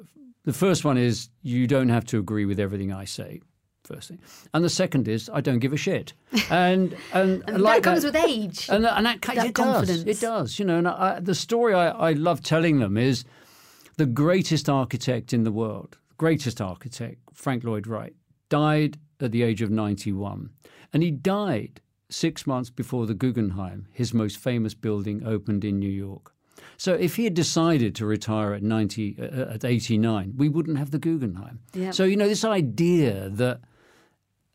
the 0.45 0.53
first 0.53 0.85
one 0.85 0.97
is 0.97 1.29
you 1.41 1.67
don't 1.67 1.89
have 1.89 2.05
to 2.05 2.19
agree 2.19 2.45
with 2.45 2.57
everything 2.59 2.93
I 2.93 3.03
say. 3.05 3.41
First 3.83 4.09
thing, 4.09 4.19
and 4.53 4.63
the 4.65 4.69
second 4.69 5.07
is 5.07 5.29
I 5.33 5.39
don't 5.41 5.59
give 5.59 5.71
a 5.73 5.77
shit, 5.77 6.13
and 6.49 6.95
and, 7.13 7.43
And 7.47 7.61
like 7.61 7.83
that 7.83 7.89
comes 7.89 8.03
that- 8.03 8.13
with 8.13 8.23
age. 8.29 8.67
and, 8.69 8.85
and 8.85 9.05
that, 9.05 9.21
That 9.21 9.45
it 9.47 9.55
confidence. 9.55 10.03
does. 10.03 10.17
It 10.17 10.19
does. 10.21 10.59
You 10.59 10.65
know, 10.65 10.77
and 10.77 10.87
I, 10.87 11.19
the 11.21 11.35
story 11.35 11.73
I, 11.73 11.89
I 11.89 12.11
love 12.13 12.41
telling 12.41 12.79
them 12.79 12.97
is 12.97 13.23
the 13.97 14.05
greatest 14.05 14.69
architect 14.69 15.33
in 15.33 15.43
the 15.43 15.51
world, 15.51 15.97
greatest 16.17 16.61
architect, 16.61 17.17
Frank 17.33 17.63
Lloyd 17.63 17.87
Wright, 17.87 18.15
died 18.49 18.97
at 19.19 19.31
the 19.31 19.43
age 19.43 19.61
of 19.61 19.69
91. 19.71 20.51
And 20.93 21.03
he 21.03 21.11
died 21.11 21.81
six 22.09 22.47
months 22.47 22.69
before 22.69 23.05
the 23.05 23.13
Guggenheim, 23.13 23.87
his 23.91 24.13
most 24.13 24.37
famous 24.37 24.73
building, 24.73 25.25
opened 25.25 25.65
in 25.65 25.79
New 25.79 25.89
York. 25.89 26.33
So 26.77 26.93
if 26.93 27.15
he 27.15 27.23
had 27.23 27.33
decided 27.33 27.95
to 27.95 28.05
retire 28.05 28.53
at 28.53 28.63
90, 28.63 29.17
uh, 29.19 29.53
at 29.53 29.65
89, 29.65 30.33
we 30.37 30.47
wouldn't 30.47 30.77
have 30.77 30.91
the 30.91 30.99
Guggenheim. 30.99 31.59
Yep. 31.73 31.93
So, 31.93 32.03
you 32.03 32.15
know, 32.15 32.27
this 32.27 32.45
idea 32.45 33.29
that 33.29 33.61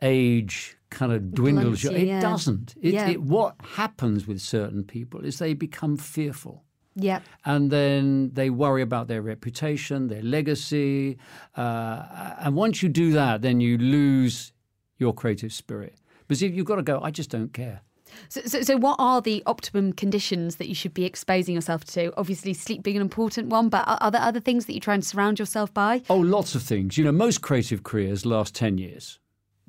age 0.00 0.76
kind 0.90 1.12
of 1.12 1.32
dwindles, 1.32 1.82
you, 1.82 1.90
it 1.90 2.06
yeah. 2.06 2.20
doesn't. 2.20 2.74
It, 2.80 2.94
Yeah. 2.94 3.08
it, 3.08 3.22
what 3.22 3.56
happens 3.74 4.26
with 4.26 4.40
certain 4.40 4.84
people 4.84 5.24
is 5.24 5.38
they 5.38 5.54
become 5.54 5.96
fearful 5.96 6.64
Yeah. 6.94 7.20
and 7.44 7.70
then 7.70 8.30
they 8.34 8.50
worry 8.50 8.82
about 8.82 9.08
their 9.08 9.22
reputation, 9.22 10.08
their 10.08 10.22
legacy. 10.22 11.16
Uh, 11.56 12.34
and 12.40 12.54
once 12.54 12.82
you 12.82 12.88
do 12.88 13.12
that, 13.12 13.42
then 13.42 13.60
you 13.60 13.78
lose 13.78 14.52
your 14.98 15.12
creative 15.14 15.52
spirit. 15.52 15.96
Because 16.28 16.42
if 16.42 16.54
you've 16.54 16.66
got 16.66 16.76
to 16.76 16.82
go, 16.82 17.00
I 17.02 17.10
just 17.10 17.30
don't 17.30 17.52
care. 17.52 17.80
So, 18.28 18.42
so, 18.42 18.60
so, 18.60 18.76
what 18.76 18.96
are 18.98 19.22
the 19.22 19.42
optimum 19.46 19.94
conditions 19.94 20.56
that 20.56 20.68
you 20.68 20.74
should 20.74 20.92
be 20.92 21.04
exposing 21.06 21.54
yourself 21.54 21.84
to? 21.86 22.12
Obviously, 22.18 22.52
sleep 22.52 22.82
being 22.82 22.96
an 22.96 23.02
important 23.02 23.48
one, 23.48 23.70
but 23.70 23.88
are, 23.88 23.96
are 24.02 24.10
there 24.10 24.20
other 24.20 24.38
things 24.40 24.66
that 24.66 24.74
you 24.74 24.80
try 24.80 24.92
and 24.92 25.04
surround 25.04 25.38
yourself 25.38 25.72
by? 25.72 26.02
Oh, 26.10 26.18
lots 26.18 26.54
of 26.54 26.62
things. 26.62 26.98
You 26.98 27.04
know, 27.04 27.12
most 27.12 27.40
creative 27.40 27.84
careers 27.84 28.26
last 28.26 28.54
10 28.54 28.76
years. 28.76 29.18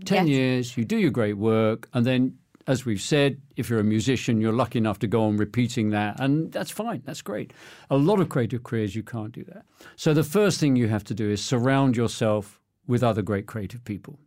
10 0.06 0.28
Yes. 0.28 0.36
years, 0.36 0.78
you 0.78 0.84
do 0.84 0.98
your 0.98 1.12
great 1.12 1.38
work, 1.38 1.88
and 1.94 2.06
then, 2.06 2.38
as 2.68 2.86
we've 2.86 3.02
said, 3.02 3.42
if 3.56 3.70
you're 3.70 3.80
a 3.80 3.84
musician, 3.84 4.40
you're 4.40 4.54
lucky 4.54 4.80
enough 4.80 5.00
to 5.00 5.08
go 5.08 5.24
on 5.26 5.38
repeating 5.38 5.90
that, 5.92 6.20
and 6.20 6.52
that's 6.52 6.72
fine, 6.72 7.02
that's 7.06 7.22
great. 7.22 7.54
A 7.90 7.98
lot 7.98 8.20
of 8.20 8.30
creative 8.30 8.64
careers, 8.64 8.96
you 8.96 9.04
can't 9.04 9.32
do 9.32 9.44
that. 9.46 9.66
So, 9.96 10.14
the 10.14 10.24
first 10.24 10.60
thing 10.60 10.76
you 10.76 10.88
have 10.88 11.04
to 11.06 11.14
do 11.14 11.30
is 11.30 11.44
surround 11.44 11.98
yourself 11.98 12.60
with 12.88 13.04
other 13.04 13.22
great 13.22 13.46
creative 13.48 13.84
people. 13.84 14.20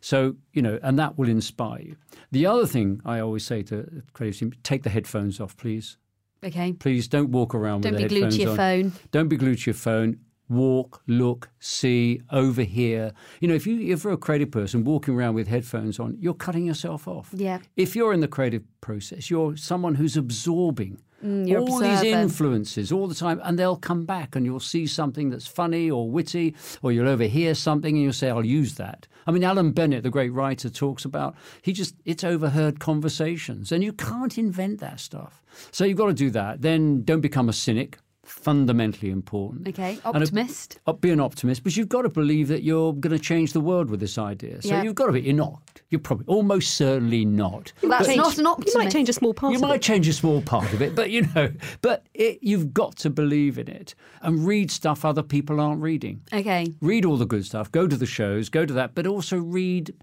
So, 0.00 0.36
you 0.52 0.62
know, 0.62 0.78
and 0.82 0.98
that 0.98 1.18
will 1.18 1.28
inspire 1.28 1.80
you. 1.80 1.96
The 2.30 2.46
other 2.46 2.66
thing 2.66 3.00
I 3.04 3.20
always 3.20 3.44
say 3.44 3.62
to 3.64 4.02
creative 4.12 4.38
team 4.38 4.52
take 4.62 4.82
the 4.84 4.90
headphones 4.90 5.40
off, 5.40 5.56
please. 5.56 5.96
Okay. 6.44 6.72
Please 6.74 7.08
don't 7.08 7.30
walk 7.30 7.54
around 7.54 7.80
Don't 7.80 7.94
with 7.94 8.02
be 8.02 8.08
glued 8.08 8.30
to 8.32 8.36
your 8.38 8.50
on. 8.50 8.56
phone. 8.56 8.92
Don't 9.10 9.28
be 9.28 9.36
glued 9.36 9.58
to 9.58 9.70
your 9.70 9.74
phone. 9.74 10.20
Walk, 10.48 11.02
look, 11.06 11.50
see, 11.60 12.22
overhear. 12.30 13.12
You 13.40 13.48
know, 13.48 13.54
if 13.54 13.66
you 13.66 13.92
if 13.92 14.04
you're 14.04 14.12
a 14.12 14.16
creative 14.16 14.50
person 14.50 14.84
walking 14.84 15.14
around 15.14 15.34
with 15.34 15.48
headphones 15.48 15.98
on, 15.98 16.16
you're 16.20 16.34
cutting 16.34 16.66
yourself 16.66 17.06
off. 17.06 17.30
Yeah. 17.32 17.58
If 17.76 17.94
you're 17.94 18.12
in 18.12 18.20
the 18.20 18.28
creative 18.28 18.62
process, 18.80 19.30
you're 19.30 19.56
someone 19.56 19.94
who's 19.96 20.16
absorbing 20.16 20.98
Mm, 21.24 21.68
all 21.68 21.80
these 21.80 22.02
influences 22.02 22.92
all 22.92 23.08
the 23.08 23.14
time, 23.14 23.40
and 23.42 23.58
they'll 23.58 23.76
come 23.76 24.04
back, 24.04 24.36
and 24.36 24.46
you'll 24.46 24.60
see 24.60 24.86
something 24.86 25.30
that's 25.30 25.48
funny 25.48 25.90
or 25.90 26.08
witty, 26.08 26.54
or 26.80 26.92
you'll 26.92 27.08
overhear 27.08 27.54
something, 27.56 27.96
and 27.96 28.02
you'll 28.02 28.12
say, 28.12 28.30
"I'll 28.30 28.46
use 28.46 28.76
that." 28.76 29.08
I 29.26 29.32
mean, 29.32 29.42
Alan 29.42 29.72
Bennett, 29.72 30.04
the 30.04 30.10
great 30.10 30.32
writer, 30.32 30.70
talks 30.70 31.04
about 31.04 31.34
he 31.60 31.72
just 31.72 31.96
it's 32.04 32.22
overheard 32.22 32.78
conversations, 32.78 33.72
and 33.72 33.82
you 33.82 33.92
can't 33.92 34.38
invent 34.38 34.78
that 34.78 35.00
stuff. 35.00 35.42
So 35.72 35.84
you've 35.84 35.98
got 35.98 36.06
to 36.06 36.14
do 36.14 36.30
that. 36.30 36.62
Then 36.62 37.02
don't 37.02 37.20
become 37.20 37.48
a 37.48 37.52
cynic. 37.52 37.98
Fundamentally 38.28 39.10
important. 39.10 39.66
Okay. 39.68 39.98
And 40.04 40.16
a- 40.16 40.20
Optimist. 40.20 40.78
uh, 40.86 40.92
be 40.92 41.10
an 41.10 41.18
optimist, 41.20 41.64
but 41.64 41.76
you've 41.76 41.88
got 41.88 42.02
to 42.02 42.08
believe 42.08 42.48
that 42.48 42.62
you're 42.62 42.92
going 42.92 43.16
to 43.16 43.18
change 43.22 43.52
the 43.52 43.60
world 43.60 43.90
with 43.90 44.00
this 44.00 44.18
idea. 44.18 44.60
So 44.62 44.68
Yeah. 44.68 44.82
you've 44.82 44.94
got 44.94 45.06
to 45.06 45.12
be. 45.12 45.22
You're 45.22 45.34
not. 45.34 45.62
You're 45.90 46.00
probably 46.00 46.26
almost 46.26 46.74
certainly 46.76 47.24
not. 47.24 47.72
Well, 47.82 47.90
that's 47.90 48.06
But- 48.06 48.16
not 48.16 48.38
an 48.38 48.46
optimist. 48.46 48.74
You 48.74 48.82
might 48.82 48.92
change 48.92 49.08
a 49.08 49.12
small 49.14 49.32
part 49.34 49.52
you 49.52 49.56
of 49.56 49.62
might 49.62 49.76
it. 49.76 49.82
change 49.82 50.06
a 50.08 50.12
small 50.12 50.42
part 50.42 50.72
of 50.74 50.82
it, 50.82 50.94
but 50.94 51.10
you 51.10 51.26
know, 51.34 51.50
but 51.80 52.06
it, 52.14 52.38
you've 52.42 52.74
got 52.74 52.96
to 52.96 53.10
believe 53.10 53.58
in 53.58 53.68
it 53.68 53.94
and 54.22 54.46
read 54.46 54.70
stuff 54.70 55.04
other 55.04 55.22
people 55.22 55.58
aren't 55.60 55.80
reading. 55.80 56.20
Okay. 56.32 56.74
Read 56.82 57.04
all 57.06 57.16
the 57.16 57.26
good 57.26 57.44
stuff. 57.46 57.72
Go 57.72 57.86
to 57.88 57.96
the 57.96 58.06
shows. 58.06 58.48
Go 58.50 58.66
to 58.66 58.74
that, 58.74 58.94
but 58.94 59.06
also 59.06 59.38
read 59.38 59.94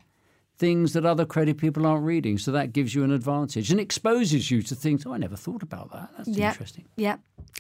things 0.58 0.94
that 0.94 1.06
other 1.06 1.26
creative 1.26 1.58
people 1.58 1.86
aren't 1.86 2.06
reading. 2.06 2.38
So 2.38 2.52
that 2.54 2.72
gives 2.74 2.96
you 2.96 3.04
an 3.04 3.12
advantage 3.12 3.72
and 3.72 3.80
exposes 3.80 4.50
you 4.50 4.62
to 4.64 4.74
things. 4.74 5.06
Oh, 5.06 5.12
I 5.14 5.18
never 5.18 5.36
thought 5.36 5.62
about 5.62 5.92
that. 5.92 6.10
That's 6.18 6.30
Yeah. 6.30 6.50
interesting. 6.52 6.86
Yeah. 6.96 7.18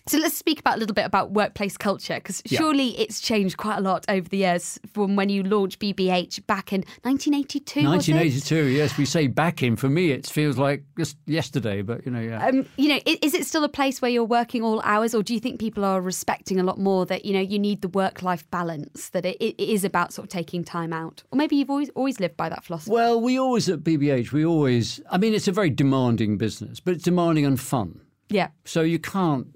So 0.07 0.19
let's 0.19 0.37
speak 0.37 0.59
about 0.59 0.75
a 0.75 0.79
little 0.79 0.93
bit 0.93 1.05
about 1.05 1.31
workplace 1.31 1.77
culture 1.77 2.15
because 2.15 2.41
Yeah. 2.45 2.59
surely 2.59 2.89
it's 2.99 3.19
changed 3.19 3.57
quite 3.57 3.77
a 3.77 3.81
lot 3.81 4.05
over 4.07 4.29
the 4.29 4.37
years 4.37 4.79
from 4.93 5.15
when 5.15 5.29
you 5.29 5.41
launched 5.41 5.79
BBH 5.79 6.41
back 6.45 6.71
in 6.71 6.83
1982. 7.03 7.79
was 7.81 8.07
it? 8.07 8.13
1982. 8.13 8.65
Yes, 8.67 8.97
we 8.97 9.05
say 9.05 9.27
back 9.27 9.63
in. 9.63 9.75
For 9.75 9.89
me, 9.89 10.11
it 10.11 10.27
feels 10.27 10.57
like 10.59 10.83
just 10.97 11.17
yesterday, 11.25 11.81
but 11.81 12.05
you 12.05 12.11
know, 12.11 12.19
yeah. 12.19 12.45
Um, 12.45 12.65
you 12.77 12.89
know, 12.89 12.99
i- 13.07 13.17
is 13.23 13.33
it 13.33 13.45
still 13.47 13.63
a 13.63 13.69
place 13.69 14.01
where 14.01 14.11
you're 14.11 14.23
working 14.23 14.61
all 14.63 14.79
hours, 14.83 15.15
or 15.15 15.23
do 15.23 15.33
you 15.33 15.39
think 15.39 15.59
people 15.59 15.83
are 15.83 15.99
respecting 16.01 16.59
a 16.59 16.63
lot 16.63 16.77
more 16.77 17.05
that 17.07 17.25
you 17.25 17.33
know 17.33 17.39
you 17.41 17.57
need 17.57 17.81
the 17.81 17.89
work-life 17.89 18.49
balance, 18.51 19.09
that 19.09 19.25
it, 19.25 19.37
it 19.41 19.59
is 19.59 19.83
about 19.83 20.13
sort 20.13 20.25
of 20.25 20.29
taking 20.29 20.63
time 20.63 20.93
out, 20.93 21.23
or 21.31 21.37
maybe 21.37 21.55
you've 21.55 21.69
always 21.71 21.89
always 21.95 22.19
lived 22.19 22.37
by 22.37 22.47
that 22.49 22.63
philosophy? 22.63 22.91
Well, 22.91 23.19
we 23.19 23.39
always 23.39 23.67
at 23.69 23.79
BBH, 23.83 24.31
we 24.31 24.45
always, 24.45 25.01
I 25.09 25.17
mean, 25.17 25.33
it's 25.33 25.47
a 25.47 25.51
very 25.51 25.69
demanding 25.71 26.37
business, 26.37 26.79
but 26.79 26.93
it's 26.93 27.03
demanding 27.03 27.45
and 27.45 27.59
fun. 27.59 28.01
Yeah, 28.29 28.47
So 28.63 28.81
you 28.81 28.97
can't, 28.99 29.47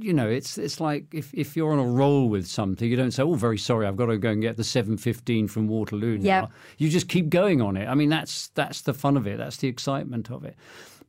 you 0.00 0.12
know, 0.12 0.28
it's 0.28 0.56
it's 0.58 0.80
like 0.80 1.04
if, 1.12 1.32
if 1.34 1.56
you're 1.56 1.72
on 1.72 1.78
a 1.78 1.86
roll 1.86 2.28
with 2.28 2.46
something, 2.46 2.88
you 2.90 2.96
don't 2.96 3.10
say, 3.10 3.22
"Oh, 3.22 3.34
very 3.34 3.58
sorry, 3.58 3.86
I've 3.86 3.96
got 3.96 4.06
to 4.06 4.18
go 4.18 4.30
and 4.30 4.40
get 4.42 4.56
the 4.56 4.62
7:15 4.64 5.48
from 5.50 5.68
Waterloo 5.68 6.18
now." 6.18 6.24
Yeah. 6.24 6.46
You 6.78 6.88
just 6.90 7.08
keep 7.08 7.28
going 7.30 7.60
on 7.62 7.76
it. 7.76 7.86
I 7.86 7.94
mean, 7.94 8.08
that's 8.10 8.48
that's 8.54 8.82
the 8.82 8.94
fun 8.94 9.16
of 9.16 9.26
it. 9.26 9.38
That's 9.38 9.58
the 9.58 9.68
excitement 9.68 10.30
of 10.30 10.44
it. 10.44 10.56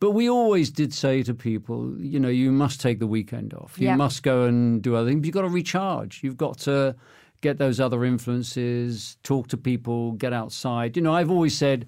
But 0.02 0.12
we 0.12 0.30
always 0.30 0.70
did 0.72 0.94
say 0.94 1.24
to 1.24 1.34
people, 1.34 1.98
you 2.00 2.20
know, 2.20 2.28
you 2.28 2.52
must 2.52 2.82
take 2.82 3.00
the 3.00 3.08
weekend 3.08 3.54
off. 3.54 3.80
You 3.80 3.88
Yeah. 3.88 3.96
must 3.96 4.24
go 4.24 4.44
and 4.44 4.82
do 4.82 4.94
other 4.96 5.10
things. 5.10 5.26
You've 5.26 5.34
got 5.34 5.44
to 5.44 5.50
recharge. 5.50 6.20
You've 6.22 6.36
got 6.38 6.58
to 6.60 6.96
get 7.40 7.58
those 7.60 7.80
other 7.80 8.04
influences, 8.04 9.18
talk 9.24 9.48
to 9.50 9.58
people, 9.58 10.12
get 10.14 10.34
outside. 10.34 10.96
You 10.98 11.02
know, 11.04 11.14
I've 11.14 11.32
always 11.32 11.58
said, 11.58 11.88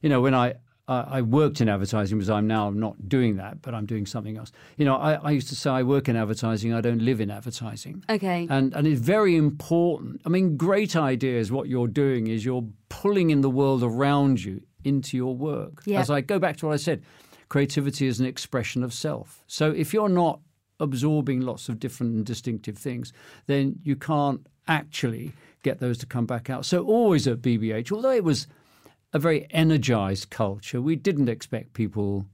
you 0.00 0.08
know, 0.08 0.20
when 0.22 0.34
I 0.34 0.54
I 0.92 1.18
I 1.18 1.20
worked 1.22 1.60
in 1.60 1.68
advertising 1.68 2.18
because 2.18 2.30
I'm 2.30 2.46
now 2.46 2.70
not 2.70 2.94
doing 3.08 3.36
that, 3.42 3.54
but 3.64 3.74
I'm 3.74 3.86
doing 3.86 4.06
something 4.06 4.36
else. 4.40 4.50
You 4.76 4.84
know, 4.84 4.96
I, 4.96 5.12
I 5.28 5.30
used 5.38 5.48
to 5.48 5.56
say 5.56 5.70
I 5.70 5.82
work 5.82 6.08
in 6.10 6.16
advertising. 6.16 6.72
I 6.74 6.80
don't 6.80 7.02
live 7.10 7.20
in 7.20 7.30
advertising. 7.30 8.04
okay, 8.08 8.46
And 8.50 8.74
and 8.76 8.86
it's 8.86 9.00
very 9.00 9.34
important. 9.36 10.20
I 10.26 10.28
mean, 10.28 10.56
great 10.56 10.94
ideas. 10.96 11.50
What 11.50 11.68
you're 11.68 11.92
doing 12.04 12.26
is 12.26 12.44
you're 12.44 12.68
pulling 12.88 13.30
in 13.30 13.40
the 13.40 13.50
world 13.50 13.82
around 13.82 14.44
you 14.44 14.62
into 14.84 15.16
your 15.16 15.34
work. 15.36 15.82
Yeah. 15.84 16.00
As 16.00 16.10
I 16.10 16.20
go 16.20 16.38
back 16.38 16.56
to 16.58 16.66
what 16.66 16.74
I 16.74 16.76
said, 16.88 17.02
creativity 17.48 18.06
is 18.06 18.20
an 18.20 18.26
expression 18.26 18.82
of 18.82 18.92
self. 18.92 19.44
So 19.46 19.70
if 19.70 19.92
you're 19.94 20.08
not 20.24 20.40
absorbing 20.80 21.40
lots 21.40 21.68
of 21.68 21.78
different 21.78 22.14
and 22.14 22.26
distinctive 22.26 22.76
things, 22.76 23.12
then 23.46 23.78
you 23.84 23.96
can't 23.96 24.46
actually 24.66 25.32
get 25.62 25.78
those 25.78 25.98
to 25.98 26.06
come 26.06 26.26
back 26.26 26.50
out. 26.50 26.64
So 26.64 26.84
always 26.84 27.28
at 27.28 27.38
BBH, 27.40 27.92
although 27.92 28.10
it 28.10 28.24
was 28.24 28.46
a 29.12 29.18
very 29.18 29.46
energized 29.50 30.30
culture, 30.30 30.80
we 30.80 30.96
didn't 30.96 31.28
expect 31.28 31.74
people 31.74 32.26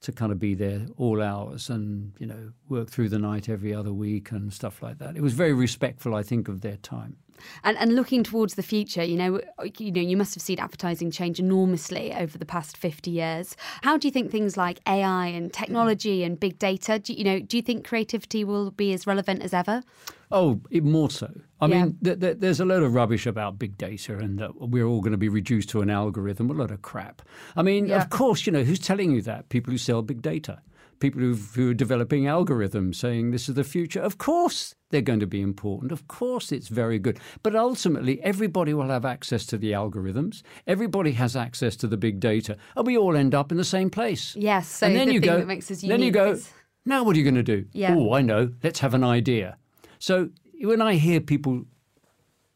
to 0.00 0.12
kind 0.12 0.30
of 0.30 0.38
be 0.38 0.54
there 0.54 0.86
all 0.98 1.22
hours 1.22 1.70
and 1.70 2.12
you 2.18 2.26
know 2.26 2.52
work 2.68 2.90
through 2.90 3.08
the 3.08 3.18
night 3.18 3.48
every 3.48 3.74
other 3.74 3.92
week 3.92 4.30
and 4.30 4.52
stuff 4.52 4.82
like 4.82 4.98
that. 4.98 5.16
It 5.16 5.22
was 5.22 5.32
very 5.32 5.52
respectful, 5.52 6.14
I 6.14 6.22
think, 6.22 6.48
of 6.48 6.60
their 6.60 6.76
time. 6.76 7.16
and 7.64 7.76
and 7.78 7.94
looking 7.94 8.22
towards 8.22 8.54
the 8.54 8.62
future, 8.62 9.02
you 9.02 9.16
know, 9.16 9.40
you 9.78 9.90
know, 9.90 10.00
you 10.00 10.16
must 10.16 10.34
have 10.34 10.42
seen 10.42 10.58
advertising 10.58 11.10
change 11.10 11.38
enormously 11.38 12.12
over 12.12 12.36
the 12.38 12.46
past 12.46 12.76
fifty 12.76 13.10
years. 13.10 13.56
How 13.82 13.96
do 13.96 14.06
you 14.06 14.12
think 14.12 14.30
things 14.30 14.56
like 14.56 14.80
AI 14.86 15.26
and 15.28 15.52
technology 15.52 16.24
and 16.24 16.38
big 16.38 16.58
data, 16.58 16.98
do, 16.98 17.12
you 17.12 17.24
know, 17.24 17.40
do 17.40 17.56
you 17.56 17.62
think 17.62 17.86
creativity 17.86 18.44
will 18.44 18.70
be 18.70 18.92
as 18.92 19.06
relevant 19.06 19.42
as 19.42 19.54
ever? 19.54 19.82
Oh, 20.30 20.60
it, 20.70 20.82
more 20.84 21.10
so. 21.10 21.32
I 21.60 21.66
Yeah. 21.66 21.84
mean, 21.84 21.98
th- 22.02 22.20
th- 22.20 22.36
there's 22.40 22.60
a 22.60 22.64
lot 22.64 22.82
of 22.82 22.94
rubbish 22.94 23.26
about 23.26 23.58
big 23.58 23.78
data 23.78 24.18
and 24.18 24.38
that 24.38 24.52
we're 24.60 24.84
all 24.86 25.00
going 25.00 25.12
to 25.12 25.18
be 25.18 25.28
reduced 25.28 25.68
to 25.70 25.80
an 25.82 25.90
algorithm. 25.90 26.50
A 26.50 26.54
lot 26.54 26.70
of 26.70 26.82
crap. 26.82 27.22
I 27.56 27.62
mean, 27.62 27.86
Yeah. 27.86 28.02
of 28.02 28.10
course, 28.10 28.46
you 28.46 28.52
know, 28.52 28.64
who's 28.64 28.78
telling 28.80 29.12
you 29.12 29.22
that? 29.22 29.48
People 29.48 29.70
who 29.72 29.78
sell 29.78 30.02
big 30.02 30.22
data. 30.22 30.60
People 30.98 31.20
who've, 31.20 31.52
who 31.54 31.70
are 31.70 31.74
developing 31.74 32.24
algorithms 32.24 32.94
saying 32.94 33.30
this 33.30 33.50
is 33.50 33.54
the 33.54 33.64
future. 33.64 34.00
Of 34.00 34.16
course, 34.16 34.74
they're 34.90 35.02
going 35.02 35.20
to 35.20 35.26
be 35.26 35.42
important. 35.42 35.92
Of 35.92 36.08
course, 36.08 36.50
it's 36.52 36.68
very 36.68 36.98
good. 36.98 37.20
But 37.42 37.54
ultimately, 37.54 38.20
everybody 38.22 38.72
will 38.72 38.88
have 38.88 39.04
access 39.04 39.44
to 39.46 39.58
the 39.58 39.72
algorithms. 39.72 40.42
Everybody 40.66 41.12
has 41.12 41.36
access 41.36 41.76
to 41.76 41.86
the 41.86 41.98
big 41.98 42.18
data. 42.18 42.56
And 42.76 42.86
we 42.86 42.96
all 42.96 43.14
end 43.14 43.34
up 43.34 43.52
in 43.52 43.58
the 43.58 43.64
same 43.64 43.90
place. 43.90 44.34
Yes, 44.36 44.68
so 44.68 44.86
and 44.86 44.96
then 44.96 45.08
the 45.08 45.14
you 45.14 45.20
go, 45.20 45.36
that 45.38 45.46
makes 45.46 45.70
us 45.70 45.82
Then 45.82 46.00
you 46.02 46.10
go, 46.10 46.30
is- 46.32 46.50
now 46.86 47.04
what 47.04 47.14
are 47.14 47.18
you 47.18 47.24
going 47.24 47.34
to 47.34 47.42
do? 47.42 47.66
Yeah. 47.72 47.94
Oh, 47.94 48.14
I 48.14 48.22
know. 48.22 48.52
Let's 48.62 48.80
have 48.80 48.94
an 48.94 49.04
idea. 49.04 49.58
So 49.98 50.30
when 50.60 50.82
I 50.82 50.94
hear 50.94 51.20
people 51.20 51.64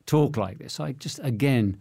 talk 0.06 0.36
like 0.36 0.58
this, 0.58 0.80
I 0.80 0.92
just, 0.92 1.20
again, 1.22 1.78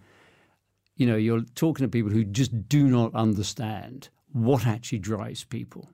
you 0.95 1.05
know, 1.07 1.15
you're 1.15 1.43
talking 1.55 1.85
to 1.85 1.89
people 1.89 2.11
who 2.11 2.23
just 2.23 2.67
do 2.67 2.87
not 2.87 3.13
understand 3.15 4.09
what 4.31 4.67
actually 4.67 4.99
drives 4.99 5.43
people. 5.43 5.89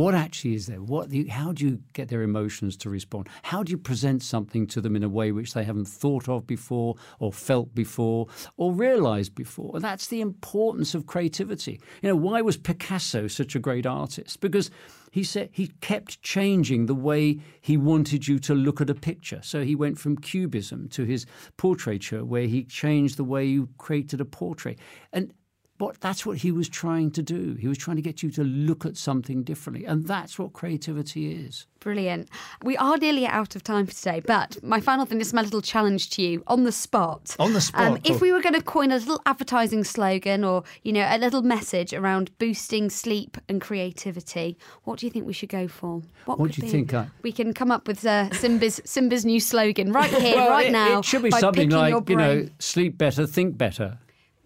What 0.00 0.14
actually 0.14 0.54
is 0.54 0.66
there? 0.66 0.80
What? 0.80 1.10
How 1.28 1.52
do 1.52 1.62
you 1.62 1.82
get 1.92 2.08
their 2.08 2.22
emotions 2.22 2.74
to 2.78 2.88
respond? 2.88 3.28
How 3.42 3.62
do 3.62 3.70
you 3.70 3.76
present 3.76 4.22
something 4.22 4.66
to 4.68 4.80
them 4.80 4.96
in 4.96 5.02
a 5.02 5.10
way 5.10 5.30
which 5.30 5.52
they 5.52 5.62
haven't 5.62 5.88
thought 5.88 6.26
of 6.26 6.46
before, 6.46 6.94
or 7.18 7.34
felt 7.34 7.74
before, 7.74 8.26
or 8.56 8.72
realized 8.72 9.34
before? 9.34 9.72
And 9.74 9.84
that's 9.84 10.06
the 10.06 10.22
importance 10.22 10.94
of 10.94 11.04
creativity. 11.04 11.82
You 12.00 12.08
know, 12.08 12.16
why 12.16 12.40
was 12.40 12.56
Picasso 12.56 13.28
such 13.28 13.54
a 13.54 13.58
great 13.58 13.84
artist? 13.84 14.40
Because 14.40 14.70
he 15.10 15.22
said 15.22 15.50
he 15.52 15.66
kept 15.82 16.22
changing 16.22 16.86
the 16.86 16.94
way 16.94 17.38
he 17.60 17.76
wanted 17.76 18.26
you 18.26 18.38
to 18.38 18.54
look 18.54 18.80
at 18.80 18.88
a 18.88 18.94
picture. 18.94 19.40
So 19.42 19.64
he 19.64 19.74
went 19.74 19.98
from 19.98 20.16
cubism 20.16 20.88
to 20.90 21.04
his 21.04 21.26
portraiture, 21.58 22.24
where 22.24 22.46
he 22.46 22.64
changed 22.64 23.18
the 23.18 23.24
way 23.24 23.44
you 23.44 23.68
created 23.76 24.22
a 24.22 24.24
portrait. 24.24 24.78
And 25.12 25.34
what 25.80 26.00
that's 26.00 26.24
what 26.26 26.38
he 26.38 26.52
was 26.52 26.68
trying 26.68 27.10
to 27.12 27.22
do. 27.22 27.54
He 27.54 27.68
was 27.68 27.78
trying 27.78 27.96
to 27.96 28.02
get 28.02 28.22
you 28.22 28.30
to 28.32 28.44
look 28.44 28.84
at 28.84 28.96
something 28.96 29.42
differently, 29.42 29.84
and 29.84 30.06
that's 30.06 30.38
what 30.38 30.52
creativity 30.52 31.32
is. 31.32 31.66
Brilliant. 31.80 32.28
We 32.62 32.76
are 32.76 32.98
nearly 32.98 33.26
out 33.26 33.56
of 33.56 33.64
time 33.64 33.86
for 33.86 33.94
today, 33.94 34.20
but 34.20 34.62
my 34.62 34.80
final 34.80 35.06
thing 35.06 35.20
is 35.20 35.32
my 35.32 35.40
little 35.40 35.62
challenge 35.62 36.10
to 36.10 36.22
you 36.22 36.42
on 36.46 36.64
the 36.64 36.72
spot. 36.72 37.34
On 37.38 37.54
the 37.54 37.60
spot. 37.60 37.80
Um, 37.80 37.98
if 38.04 38.20
we 38.20 38.32
were 38.32 38.42
going 38.42 38.54
to 38.54 38.62
coin 38.62 38.92
a 38.92 38.98
little 38.98 39.20
advertising 39.24 39.82
slogan 39.84 40.44
or, 40.44 40.62
you 40.82 40.92
know, 40.92 41.06
a 41.08 41.16
little 41.16 41.40
message 41.40 41.94
around 41.94 42.36
boosting 42.38 42.90
sleep 42.90 43.38
and 43.48 43.62
creativity, 43.62 44.58
what 44.84 44.98
do 44.98 45.06
you 45.06 45.10
think 45.10 45.26
we 45.26 45.32
should 45.32 45.48
go 45.48 45.68
for? 45.68 46.02
What, 46.26 46.38
what 46.38 46.52
do 46.52 46.56
you 46.58 46.64
be? 46.64 46.70
think? 46.70 46.92
I... 46.92 47.08
We 47.22 47.32
can 47.32 47.54
come 47.54 47.70
up 47.70 47.88
with 47.88 48.04
uh, 48.04 48.28
Simba's 48.34 48.82
Simba's 48.84 49.24
new 49.24 49.40
slogan 49.40 49.90
right 49.90 50.10
here, 50.10 50.36
well, 50.36 50.50
right 50.50 50.66
it, 50.66 50.72
now. 50.72 50.98
It 50.98 51.06
should 51.06 51.22
be 51.22 51.30
something 51.30 51.70
like, 51.70 52.10
you 52.10 52.16
know, 52.16 52.46
sleep 52.58 52.98
better, 52.98 53.26
think 53.26 53.56
better. 53.56 53.98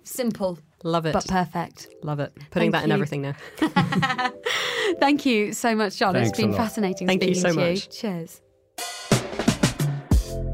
Simple. 0.05 0.61
Love 0.85 1.07
it. 1.07 1.15
But 1.15 1.27
perfect. 1.27 1.89
Love 2.03 2.21
it. 2.21 2.33
Putting 2.51 2.71
Thank 2.71 2.73
that 2.73 2.81
you. 2.81 2.85
in 2.85 2.93
everything 2.93 3.23
now. 3.23 3.35
Thank 5.01 5.27
you 5.27 5.53
so 5.53 5.75
much, 5.75 5.97
John. 5.97 6.13
Thanks 6.13 6.29
it's 6.29 6.39
been 6.39 6.53
fascinating 6.53 7.09
Thank 7.09 7.23
speaking 7.23 7.35
you 7.35 7.41
so 7.41 7.49
to 7.49 7.55
much. 7.55 7.87
you. 7.87 7.93
Cheers. 7.93 8.41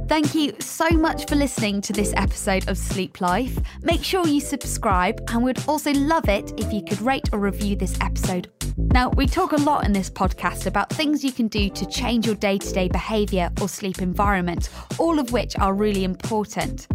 Thank 0.08 0.34
you 0.34 0.54
so 0.58 0.88
much 0.90 1.28
for 1.28 1.36
listening 1.36 1.80
to 1.82 1.92
this 1.92 2.12
episode 2.16 2.68
of 2.68 2.76
Sleep 2.76 3.20
Life. 3.20 3.56
Make 3.82 4.02
sure 4.02 4.26
you 4.26 4.40
subscribe 4.40 5.20
and 5.28 5.44
we'd 5.44 5.62
also 5.68 5.92
love 5.92 6.28
it 6.28 6.52
if 6.58 6.72
you 6.72 6.82
could 6.82 7.00
rate 7.00 7.28
or 7.32 7.38
review 7.38 7.76
this 7.76 7.96
episode. 8.00 8.50
Now, 8.76 9.10
we 9.10 9.26
talk 9.26 9.52
a 9.52 9.56
lot 9.56 9.84
in 9.84 9.92
this 9.92 10.10
podcast 10.10 10.66
about 10.66 10.90
things 10.90 11.22
you 11.22 11.30
can 11.30 11.46
do 11.46 11.70
to 11.70 11.86
change 11.86 12.26
your 12.26 12.34
day 12.34 12.58
to 12.58 12.72
day 12.72 12.88
behaviour 12.88 13.50
or 13.60 13.68
sleep 13.68 14.02
environment, 14.02 14.70
all 14.98 15.20
of 15.20 15.30
which 15.32 15.56
are 15.58 15.74
really 15.74 16.02
important. 16.02 16.88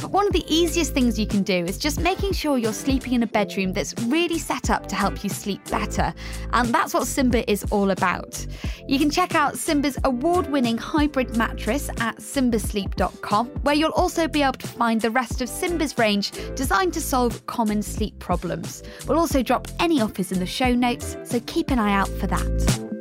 But 0.00 0.12
one 0.12 0.26
of 0.26 0.32
the 0.32 0.44
easiest 0.52 0.94
things 0.94 1.18
you 1.18 1.26
can 1.26 1.42
do 1.42 1.64
is 1.64 1.78
just 1.78 2.00
making 2.00 2.32
sure 2.32 2.58
you're 2.58 2.72
sleeping 2.72 3.12
in 3.12 3.22
a 3.22 3.26
bedroom 3.26 3.72
that's 3.72 3.94
really 4.04 4.38
set 4.38 4.70
up 4.70 4.86
to 4.88 4.94
help 4.94 5.22
you 5.22 5.30
sleep 5.30 5.62
better. 5.70 6.14
And 6.52 6.68
that's 6.74 6.94
what 6.94 7.06
Simba 7.06 7.48
is 7.50 7.64
all 7.70 7.90
about. 7.90 8.46
You 8.88 8.98
can 8.98 9.10
check 9.10 9.34
out 9.34 9.58
Simba's 9.58 9.98
award 10.04 10.50
winning 10.50 10.78
hybrid 10.78 11.36
mattress 11.36 11.88
at 11.98 12.16
simbasleep.com, 12.18 13.48
where 13.62 13.74
you'll 13.74 13.90
also 13.90 14.26
be 14.26 14.42
able 14.42 14.52
to 14.54 14.66
find 14.68 15.00
the 15.00 15.10
rest 15.10 15.42
of 15.42 15.48
Simba's 15.48 15.98
range 15.98 16.32
designed 16.54 16.92
to 16.94 17.00
solve 17.00 17.44
common 17.46 17.82
sleep 17.82 18.18
problems. 18.18 18.82
We'll 19.06 19.18
also 19.18 19.42
drop 19.42 19.68
any 19.78 20.00
offers 20.00 20.32
in 20.32 20.38
the 20.38 20.46
show 20.46 20.74
notes, 20.74 21.16
so 21.24 21.40
keep 21.40 21.70
an 21.70 21.78
eye 21.78 21.94
out 21.94 22.08
for 22.08 22.26
that. 22.26 22.99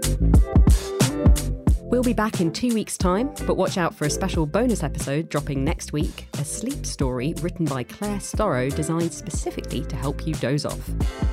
We'll 1.90 2.04
be 2.04 2.14
back 2.14 2.40
in 2.40 2.54
two 2.54 2.72
weeks' 2.76 3.00
time, 3.00 3.34
but 3.48 3.58
watch 3.58 3.76
out 3.76 3.96
for 3.96 4.06
a 4.06 4.12
special 4.12 4.46
bonus 4.46 4.84
episode 4.84 5.28
dropping 5.28 5.64
next 5.64 5.92
week 5.92 6.28
a 6.36 6.46
sleep 6.46 6.86
story 6.86 7.34
written 7.42 7.66
by 7.66 7.82
Claire 7.82 8.20
Storrow, 8.20 8.74
designed 8.76 9.12
specifically 9.12 9.84
to 9.86 9.96
help 9.96 10.28
you 10.28 10.36
doze 10.36 10.66
off. 10.66 10.88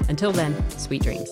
Until 0.09 0.33
then, 0.33 0.55
sweet 0.71 1.03
dreams. 1.03 1.29